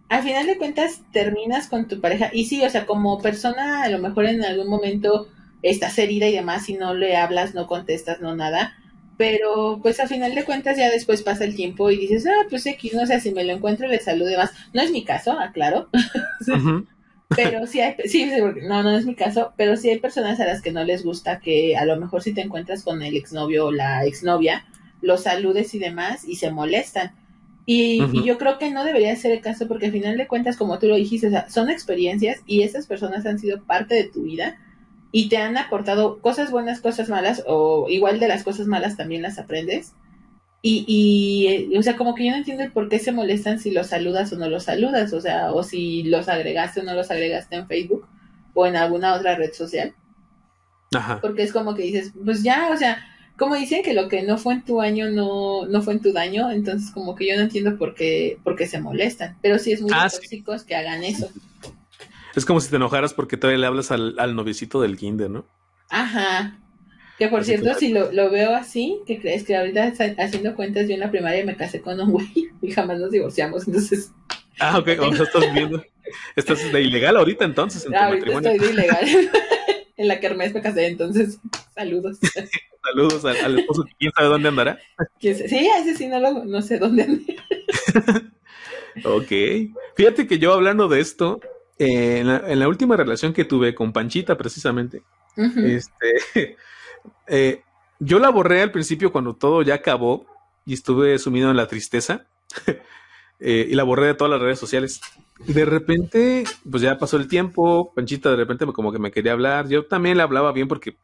al, 0.08 0.22
final 0.22 0.46
de 0.46 0.58
cuentas 0.58 1.02
terminas 1.12 1.68
con 1.68 1.86
tu 1.86 2.00
pareja 2.00 2.30
y 2.32 2.46
sí, 2.46 2.64
o 2.64 2.70
sea, 2.70 2.86
como 2.86 3.20
persona 3.20 3.82
a 3.82 3.88
lo 3.88 3.98
mejor 3.98 4.24
en 4.24 4.44
algún 4.44 4.68
momento 4.68 5.28
estás 5.62 5.98
herida 5.98 6.26
y 6.26 6.32
demás 6.32 6.68
y 6.68 6.74
no 6.74 6.94
le 6.94 7.16
hablas, 7.16 7.54
no 7.54 7.66
contestas, 7.66 8.20
no 8.20 8.34
nada, 8.34 8.76
pero 9.16 9.78
pues 9.82 10.00
a 10.00 10.06
final 10.06 10.34
de 10.34 10.44
cuentas 10.44 10.76
ya 10.76 10.90
después 10.90 11.22
pasa 11.22 11.44
el 11.44 11.54
tiempo 11.54 11.90
y 11.90 11.96
dices, 11.96 12.26
ah, 12.26 12.46
pues 12.50 12.66
X, 12.66 12.94
no 12.94 13.06
sé, 13.06 13.20
si 13.20 13.32
me 13.32 13.44
lo 13.44 13.52
encuentro 13.52 13.86
le 13.86 14.00
salude 14.00 14.36
más. 14.36 14.52
No 14.72 14.82
es 14.82 14.90
mi 14.90 15.04
caso, 15.04 15.38
aclaro. 15.38 15.88
pero 17.36 17.66
sí 17.66 17.80
hay, 17.80 17.94
sí, 18.06 18.30
no, 18.62 18.82
no 18.82 18.96
es 18.96 19.06
mi 19.06 19.14
caso, 19.14 19.52
pero 19.56 19.76
sí 19.76 19.90
hay 19.90 19.98
personas 19.98 20.40
a 20.40 20.46
las 20.46 20.62
que 20.62 20.72
no 20.72 20.84
les 20.84 21.04
gusta 21.04 21.40
que 21.40 21.76
a 21.76 21.84
lo 21.84 21.96
mejor 21.96 22.22
si 22.22 22.32
te 22.32 22.40
encuentras 22.40 22.82
con 22.82 23.02
el 23.02 23.16
exnovio 23.16 23.66
o 23.66 23.72
la 23.72 24.04
exnovia, 24.04 24.66
los 25.00 25.22
saludes 25.22 25.74
y 25.74 25.78
demás 25.78 26.24
y 26.26 26.36
se 26.36 26.50
molestan. 26.50 27.12
Y, 27.66 28.02
y, 28.12 28.24
yo 28.24 28.36
creo 28.36 28.58
que 28.58 28.70
no 28.70 28.84
debería 28.84 29.16
ser 29.16 29.32
el 29.32 29.40
caso 29.40 29.66
porque 29.66 29.86
al 29.86 29.92
final 29.92 30.18
de 30.18 30.26
cuentas, 30.26 30.58
como 30.58 30.78
tú 30.78 30.86
lo 30.86 30.96
dijiste, 30.96 31.30
son 31.48 31.70
experiencias 31.70 32.40
y 32.46 32.62
esas 32.62 32.86
personas 32.86 33.24
han 33.24 33.38
sido 33.38 33.62
parte 33.62 33.94
de 33.94 34.04
tu 34.04 34.24
vida 34.24 34.58
y 35.16 35.28
te 35.28 35.36
han 35.36 35.56
aportado 35.56 36.18
cosas 36.18 36.50
buenas, 36.50 36.80
cosas 36.80 37.08
malas, 37.08 37.44
o 37.46 37.86
igual 37.88 38.18
de 38.18 38.26
las 38.26 38.42
cosas 38.42 38.66
malas 38.66 38.96
también 38.96 39.22
las 39.22 39.38
aprendes. 39.38 39.92
Y, 40.60 40.84
y, 40.88 41.76
o 41.76 41.82
sea, 41.84 41.94
como 41.94 42.16
que 42.16 42.24
yo 42.24 42.32
no 42.32 42.38
entiendo 42.38 42.64
por 42.72 42.88
qué 42.88 42.98
se 42.98 43.12
molestan 43.12 43.60
si 43.60 43.70
los 43.70 43.86
saludas 43.86 44.32
o 44.32 44.36
no 44.36 44.48
los 44.48 44.64
saludas, 44.64 45.12
o 45.12 45.20
sea, 45.20 45.52
o 45.52 45.62
si 45.62 46.02
los 46.02 46.28
agregaste 46.28 46.80
o 46.80 46.82
no 46.82 46.94
los 46.94 47.12
agregaste 47.12 47.54
en 47.54 47.68
Facebook 47.68 48.08
o 48.54 48.66
en 48.66 48.74
alguna 48.74 49.14
otra 49.14 49.36
red 49.36 49.52
social. 49.52 49.94
Ajá. 50.92 51.20
Porque 51.20 51.44
es 51.44 51.52
como 51.52 51.76
que 51.76 51.84
dices, 51.84 52.12
pues 52.24 52.42
ya, 52.42 52.70
o 52.72 52.76
sea, 52.76 52.98
como 53.38 53.54
dicen 53.54 53.84
que 53.84 53.94
lo 53.94 54.08
que 54.08 54.24
no 54.24 54.36
fue 54.36 54.54
en 54.54 54.64
tu 54.64 54.80
año 54.80 55.10
no, 55.10 55.64
no 55.66 55.80
fue 55.80 55.92
en 55.92 56.00
tu 56.00 56.12
daño, 56.12 56.50
entonces 56.50 56.90
como 56.90 57.14
que 57.14 57.28
yo 57.28 57.36
no 57.36 57.42
entiendo 57.42 57.78
por 57.78 57.94
qué, 57.94 58.38
por 58.42 58.56
qué 58.56 58.66
se 58.66 58.80
molestan. 58.80 59.38
Pero 59.42 59.60
sí 59.60 59.70
es 59.70 59.80
muy 59.80 59.92
ah, 59.94 60.08
tóxicos 60.10 60.64
que 60.64 60.74
hagan 60.74 61.04
eso. 61.04 61.30
Es 62.36 62.44
como 62.44 62.60
si 62.60 62.70
te 62.70 62.76
enojaras 62.76 63.14
porque 63.14 63.36
todavía 63.36 63.60
le 63.60 63.66
hablas 63.66 63.90
al, 63.90 64.18
al 64.18 64.34
novicito 64.34 64.80
del 64.80 64.96
kinder, 64.96 65.30
¿no? 65.30 65.46
Ajá. 65.90 66.58
Que 67.18 67.28
por 67.28 67.44
cierto, 67.44 67.74
si 67.74 67.90
lo, 67.90 68.10
lo, 68.10 68.30
veo 68.30 68.54
así, 68.56 69.00
que 69.06 69.20
crees 69.20 69.44
que 69.44 69.56
ahorita 69.56 69.92
haciendo 70.18 70.56
cuentas, 70.56 70.88
yo 70.88 70.94
en 70.94 71.00
la 71.00 71.10
primaria 71.10 71.44
me 71.44 71.56
casé 71.56 71.80
con 71.80 72.00
un 72.00 72.10
güey 72.10 72.50
y 72.60 72.72
jamás 72.72 72.98
nos 72.98 73.12
divorciamos, 73.12 73.68
entonces... 73.68 74.10
Ah, 74.58 74.78
ok, 74.78 74.88
o 75.00 75.14
sea, 75.14 75.24
estás 75.24 75.54
viendo. 75.54 75.84
Estás 76.36 76.72
de 76.72 76.82
ilegal 76.82 77.16
ahorita 77.16 77.44
entonces 77.44 77.86
en 77.86 77.94
ahorita 77.94 78.30
estoy 78.30 78.58
de 78.58 78.70
ilegal. 78.72 79.04
en 79.96 80.08
la 80.08 80.20
kermés 80.20 80.52
me 80.54 80.60
casé, 80.60 80.86
entonces, 80.86 81.38
saludos. 81.74 82.18
saludos 82.82 83.24
al, 83.24 83.58
esposo 83.58 83.84
quién 83.98 84.12
sabe 84.12 84.28
dónde 84.28 84.48
andará. 84.48 84.78
Sí, 85.20 85.28
ese 85.28 85.96
sí 85.96 86.06
no, 86.06 86.20
lo, 86.20 86.44
no 86.44 86.62
sé 86.62 86.78
dónde 86.78 87.04
anda. 87.04 88.30
ok. 89.04 89.32
Fíjate 89.96 90.26
que 90.26 90.38
yo 90.38 90.52
hablando 90.52 90.88
de 90.88 91.00
esto, 91.00 91.40
eh, 91.78 92.18
en, 92.18 92.26
la, 92.28 92.42
en, 92.46 92.58
la, 92.58 92.68
última 92.68 92.96
relación 92.96 93.32
que 93.32 93.44
tuve 93.44 93.74
con 93.74 93.92
Panchita 93.92 94.36
precisamente, 94.36 95.02
este 95.36 96.56
eh, 97.26 97.62
yo 97.98 98.18
la 98.18 98.30
borré 98.30 98.62
al 98.62 98.70
principio 98.70 99.12
cuando 99.12 99.34
todo 99.34 99.62
ya 99.62 99.74
acabó 99.74 100.26
y 100.66 100.74
estuve 100.74 101.18
sumido 101.18 101.50
en 101.50 101.56
la 101.56 101.68
tristeza. 101.68 102.26
Eh, 103.40 103.66
y 103.68 103.74
la 103.74 103.82
borré 103.82 104.06
de 104.06 104.14
todas 104.14 104.30
las 104.30 104.40
redes 104.40 104.58
sociales. 104.58 105.00
Y 105.46 105.52
de 105.52 105.64
repente, 105.64 106.44
pues 106.70 106.82
ya 106.82 106.96
pasó 106.96 107.16
el 107.16 107.28
tiempo, 107.28 107.92
Panchita 107.94 108.30
de 108.30 108.36
repente 108.36 108.64
como 108.66 108.92
que 108.92 109.00
me 109.00 109.10
quería 109.10 109.32
hablar. 109.32 109.68
Yo 109.68 109.86
también 109.86 110.16
le 110.16 110.22
hablaba 110.22 110.52
bien 110.52 110.68
porque 110.68 110.96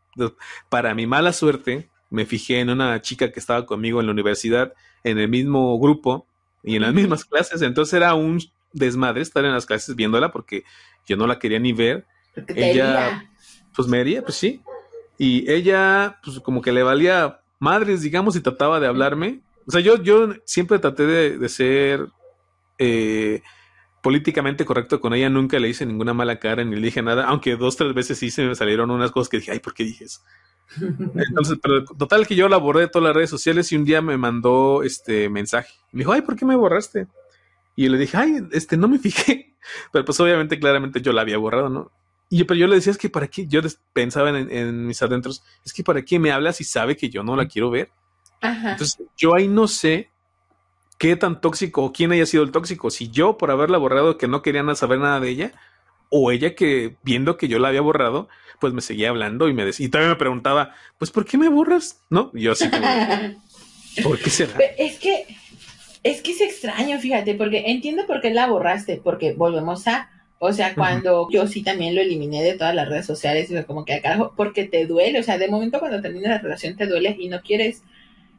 para 0.69 0.95
mi 0.95 1.07
mala 1.07 1.33
suerte 1.33 1.91
me 2.09 2.25
fijé 2.27 2.61
en 2.61 2.71
una 2.71 3.03
chica 3.03 3.31
que 3.33 3.41
estaba 3.41 3.67
conmigo 3.67 4.01
en 4.01 4.07
la 4.07 4.13
universidad, 4.13 4.73
en 5.05 5.19
el 5.19 5.29
mismo 5.29 5.79
grupo 5.79 6.27
y 6.63 6.77
en 6.77 6.83
las 6.83 6.95
mismas 6.95 7.25
clases. 7.25 7.63
Entonces 7.63 7.95
era 7.95 8.15
un 8.15 8.41
desmadre 8.73 9.23
estar 9.23 9.45
en 9.45 9.53
las 9.53 9.67
clases 9.67 9.97
viéndola 9.97 10.33
porque 10.33 10.65
yo 11.07 11.17
no 11.17 11.27
la 11.27 11.39
quería 11.39 11.59
ni 11.59 11.73
ver. 11.73 12.07
Ella, 12.49 13.31
pues 13.75 13.89
me 13.89 14.01
haría, 14.01 14.23
pues 14.23 14.37
sí. 14.37 14.63
Y 15.19 15.51
ella, 15.51 16.19
pues 16.25 16.41
como 16.41 16.63
que 16.63 16.73
le 16.73 16.83
valía 16.83 17.41
madres, 17.59 18.03
digamos, 18.03 18.37
y 18.37 18.41
trataba 18.41 18.81
de 18.81 18.87
hablarme. 18.87 19.41
O 19.67 19.71
sea, 19.71 19.81
yo, 19.81 20.03
yo 20.03 20.35
siempre 20.45 20.79
traté 20.79 21.07
de, 21.07 21.49
ser 21.49 22.09
eh, 22.79 23.43
políticamente 24.03 24.65
correcto 24.65 25.01
con 25.01 25.15
ella, 25.15 25.29
nunca 25.29 25.59
le 25.59 25.69
hice 25.69 25.87
ninguna 25.87 26.15
mala 26.15 26.39
cara 26.39 26.65
ni 26.65 26.77
le 26.77 26.83
dije 26.83 27.03
nada, 27.03 27.27
aunque 27.27 27.57
dos, 27.57 27.77
tres 27.77 27.95
veces 27.95 28.19
sí 28.19 28.31
se 28.31 28.45
me 28.45 28.55
salieron 28.55 28.91
unas 28.91 29.11
cosas 29.11 29.29
que 29.29 29.39
dije, 29.39 29.53
ay, 29.53 29.61
¿por 29.61 29.75
qué 29.75 29.85
dije 29.85 30.05
eso? 30.05 30.21
Entonces, 30.81 31.59
pero 31.63 31.85
total 31.85 32.27
que 32.27 32.37
yo 32.37 32.49
la 32.49 32.57
borré 32.57 32.83
de 32.83 32.89
todas 32.89 33.09
las 33.09 33.15
redes 33.15 33.31
sociales 33.31 33.71
y 33.73 33.77
un 33.77 33.85
día 33.85 34.01
me 34.01 34.17
mandó 34.17 34.83
este 34.83 35.29
mensaje. 35.29 35.75
Me 35.93 36.01
dijo, 36.01 36.13
ay, 36.13 36.23
¿por 36.23 36.37
qué 36.37 36.45
me 36.45 36.57
borraste? 36.57 37.07
Y 37.77 37.89
le 37.89 37.99
dije, 37.99 38.17
ay, 38.17 38.37
este, 38.53 38.77
no 38.77 38.89
me 38.89 38.99
fijé. 38.99 39.57
Pero 39.93 40.05
pues 40.05 40.19
obviamente, 40.21 40.59
claramente 40.59 41.01
yo 41.01 41.13
la 41.13 41.23
había 41.23 41.39
borrado, 41.39 41.69
¿no? 41.69 41.91
Y 42.33 42.39
yo, 42.39 42.47
pero 42.47 42.61
yo 42.61 42.69
le 42.69 42.77
decía, 42.77 42.93
es 42.93 42.99
que 42.99 43.11
para 43.11 43.27
qué, 43.27 43.49
yo 43.49 43.61
pensaba 43.93 44.31
en, 44.31 44.87
mis 44.87 45.03
adentros, 45.03 45.43
es 45.65 45.73
que 45.73 45.83
para 45.83 46.05
qué 46.05 46.21
me 46.21 46.31
habla 46.31 46.53
si 46.53 46.63
sabe 46.63 46.97
que 46.97 47.11
yo 47.11 47.25
no 47.25 47.35
la 47.35 47.49
quiero 47.49 47.71
ver. 47.71 47.91
Entonces, 48.41 49.03
yo 49.17 49.35
ahí 49.35 49.49
no 49.49 49.67
sé 49.67 50.11
qué 50.97 51.17
tan 51.17 51.41
tóxico 51.41 51.83
o 51.83 51.93
quién 51.93 52.13
haya 52.13 52.27
sido 52.27 52.45
el 52.45 52.53
tóxico, 52.53 52.91
si 52.91 53.11
yo 53.11 53.37
por 53.37 53.51
haberla 53.51 53.79
borrado 53.79 54.17
que 54.17 54.29
no 54.29 54.43
quería 54.43 54.63
saber 54.77 55.01
nada 55.01 55.19
de 55.19 55.29
ella, 55.29 55.53
o 56.11 56.31
ella 56.31 56.55
que 56.55 56.99
viendo 57.03 57.37
que 57.37 57.49
yo 57.49 57.59
la 57.59 57.69
había 57.69 57.81
borrado, 57.81 58.29
pues 58.61 58.75
me 58.75 58.83
seguía 58.83 59.09
hablando 59.09 59.49
y 59.49 59.55
me 59.55 59.65
decía, 59.65 59.87
y 59.87 59.89
también 59.89 60.11
me 60.11 60.17
preguntaba, 60.17 60.75
pues 60.99 61.11
¿por 61.11 61.25
qué 61.25 61.39
me 61.39 61.49
borras? 61.49 62.03
¿No? 62.11 62.31
Y 62.35 62.43
yo 62.43 62.53
así 62.53 62.69
como, 62.69 62.87
¿por 64.03 64.19
qué 64.19 64.31
será? 64.31 64.59
Es 64.77 64.99
que, 64.99 65.27
es 66.03 66.23
que 66.23 66.33
es 66.33 66.41
extraño, 66.41 66.99
fíjate, 66.99 67.35
porque 67.35 67.65
entiendo 67.67 68.07
por 68.07 68.21
qué 68.21 68.31
la 68.31 68.47
borraste, 68.47 69.01
porque 69.03 69.33
volvemos 69.33 69.87
a 69.87 70.11
o 70.43 70.55
sea, 70.55 70.75
cuando 70.75 71.29
yo 71.31 71.47
sí 71.47 71.63
también 71.63 71.95
lo 71.95 72.01
eliminé 72.01 72.43
de 72.43 72.55
todas 72.55 72.75
las 72.75 72.89
redes 72.89 73.05
sociales, 73.05 73.51
y 73.51 73.53
fue 73.53 73.67
como 73.67 73.85
que 73.85 73.93
acá, 73.93 74.31
porque 74.37 74.65
te 74.65 74.87
duele, 74.87 75.21
o 75.21 75.23
sea, 75.23 75.37
de 75.37 75.49
momento 75.49 75.79
cuando 75.81 76.01
termina 76.01 76.31
la 76.31 76.39
relación 76.39 76.77
te 76.77 76.87
duele 76.87 77.15
y 77.21 77.29
no 77.29 77.43
quieres. 77.43 77.83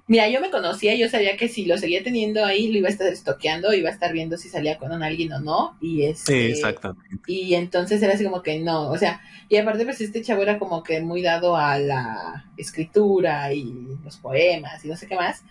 Mira, 0.07 0.27
yo 0.27 0.41
me 0.41 0.49
conocía, 0.49 0.95
yo 0.95 1.07
sabía 1.09 1.37
que 1.37 1.47
si 1.47 1.65
lo 1.65 1.77
seguía 1.77 2.03
teniendo 2.03 2.43
ahí, 2.43 2.71
lo 2.71 2.79
iba 2.79 2.87
a 2.87 2.91
estar 2.91 3.07
estoqueando, 3.07 3.71
iba 3.71 3.89
a 3.89 3.93
estar 3.93 4.13
viendo 4.13 4.35
si 4.37 4.49
salía 4.49 4.79
con 4.79 4.91
alguien 4.91 5.31
o 5.31 5.39
no, 5.41 5.77
y 5.79 6.05
este, 6.05 6.33
sí, 6.33 6.51
exactamente. 6.53 7.17
Y 7.27 7.53
entonces 7.53 8.01
era 8.01 8.15
así 8.15 8.23
como 8.23 8.41
que 8.41 8.57
no, 8.57 8.89
o 8.89 8.97
sea, 8.97 9.21
y 9.47 9.57
aparte 9.57 9.85
pues 9.85 10.01
este 10.01 10.23
chavo 10.23 10.41
era 10.41 10.57
como 10.57 10.81
que 10.81 11.01
muy 11.01 11.21
dado 11.21 11.55
a 11.55 11.77
la 11.77 12.45
escritura 12.57 13.53
y 13.53 13.71
los 14.03 14.17
poemas 14.17 14.83
y 14.83 14.87
no 14.87 14.97
sé 14.97 15.05
qué 15.05 15.15
más, 15.15 15.43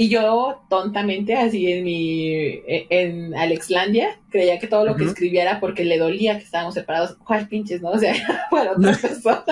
y 0.00 0.08
yo, 0.08 0.64
tontamente, 0.70 1.36
así 1.36 1.70
en 1.70 1.84
mi, 1.84 2.32
e, 2.32 2.86
en 2.88 3.34
Alexlandia, 3.34 4.18
creía 4.30 4.58
que 4.58 4.66
todo 4.66 4.86
lo 4.86 4.96
que 4.96 5.04
escribiera 5.04 5.60
porque 5.60 5.84
le 5.84 5.98
dolía 5.98 6.38
que 6.38 6.44
estábamos 6.44 6.72
separados. 6.72 7.18
¿Cuál 7.22 7.46
pinches, 7.48 7.82
no? 7.82 7.90
O 7.90 7.98
sea, 7.98 8.14
para 8.50 8.72
otra 8.72 8.96
persona. 8.96 9.44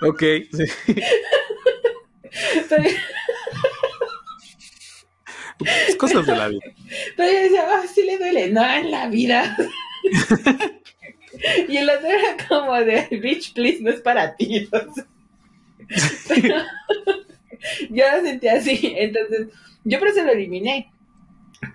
ok, 0.00 0.22
sí. 0.50 0.64
Es 5.86 5.96
cosas 5.96 6.24
de 6.24 6.36
la 6.36 6.48
vida. 6.48 6.64
Pero 7.14 7.30
yo 7.30 7.38
decía, 7.38 7.64
ah, 7.68 7.84
sí 7.94 8.02
le 8.04 8.16
duele. 8.16 8.48
No, 8.48 8.64
en 8.64 8.90
la 8.90 9.08
vida. 9.08 9.58
y 11.68 11.76
el 11.76 11.90
otro 11.90 12.08
era 12.08 12.34
como 12.48 12.76
de, 12.76 13.08
bitch, 13.10 13.52
please, 13.52 13.82
no 13.82 13.90
es 13.90 14.00
para 14.00 14.36
ti. 14.36 14.70
yo 17.90 18.04
lo 18.14 18.22
sentía 18.22 18.54
así. 18.54 18.78
Entonces, 18.96 19.48
yo 19.84 19.98
por 19.98 20.08
eso 20.08 20.22
lo 20.22 20.32
eliminé. 20.32 20.92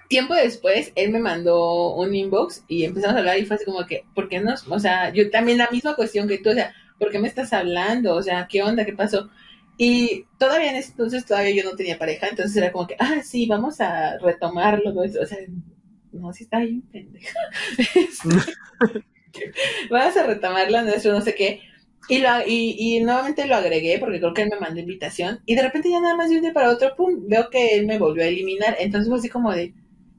Tiempo 0.10 0.36
después, 0.36 0.92
él 0.96 1.12
me 1.12 1.20
mandó 1.20 1.96
un 1.96 2.14
inbox 2.14 2.64
y 2.68 2.84
empezamos 2.84 3.16
a 3.16 3.20
hablar 3.20 3.40
y 3.40 3.46
fue 3.46 3.56
así 3.56 3.66
como 3.66 3.86
que, 3.86 4.06
¿por 4.14 4.30
qué 4.30 4.40
no? 4.40 4.54
O 4.70 4.80
sea, 4.80 5.12
yo 5.12 5.30
también 5.32 5.58
la 5.58 5.70
misma 5.72 5.96
cuestión 5.96 6.28
que 6.28 6.38
tú, 6.38 6.52
o 6.52 6.54
sea, 6.54 6.74
¿por 7.00 7.12
qué 7.12 7.20
me 7.20 7.28
estás 7.28 7.52
hablando? 7.54 8.16
O 8.16 8.22
sea, 8.22 8.48
¿qué 8.50 8.62
onda? 8.62 8.86
¿Qué 8.86 8.94
pasó? 8.94 9.30
Y 9.78 10.26
todavía 10.38 10.70
en 10.70 10.76
ese 10.76 10.92
entonces 10.92 11.26
todavía 11.26 11.56
yo 11.56 11.68
no 11.68 11.76
tenía 11.76 11.98
pareja, 11.98 12.28
entonces 12.28 12.56
era 12.56 12.72
como 12.72 12.86
que, 12.86 12.96
ah, 13.00 13.22
sí, 13.24 13.48
vamos 13.48 13.82
a 13.82 14.20
retomarlo. 14.20 14.94
¿no? 14.94 15.02
O 15.02 15.26
sea, 15.26 15.40
no, 16.12 16.32
sí 16.34 16.44
está 16.44 16.60
bien 16.60 16.84
pendeja. 16.84 17.40
vamos 19.90 20.18
a 20.18 20.28
retomarlo 20.28 20.82
nuestro 20.84 21.14
no 21.14 21.22
sé 21.22 21.34
qué. 21.34 21.62
Y, 22.08 22.18
lo, 22.18 22.30
y, 22.46 22.76
y, 22.78 23.00
nuevamente 23.02 23.46
lo 23.46 23.56
agregué 23.56 23.98
porque 24.00 24.20
creo 24.20 24.34
que 24.34 24.42
él 24.42 24.50
me 24.52 24.60
mandó 24.60 24.80
invitación. 24.80 25.40
Y 25.46 25.56
de 25.56 25.62
repente 25.62 25.90
ya 25.90 26.02
nada 26.02 26.16
más 26.16 26.30
de 26.30 26.38
un 26.38 26.42
día 26.42 26.54
para 26.54 26.70
otro, 26.70 26.96
pum, 26.96 27.28
veo 27.28 27.50
que 27.50 27.76
él 27.76 27.86
me 27.86 28.00
volvió 28.00 28.24
a 28.24 28.28
eliminar. 28.28 28.76
Entonces 28.80 29.08
fue 29.08 29.20
así 29.20 29.30
como 29.30 29.54
de, 29.54 29.74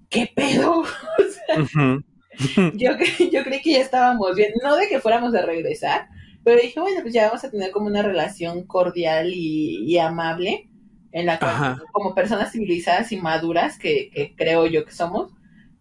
¿qué 0.08 0.30
pedo? 0.34 0.84
yo, 2.74 2.92
yo 3.30 3.44
creí 3.44 3.60
que 3.60 3.72
ya 3.72 3.80
estábamos 3.80 4.34
bien. 4.36 4.52
No 4.62 4.76
de 4.76 4.88
que 4.88 5.00
fuéramos 5.00 5.34
a 5.34 5.42
regresar, 5.42 6.08
pero 6.44 6.60
dije, 6.60 6.80
bueno, 6.80 7.00
pues 7.02 7.14
ya 7.14 7.26
vamos 7.26 7.44
a 7.44 7.50
tener 7.50 7.70
como 7.70 7.86
una 7.86 8.02
relación 8.02 8.64
cordial 8.66 9.32
y, 9.34 9.98
amable. 9.98 10.68
En 11.14 11.26
la 11.26 11.38
cual, 11.38 11.82
como 11.92 12.14
personas 12.14 12.52
civilizadas 12.52 13.12
y 13.12 13.18
maduras 13.18 13.78
que, 13.78 14.08
que 14.08 14.34
creo 14.34 14.66
yo 14.66 14.86
que 14.86 14.92
somos. 14.92 15.30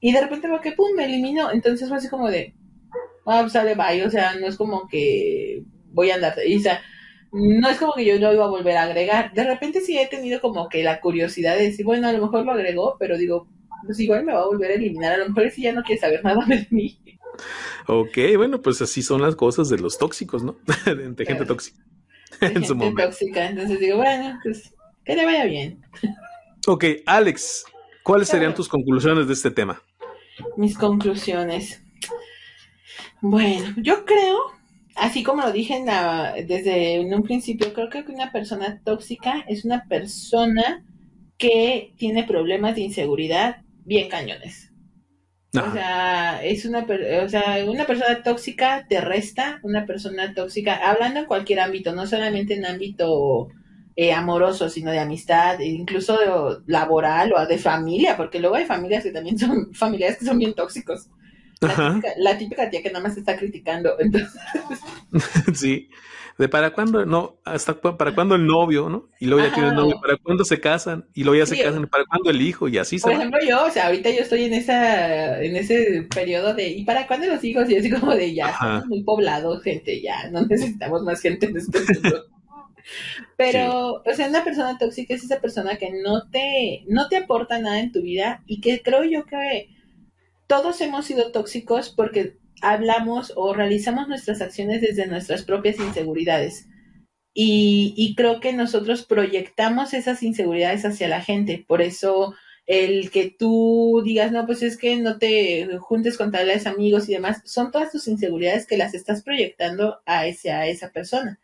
Y 0.01 0.11
de 0.11 0.19
repente 0.19 0.49
veo 0.49 0.59
que, 0.59 0.73
pum, 0.73 0.93
me 0.95 1.05
eliminó. 1.05 1.51
Entonces 1.51 1.87
fue 1.87 1.99
así 1.99 2.09
como 2.09 2.29
de, 2.29 2.53
ah, 3.25 3.39
pues 3.41 3.53
sale 3.53 3.75
bye. 3.75 4.03
O 4.03 4.09
sea, 4.09 4.35
no 4.35 4.47
es 4.47 4.57
como 4.57 4.89
que 4.89 5.63
voy 5.91 6.11
a 6.11 6.15
andar, 6.15 6.33
o 6.33 6.59
sea, 6.59 6.81
no 7.31 7.69
es 7.69 7.77
como 7.77 7.93
que 7.93 8.05
yo 8.05 8.17
lo 8.17 8.33
iba 8.33 8.45
a 8.45 8.49
volver 8.49 8.75
a 8.77 8.83
agregar. 8.83 9.33
De 9.33 9.43
repente 9.43 9.81
sí 9.81 9.97
he 9.97 10.07
tenido 10.07 10.41
como 10.41 10.67
que 10.67 10.83
la 10.83 10.99
curiosidad 10.99 11.55
de 11.55 11.63
decir, 11.63 11.85
bueno, 11.85 12.07
a 12.07 12.13
lo 12.13 12.21
mejor 12.21 12.45
lo 12.45 12.51
agregó, 12.51 12.97
pero 12.99 13.17
digo, 13.17 13.47
pues 13.85 13.99
igual 13.99 14.25
me 14.25 14.33
va 14.33 14.41
a 14.41 14.47
volver 14.47 14.71
a 14.71 14.73
eliminar. 14.73 15.13
A 15.13 15.17
lo 15.17 15.29
mejor 15.29 15.49
si 15.49 15.61
ya 15.61 15.71
no 15.71 15.83
quiere 15.83 16.01
saber 16.01 16.23
nada 16.23 16.45
de 16.45 16.67
mí. 16.71 16.99
Ok, 17.87 18.17
bueno, 18.35 18.61
pues 18.61 18.81
así 18.81 19.01
son 19.01 19.21
las 19.21 19.35
cosas 19.35 19.69
de 19.69 19.79
los 19.79 19.97
tóxicos, 19.97 20.43
¿no? 20.43 20.57
de 20.85 21.25
gente 21.25 21.45
tóxica. 21.45 21.81
en 22.41 22.65
su 22.65 22.75
momento. 22.75 23.03
tóxica, 23.03 23.47
entonces 23.47 23.79
digo, 23.79 23.97
bueno, 23.97 24.39
pues 24.43 24.73
que 25.05 25.15
le 25.15 25.25
vaya 25.25 25.45
bien. 25.45 25.81
ok, 26.67 26.85
Alex, 27.05 27.65
¿cuáles 28.03 28.27
serían 28.27 28.53
tus 28.53 28.67
conclusiones 28.67 29.27
de 29.27 29.33
este 29.33 29.51
tema? 29.51 29.81
Mis 30.57 30.77
conclusiones. 30.77 31.83
Bueno, 33.21 33.73
yo 33.77 34.05
creo 34.05 34.60
así 34.95 35.23
como 35.23 35.43
lo 35.43 35.51
dije 35.51 35.83
desde 36.45 36.99
un 36.99 37.23
principio, 37.23 37.73
creo 37.73 37.89
que 37.89 38.11
una 38.11 38.31
persona 38.31 38.81
tóxica 38.83 39.43
es 39.47 39.65
una 39.65 39.85
persona 39.87 40.83
que 41.37 41.93
tiene 41.97 42.23
problemas 42.23 42.75
de 42.75 42.81
inseguridad 42.81 43.57
bien 43.85 44.09
cañones. 44.09 44.71
O 45.53 45.73
sea, 45.73 46.41
es 46.45 46.63
una, 46.63 46.85
o 47.23 47.29
sea, 47.29 47.65
una 47.67 47.85
persona 47.85 48.23
tóxica 48.23 48.85
te 48.87 49.01
resta, 49.01 49.59
una 49.63 49.85
persona 49.85 50.33
tóxica, 50.33 50.75
hablando 50.75 51.19
en 51.19 51.25
cualquier 51.25 51.59
ámbito, 51.59 51.93
no 51.93 52.07
solamente 52.07 52.53
en 52.53 52.65
ámbito 52.65 53.49
eh, 53.97 54.13
amoroso, 54.13 54.69
sino 54.69 54.91
de 54.91 54.99
amistad, 54.99 55.59
incluso 55.59 56.17
de, 56.17 56.61
laboral 56.67 57.33
o 57.33 57.45
de 57.45 57.57
familia, 57.57 58.15
porque 58.15 58.39
luego 58.39 58.55
hay 58.55 58.65
familias 58.65 59.03
que 59.03 59.11
también 59.11 59.37
son 59.37 59.73
familias 59.73 60.17
que 60.17 60.25
son 60.25 60.39
bien 60.39 60.53
tóxicos. 60.53 61.09
La 62.17 62.37
típica, 62.37 62.69
tía 62.69 62.81
que 62.81 62.89
nada 62.89 63.03
más 63.03 63.17
está 63.17 63.37
criticando. 63.37 63.95
sí. 65.53 65.89
De 66.37 66.49
para 66.49 66.71
cuándo, 66.71 67.05
no, 67.05 67.39
hasta 67.45 67.79
para 67.79 68.15
cuándo 68.15 68.33
el 68.33 68.47
novio, 68.47 68.89
¿no? 68.89 69.09
Y 69.19 69.25
luego 69.25 69.45
ya 69.45 69.53
tiene 69.53 69.69
el 69.69 69.75
novio, 69.75 69.99
para 70.01 70.17
cuándo 70.17 70.43
se 70.43 70.59
casan, 70.59 71.05
y 71.13 71.23
luego 71.23 71.37
ya 71.37 71.45
se 71.45 71.61
casan, 71.61 71.87
para 71.87 72.05
cuándo 72.05 72.31
el 72.31 72.41
hijo, 72.41 72.67
y 72.67 72.79
así 72.79 72.97
Por 72.97 73.11
ejemplo, 73.11 73.39
yo, 73.47 73.65
o 73.65 73.69
sea, 73.69 73.87
ahorita 73.87 74.09
yo 74.09 74.21
estoy 74.21 74.45
en 74.45 74.53
esa, 74.53 75.39
en 75.43 75.55
ese 75.55 76.07
periodo 76.13 76.55
de, 76.55 76.69
¿y 76.69 76.83
para 76.83 77.05
cuándo 77.05 77.27
los 77.27 77.43
hijos? 77.43 77.69
Y 77.69 77.75
así 77.75 77.91
como 77.91 78.15
de, 78.15 78.33
ya, 78.33 78.49
estamos 78.49 78.87
muy 78.87 79.03
poblados, 79.03 79.61
gente, 79.61 80.01
ya, 80.01 80.29
no 80.29 80.41
necesitamos 80.47 81.03
más 81.03 81.21
gente 81.21 81.47
en 81.47 81.57
este 81.57 81.79
mundo. 81.79 82.25
Pero, 83.37 84.01
o 84.03 84.13
sea, 84.15 84.27
una 84.27 84.43
persona 84.43 84.77
tóxica 84.79 85.13
es 85.13 85.23
esa 85.23 85.39
persona 85.39 85.75
que 85.75 85.91
no 86.03 86.27
te, 86.29 86.83
no 86.87 87.07
te 87.07 87.17
aporta 87.17 87.59
nada 87.59 87.79
en 87.79 87.91
tu 87.91 88.01
vida 88.01 88.41
y 88.47 88.61
que 88.61 88.81
creo 88.81 89.03
yo 89.03 89.25
que 89.25 89.69
todos 90.51 90.81
hemos 90.81 91.05
sido 91.05 91.31
tóxicos 91.31 91.87
porque 91.87 92.35
hablamos 92.61 93.31
o 93.37 93.53
realizamos 93.53 94.09
nuestras 94.09 94.41
acciones 94.41 94.81
desde 94.81 95.07
nuestras 95.07 95.43
propias 95.43 95.79
inseguridades. 95.79 96.67
Y, 97.33 98.13
creo 98.17 98.41
que 98.41 98.51
nosotros 98.51 99.05
proyectamos 99.05 99.93
esas 99.93 100.21
inseguridades 100.23 100.83
hacia 100.83 101.07
la 101.07 101.21
gente. 101.21 101.63
Por 101.65 101.81
eso 101.81 102.35
el 102.65 103.11
que 103.11 103.29
tú 103.29 104.01
digas, 104.03 104.33
no, 104.33 104.45
pues 104.45 104.61
es 104.61 104.75
que 104.75 104.97
no 104.97 105.19
te 105.19 105.69
juntes 105.79 106.17
con 106.17 106.33
tales 106.33 106.67
amigos 106.67 107.07
y 107.07 107.13
demás, 107.13 107.41
son 107.45 107.71
todas 107.71 107.89
tus 107.93 108.09
inseguridades 108.09 108.67
que 108.67 108.75
las 108.75 108.93
estás 108.93 109.23
proyectando 109.23 110.01
a, 110.05 110.27
esa 110.27 110.91
persona. 110.91 111.39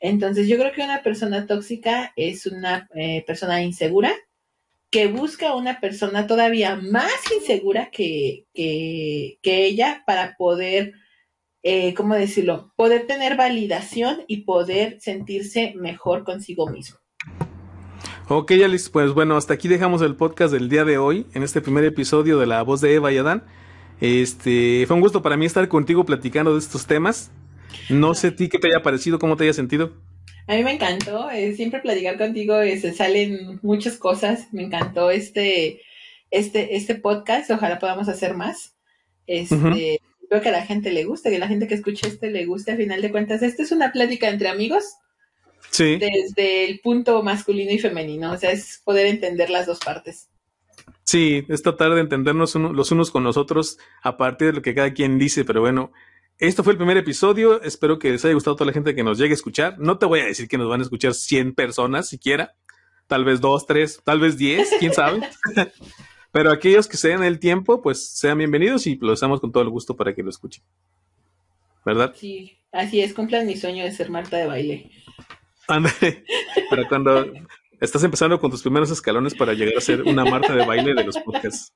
Entonces 0.00 0.48
yo 0.48 0.56
creo 0.56 0.72
que 0.72 0.82
una 0.82 1.02
persona 1.02 1.46
tóxica 1.46 2.14
es 2.16 2.46
una 2.46 2.88
eh, 2.94 3.22
persona 3.26 3.62
insegura 3.62 4.14
que 4.94 5.08
busca 5.08 5.56
una 5.56 5.80
persona 5.80 6.28
todavía 6.28 6.76
más 6.76 7.10
insegura 7.36 7.90
que, 7.90 8.46
que, 8.54 9.40
ella 9.44 10.04
para 10.06 10.36
poder, 10.36 10.92
eh, 11.64 11.94
¿cómo 11.94 12.14
decirlo? 12.14 12.72
Poder 12.76 13.08
tener 13.08 13.36
validación 13.36 14.18
y 14.28 14.42
poder 14.42 14.98
sentirse 15.00 15.74
mejor 15.74 16.22
consigo 16.22 16.68
mismo. 16.68 16.98
Ok, 18.28 18.52
Alice, 18.52 18.88
pues 18.88 19.12
bueno, 19.12 19.36
hasta 19.36 19.54
aquí 19.54 19.66
dejamos 19.66 20.00
el 20.00 20.14
podcast 20.14 20.52
del 20.52 20.68
día 20.68 20.84
de 20.84 20.96
hoy, 20.96 21.26
en 21.34 21.42
este 21.42 21.60
primer 21.60 21.82
episodio 21.82 22.38
de 22.38 22.46
La 22.46 22.62
Voz 22.62 22.80
de 22.80 22.94
Eva 22.94 23.10
y 23.10 23.18
Adán. 23.18 23.42
Este, 24.00 24.84
fue 24.86 24.94
un 24.94 25.02
gusto 25.02 25.22
para 25.22 25.36
mí 25.36 25.44
estar 25.44 25.66
contigo 25.66 26.06
platicando 26.06 26.52
de 26.52 26.60
estos 26.60 26.86
temas. 26.86 27.32
No 27.88 28.14
sé 28.14 28.28
a 28.28 28.36
ti 28.36 28.48
qué 28.48 28.60
te 28.60 28.68
haya 28.68 28.84
parecido, 28.84 29.18
cómo 29.18 29.36
te 29.36 29.42
haya 29.42 29.54
sentido. 29.54 29.90
A 30.46 30.54
mí 30.54 30.62
me 30.62 30.72
encantó, 30.72 31.30
eh, 31.30 31.54
siempre 31.54 31.80
platicar 31.80 32.18
contigo, 32.18 32.60
eh, 32.60 32.78
se 32.78 32.92
salen 32.92 33.58
muchas 33.62 33.96
cosas, 33.96 34.52
me 34.52 34.62
encantó 34.64 35.10
este, 35.10 35.80
este, 36.30 36.76
este 36.76 36.94
podcast, 36.96 37.50
ojalá 37.50 37.78
podamos 37.78 38.08
hacer 38.08 38.34
más. 38.34 38.74
Este, 39.26 40.00
Espero 40.24 40.40
que 40.40 40.48
a 40.48 40.52
la 40.52 40.66
gente 40.66 40.90
le 40.90 41.04
guste, 41.04 41.30
que 41.30 41.38
la 41.38 41.48
gente 41.48 41.68
que 41.68 41.74
escuche 41.74 42.08
este 42.08 42.30
le 42.30 42.46
guste, 42.46 42.72
a 42.72 42.76
final 42.76 43.02
de 43.02 43.10
cuentas, 43.10 43.42
esta 43.42 43.62
es 43.62 43.72
una 43.72 43.92
plática 43.92 44.28
entre 44.28 44.48
amigos. 44.48 44.84
Sí. 45.70 45.98
Desde 45.98 46.64
el 46.64 46.80
punto 46.80 47.22
masculino 47.22 47.70
y 47.70 47.78
femenino, 47.78 48.32
o 48.32 48.36
sea, 48.38 48.50
es 48.50 48.80
poder 48.84 49.06
entender 49.06 49.50
las 49.50 49.66
dos 49.66 49.80
partes. 49.80 50.28
Sí, 51.02 51.44
es 51.48 51.62
tratar 51.62 51.94
de 51.94 52.00
entendernos 52.00 52.54
los 52.54 52.90
unos 52.90 53.10
con 53.10 53.22
los 53.22 53.36
otros 53.36 53.78
a 54.02 54.16
partir 54.16 54.48
de 54.48 54.52
lo 54.54 54.62
que 54.62 54.74
cada 54.74 54.94
quien 54.94 55.18
dice, 55.18 55.44
pero 55.44 55.60
bueno, 55.60 55.92
esto 56.38 56.64
fue 56.64 56.72
el 56.72 56.76
primer 56.76 56.96
episodio. 56.96 57.62
Espero 57.62 57.98
que 57.98 58.10
les 58.10 58.24
haya 58.24 58.34
gustado 58.34 58.54
a 58.54 58.56
toda 58.56 58.66
la 58.66 58.72
gente 58.72 58.94
que 58.94 59.04
nos 59.04 59.18
llegue 59.18 59.32
a 59.32 59.34
escuchar. 59.34 59.78
No 59.78 59.98
te 59.98 60.06
voy 60.06 60.20
a 60.20 60.26
decir 60.26 60.48
que 60.48 60.58
nos 60.58 60.68
van 60.68 60.80
a 60.80 60.84
escuchar 60.84 61.14
100 61.14 61.54
personas 61.54 62.08
siquiera. 62.08 62.54
Tal 63.06 63.24
vez 63.24 63.40
2, 63.40 63.66
3, 63.66 64.00
tal 64.04 64.20
vez 64.20 64.36
10, 64.36 64.70
quién 64.78 64.92
sabe. 64.92 65.20
Pero 66.32 66.50
aquellos 66.50 66.88
que 66.88 66.96
se 66.96 67.08
den 67.08 67.22
el 67.22 67.38
tiempo, 67.38 67.80
pues 67.80 68.08
sean 68.08 68.38
bienvenidos 68.38 68.86
y 68.88 68.96
lo 68.96 69.12
hacemos 69.12 69.40
con 69.40 69.52
todo 69.52 69.62
el 69.62 69.68
gusto 69.68 69.96
para 69.96 70.14
que 70.14 70.22
lo 70.22 70.30
escuchen. 70.30 70.64
¿Verdad? 71.84 72.12
Sí, 72.16 72.58
así 72.72 73.00
es. 73.00 73.14
Cumplan 73.14 73.46
mi 73.46 73.56
sueño 73.56 73.84
de 73.84 73.92
ser 73.92 74.10
Marta 74.10 74.36
de 74.36 74.46
baile. 74.46 74.90
Ándale. 75.68 76.24
Pero 76.68 76.88
cuando 76.88 77.24
estás 77.80 78.02
empezando 78.02 78.40
con 78.40 78.50
tus 78.50 78.62
primeros 78.62 78.90
escalones 78.90 79.34
para 79.34 79.52
llegar 79.52 79.76
a 79.76 79.80
ser 79.80 80.02
una 80.02 80.24
Marta 80.24 80.54
de 80.54 80.66
baile 80.66 80.94
de 80.94 81.04
los 81.04 81.18
podcasts. 81.18 81.72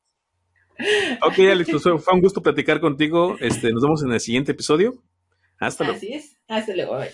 Ok, 1.22 1.38
Alex, 1.50 1.70
pues, 1.70 1.82
fue 1.82 2.14
un 2.14 2.20
gusto 2.20 2.42
platicar 2.42 2.80
contigo. 2.80 3.36
Este, 3.40 3.70
nos 3.72 3.82
vemos 3.82 4.02
en 4.04 4.12
el 4.12 4.20
siguiente 4.20 4.52
episodio. 4.52 4.94
Hasta 5.58 5.84
luego. 5.84 5.96
Así 5.96 6.12
es. 6.12 6.36
Hasta 6.46 6.74
luego. 6.74 6.96
Bye. 6.96 7.10